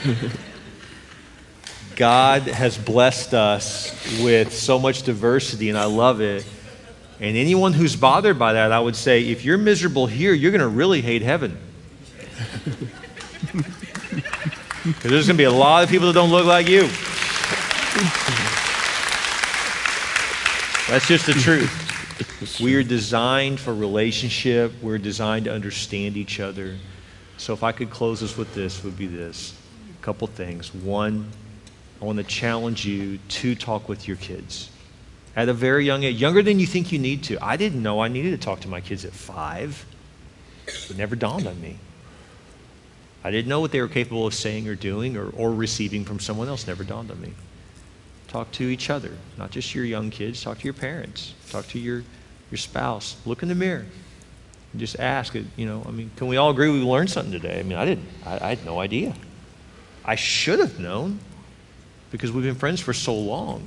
boy. 0.04 0.14
God 1.96 2.42
has 2.42 2.76
blessed 2.76 3.34
us 3.34 4.20
with 4.22 4.52
so 4.52 4.78
much 4.78 5.02
diversity, 5.02 5.68
and 5.68 5.78
I 5.78 5.84
love 5.84 6.20
it. 6.20 6.44
And 7.20 7.36
anyone 7.36 7.72
who's 7.72 7.94
bothered 7.96 8.38
by 8.38 8.54
that, 8.54 8.72
I 8.72 8.80
would 8.80 8.96
say, 8.96 9.28
if 9.28 9.44
you're 9.44 9.58
miserable 9.58 10.06
here, 10.06 10.32
you're 10.32 10.50
going 10.50 10.60
to 10.60 10.68
really 10.68 11.00
hate 11.00 11.22
heaven. 11.22 11.58
Because 14.84 15.10
there's 15.10 15.26
going 15.26 15.38
to 15.38 15.40
be 15.40 15.44
a 15.44 15.50
lot 15.50 15.82
of 15.82 15.88
people 15.88 16.08
that 16.08 16.12
don't 16.12 16.30
look 16.30 16.44
like 16.44 16.68
you. 16.68 16.82
That's 20.90 21.08
just 21.08 21.24
the 21.24 21.32
truth. 21.32 22.60
We 22.60 22.74
are 22.74 22.82
designed 22.82 23.60
for 23.60 23.74
relationship. 23.74 24.74
We're 24.82 24.98
designed 24.98 25.46
to 25.46 25.52
understand 25.54 26.18
each 26.18 26.38
other. 26.38 26.76
So 27.38 27.54
if 27.54 27.62
I 27.62 27.72
could 27.72 27.88
close 27.88 28.20
this 28.20 28.36
with 28.36 28.54
this, 28.54 28.84
would 28.84 28.98
be 28.98 29.06
this. 29.06 29.54
A 29.98 30.04
couple 30.04 30.26
things. 30.26 30.74
One, 30.74 31.30
I 32.02 32.04
want 32.04 32.18
to 32.18 32.24
challenge 32.24 32.84
you 32.84 33.16
to 33.16 33.54
talk 33.54 33.88
with 33.88 34.06
your 34.06 34.18
kids 34.18 34.68
at 35.36 35.48
a 35.48 35.52
very 35.52 35.84
young 35.84 36.04
age, 36.04 36.20
younger 36.20 36.42
than 36.42 36.60
you 36.60 36.66
think 36.66 36.92
you 36.92 36.98
need 36.98 37.24
to. 37.24 37.38
I 37.44 37.56
didn't 37.56 37.82
know 37.82 38.00
I 38.00 38.08
needed 38.08 38.30
to 38.30 38.38
talk 38.38 38.60
to 38.60 38.68
my 38.68 38.80
kids 38.80 39.04
at 39.04 39.12
five. 39.12 39.84
It 40.66 40.96
never 40.96 41.16
dawned 41.16 41.46
on 41.46 41.60
me. 41.60 41.78
I 43.24 43.30
didn't 43.30 43.48
know 43.48 43.60
what 43.60 43.72
they 43.72 43.80
were 43.80 43.88
capable 43.88 44.26
of 44.26 44.34
saying 44.34 44.68
or 44.68 44.74
doing 44.74 45.16
or, 45.16 45.30
or 45.30 45.52
receiving 45.52 46.04
from 46.04 46.20
someone 46.20 46.48
else. 46.48 46.66
Never 46.66 46.84
dawned 46.84 47.10
on 47.10 47.20
me. 47.20 47.32
Talk 48.28 48.50
to 48.52 48.64
each 48.64 48.90
other, 48.90 49.12
not 49.38 49.50
just 49.50 49.74
your 49.74 49.84
young 49.84 50.10
kids. 50.10 50.42
Talk 50.42 50.58
to 50.58 50.64
your 50.64 50.74
parents. 50.74 51.34
Talk 51.50 51.66
to 51.68 51.78
your, 51.78 52.04
your 52.50 52.58
spouse. 52.58 53.16
Look 53.24 53.42
in 53.42 53.48
the 53.48 53.54
mirror. 53.54 53.86
And 54.72 54.80
just 54.80 54.98
ask, 54.98 55.34
you 55.34 55.66
know, 55.66 55.84
I 55.86 55.90
mean, 55.90 56.10
can 56.16 56.26
we 56.26 56.36
all 56.36 56.50
agree 56.50 56.68
we 56.68 56.82
learned 56.82 57.10
something 57.10 57.32
today? 57.32 57.60
I 57.60 57.62
mean, 57.62 57.78
I 57.78 57.84
didn't. 57.84 58.08
I, 58.26 58.46
I 58.46 58.48
had 58.50 58.64
no 58.64 58.80
idea. 58.80 59.14
I 60.04 60.16
should 60.16 60.58
have 60.58 60.78
known 60.78 61.20
because 62.10 62.30
we've 62.30 62.44
been 62.44 62.56
friends 62.56 62.80
for 62.80 62.92
so 62.92 63.14
long. 63.14 63.66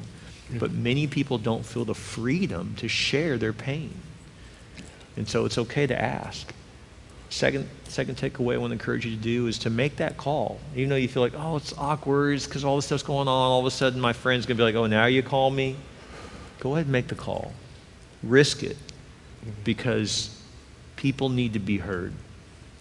But 0.54 0.72
many 0.72 1.08
people 1.08 1.38
don't 1.38 1.66
feel 1.66 1.84
the 1.84 1.96
freedom 1.96 2.76
to 2.78 2.88
share 2.88 3.38
their 3.38 3.54
pain. 3.54 3.94
And 5.18 5.28
so 5.28 5.46
it's 5.46 5.58
okay 5.58 5.88
to 5.88 6.02
ask. 6.02 6.54
Second, 7.30 7.70
second 7.84 8.16
takeaway 8.16 8.54
I 8.54 8.58
want 8.58 8.72
to 8.72 8.74
encourage 8.74 9.06
you 9.06 9.16
to 9.16 9.22
do 9.22 9.48
is 9.48 9.60
to 9.60 9.70
make 9.70 9.98
that 9.98 10.16
call. 10.16 10.60
Even 10.76 10.90
though 10.90 10.96
you 10.96 11.10
feel 11.10 11.24
like, 11.24 11.34
oh, 11.36 11.58
it's 11.58 11.74
awkward 11.78 12.42
because 12.44 12.64
all 12.64 12.78
this 12.78 12.86
stuff's 12.86 13.04
going 13.04 13.28
on. 13.28 13.52
All 13.52 13.60
of 13.60 13.66
a 13.66 13.72
sudden, 13.72 14.00
my 14.00 14.14
friend's 14.14 14.46
going 14.46 14.56
to 14.58 14.62
be 14.62 14.64
like, 14.64 14.76
oh, 14.76 14.86
now 14.86 15.08
you 15.08 15.22
call 15.22 15.50
me. 15.50 15.76
Go 16.60 16.74
ahead 16.74 16.86
and 16.86 16.94
make 16.94 17.08
the 17.08 17.16
call. 17.16 17.52
Risk 18.24 18.64
it 18.64 18.78
mm-hmm. 18.78 19.52
because 19.66 20.42
people 20.96 21.28
need 21.30 21.54
to 21.54 21.60
be 21.60 21.78
heard. 21.78 22.14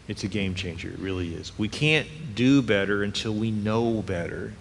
It's 0.06 0.22
a 0.22 0.28
game 0.28 0.54
changer. 0.54 0.90
It 0.90 0.98
really 1.00 1.34
is. 1.34 1.58
We 1.58 1.68
can't 1.68 2.06
do 2.36 2.62
better 2.62 3.02
until 3.02 3.34
we 3.34 3.50
know 3.50 4.02
better. 4.02 4.52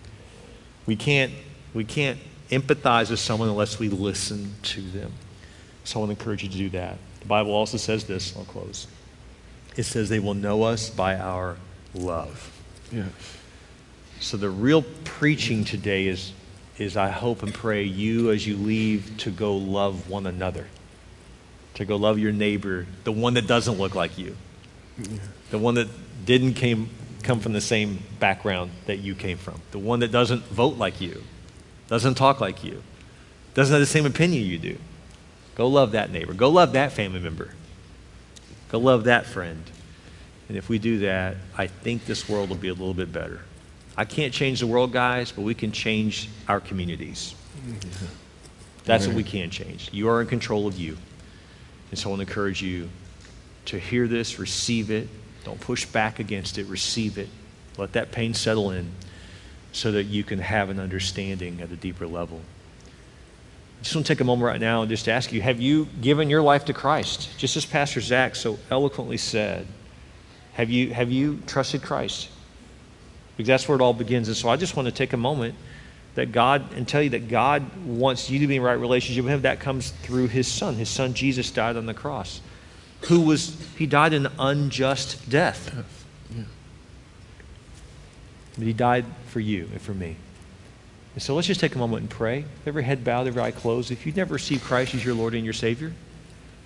We 0.88 0.96
can't, 0.96 1.32
we 1.74 1.84
can't 1.84 2.18
empathize 2.50 3.10
with 3.10 3.20
someone 3.20 3.50
unless 3.50 3.80
we 3.80 3.90
listen 3.90 4.54
to 4.64 4.82
them. 4.82 5.12
So 5.84 6.00
I 6.00 6.06
want 6.06 6.18
to 6.18 6.20
encourage 6.20 6.44
you 6.44 6.50
to 6.50 6.58
do 6.58 6.70
that. 6.70 6.98
The 7.22 7.28
Bible 7.28 7.52
also 7.52 7.78
says 7.78 8.06
this, 8.06 8.36
I'll 8.36 8.44
close. 8.46 8.88
It 9.76 9.84
says 9.84 10.10
they 10.10 10.20
will 10.20 10.34
know 10.34 10.64
us 10.64 10.90
by 10.90 11.16
our 11.18 11.58
love. 11.94 12.52
Yes. 12.92 13.12
So 14.20 14.38
the 14.38 14.50
real 14.50 14.84
preaching 15.04 15.66
today 15.66 16.08
is, 16.08 16.32
is 16.78 16.96
I 16.98 17.10
hope 17.10 17.44
and 17.44 17.54
pray 17.54 17.84
you 17.84 18.32
as 18.32 18.48
you 18.48 18.56
leave 18.56 19.18
to 19.20 19.32
go 19.32 19.56
love 19.56 20.10
one 20.10 20.26
another. 20.26 20.68
To 21.76 21.86
go 21.86 21.98
love 21.98 22.18
your 22.20 22.32
neighbor, 22.32 22.88
the 23.04 23.12
one 23.12 23.34
that 23.34 23.48
doesn't 23.48 23.78
look 23.78 23.96
like 23.96 24.18
you. 24.18 24.38
Yeah. 24.98 25.18
The 25.52 25.58
one 25.58 25.76
that 25.76 25.90
didn't 26.26 26.54
came, 26.54 26.90
come 27.22 27.42
from 27.42 27.54
the 27.54 27.62
same 27.62 28.00
background 28.20 28.72
that 28.86 29.00
you 29.00 29.14
came 29.14 29.38
from. 29.38 29.62
The 29.72 29.80
one 29.80 30.00
that 30.00 30.12
doesn't 30.12 30.44
vote 30.46 30.78
like 30.78 31.02
you 31.02 31.22
doesn't 31.88 32.16
talk 32.16 32.42
like 32.42 32.64
you, 32.64 32.82
doesn't 33.54 33.74
have 33.74 33.82
the 33.82 33.86
same 33.86 34.06
opinion 34.06 34.46
you 34.46 34.58
do. 34.58 34.78
Go 35.56 35.68
love 35.68 35.92
that 35.92 36.12
neighbor. 36.12 36.34
Go 36.34 36.50
love 36.50 36.74
that 36.74 36.92
family 36.92 37.20
member. 37.20 37.52
Go 38.70 38.80
love 38.80 39.06
that 39.06 39.26
friend. 39.26 39.64
And 40.50 40.58
if 40.58 40.70
we 40.70 40.78
do 40.80 41.00
that, 41.00 41.38
I 41.58 41.68
think 41.68 42.06
this 42.06 42.28
world 42.28 42.50
will 42.50 42.58
be 42.58 42.68
a 42.68 42.74
little 42.74 42.94
bit 42.94 43.12
better. 43.12 43.42
I 43.98 44.06
can't 44.06 44.34
change 44.34 44.60
the 44.60 44.68
world, 44.68 44.92
guys, 44.92 45.32
but 45.32 45.44
we 45.44 45.54
can 45.54 45.72
change 45.72 46.30
our 46.48 46.60
communities. 46.60 47.34
That's 48.84 49.08
what 49.08 49.16
we 49.16 49.24
can 49.24 49.50
change. 49.50 49.90
You 49.94 50.10
are 50.10 50.22
in 50.22 50.28
control 50.28 50.68
of 50.68 50.78
you. 50.78 50.98
And 51.90 51.98
so 51.98 52.10
I 52.10 52.12
want 52.12 52.22
to 52.22 52.28
encourage 52.28 52.62
you 52.62 52.90
to 53.66 53.80
hear 53.80 54.08
this, 54.08 54.38
receive 54.38 54.92
it. 54.92 55.08
Don't 55.44 55.60
push 55.60 55.86
back 55.86 56.20
against 56.20 56.58
it, 56.58 56.66
receive 56.66 57.18
it. 57.18 57.30
Let 57.78 57.94
that 57.94 58.12
pain 58.12 58.34
settle 58.34 58.72
in 58.72 58.92
so 59.76 59.92
that 59.92 60.06
you 60.06 60.24
can 60.24 60.40
have 60.40 60.70
an 60.70 60.80
understanding 60.80 61.60
at 61.62 61.70
a 61.70 61.76
deeper 61.76 62.08
level. 62.08 62.40
I 63.80 63.84
just 63.84 63.94
want 63.94 64.08
to 64.08 64.14
take 64.14 64.22
a 64.22 64.24
moment 64.24 64.48
right 64.48 64.60
now 64.60 64.82
and 64.82 64.90
just 64.90 65.10
ask 65.10 65.34
you 65.34 65.42
have 65.42 65.60
you 65.60 65.88
given 66.02 66.30
your 66.30 66.42
life 66.42 66.66
to 66.66 66.74
Christ? 66.74 67.38
Just 67.38 67.58
as 67.58 67.66
Pastor 67.66 68.00
Zach 68.00 68.36
so 68.36 68.58
eloquently 68.72 69.18
said, 69.18 69.68
have 70.54 70.70
you, 70.70 70.94
have 70.94 71.12
you 71.12 71.42
trusted 71.46 71.84
Christ? 71.84 72.30
Because 73.36 73.48
that's 73.48 73.68
where 73.68 73.76
it 73.76 73.82
all 73.82 73.94
begins. 73.94 74.30
And 74.30 74.38
so 74.38 74.48
I 74.48 74.56
just 74.56 74.78
want 74.78 74.88
to 74.88 74.94
take 74.94 75.12
a 75.12 75.18
moment 75.18 75.56
that 76.16 76.32
God 76.32 76.72
and 76.74 76.88
tell 76.88 77.02
you 77.02 77.10
that 77.10 77.28
God 77.28 77.70
wants 77.86 78.30
you 78.30 78.40
to 78.40 78.48
be 78.48 78.56
in 78.56 78.62
right 78.62 78.80
relationship 78.80 79.26
with 79.26 79.34
Him. 79.34 79.42
That 79.42 79.60
comes 79.60 79.92
through 79.92 80.30
His 80.30 80.48
Son. 80.48 80.76
His 80.76 80.90
Son 80.90 81.14
Jesus 81.14 81.52
died 81.52 81.76
on 81.76 81.86
the 81.86 81.94
cross. 81.94 82.40
Who 83.02 83.20
was, 83.20 83.62
He 83.78 83.86
died 83.86 84.14
an 84.14 84.30
unjust 84.40 85.30
death. 85.30 86.05
But 88.58 88.66
he 88.66 88.74
died 88.74 89.06
for 89.28 89.40
you 89.40 89.70
and 89.72 89.82
for 89.82 89.94
me. 89.94 90.16
And 91.14 91.22
so 91.22 91.36
let's 91.36 91.48
just 91.48 91.60
take 91.60 91.76
a 91.76 91.78
moment 91.78 92.02
and 92.02 92.10
pray. 92.10 92.46
Every 92.66 92.84
head 92.84 93.04
bowed, 93.04 93.28
every 93.28 93.42
eye 93.42 93.52
closed. 93.52 93.92
If 93.92 94.06
you've 94.06 94.18
never 94.18 94.34
received 94.34 94.64
Christ 94.64 94.96
as 94.96 95.04
your 95.04 95.16
Lord 95.16 95.34
and 95.34 95.44
your 95.44 95.54
Savior, 95.54 95.94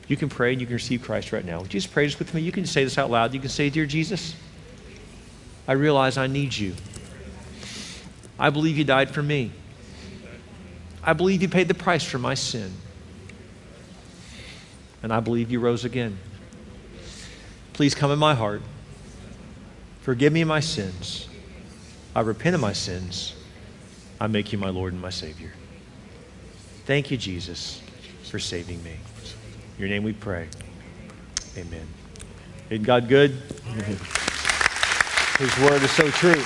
you 0.08 0.18
can 0.18 0.30
pray 0.30 0.52
and 0.52 0.62
you 0.62 0.66
can 0.66 0.74
receive 0.76 1.04
Christ 1.04 1.32
right 1.32 1.46
now. 1.46 1.62
Would 1.62 1.74
you 1.74 1.80
just 1.80 1.94
pray 1.94 2.06
this 2.06 2.18
with 2.18 2.34
me? 2.34 2.42
You 2.42 2.52
can 2.52 2.66
say 2.66 2.84
this 2.84 2.98
out 2.98 3.12
loud. 3.12 3.34
You 3.34 3.40
can 3.40 3.50
say, 3.50 3.70
Dear 3.70 3.86
Jesus, 3.86 4.36
I 5.68 5.74
realize 5.74 6.18
I 6.18 6.26
need 6.26 6.56
you. 6.56 6.74
I 8.40 8.50
believe 8.50 8.78
you 8.78 8.84
died 8.84 9.12
for 9.12 9.22
me. 9.22 9.52
I 11.04 11.14
believe 11.14 11.42
you 11.42 11.48
paid 11.48 11.68
the 11.68 11.76
price 11.76 12.04
for 12.04 12.18
my 12.18 12.34
sin. 12.34 12.72
And 15.04 15.14
I 15.14 15.20
believe 15.20 15.52
you 15.52 15.60
rose 15.60 15.86
again. 15.86 16.18
Please 17.74 17.94
come 17.94 18.12
in 18.12 18.20
my 18.20 18.34
heart. 18.34 18.62
Forgive 20.02 20.34
me 20.34 20.44
my 20.44 20.60
sins 20.60 21.29
I 22.20 22.22
repent 22.22 22.54
of 22.54 22.60
my 22.60 22.74
sins. 22.74 23.34
I 24.20 24.28
make 24.28 24.52
you 24.52 24.58
my 24.58 24.68
Lord 24.68 24.92
and 24.92 25.02
my 25.02 25.10
Savior. 25.10 25.54
Thank 26.84 27.12
you, 27.12 27.16
Jesus, 27.16 27.82
for 28.26 28.40
saving 28.40 28.84
me. 28.84 28.92
In 28.92 29.80
your 29.80 29.88
name 29.88 30.04
we 30.04 30.12
pray. 30.12 30.50
Amen. 31.56 31.88
Isn't 32.70 32.84
God 32.84 33.08
good? 33.08 33.32
His 35.38 35.60
word 35.60 35.82
is 35.82 35.92
so 35.92 36.10
true. 36.10 36.44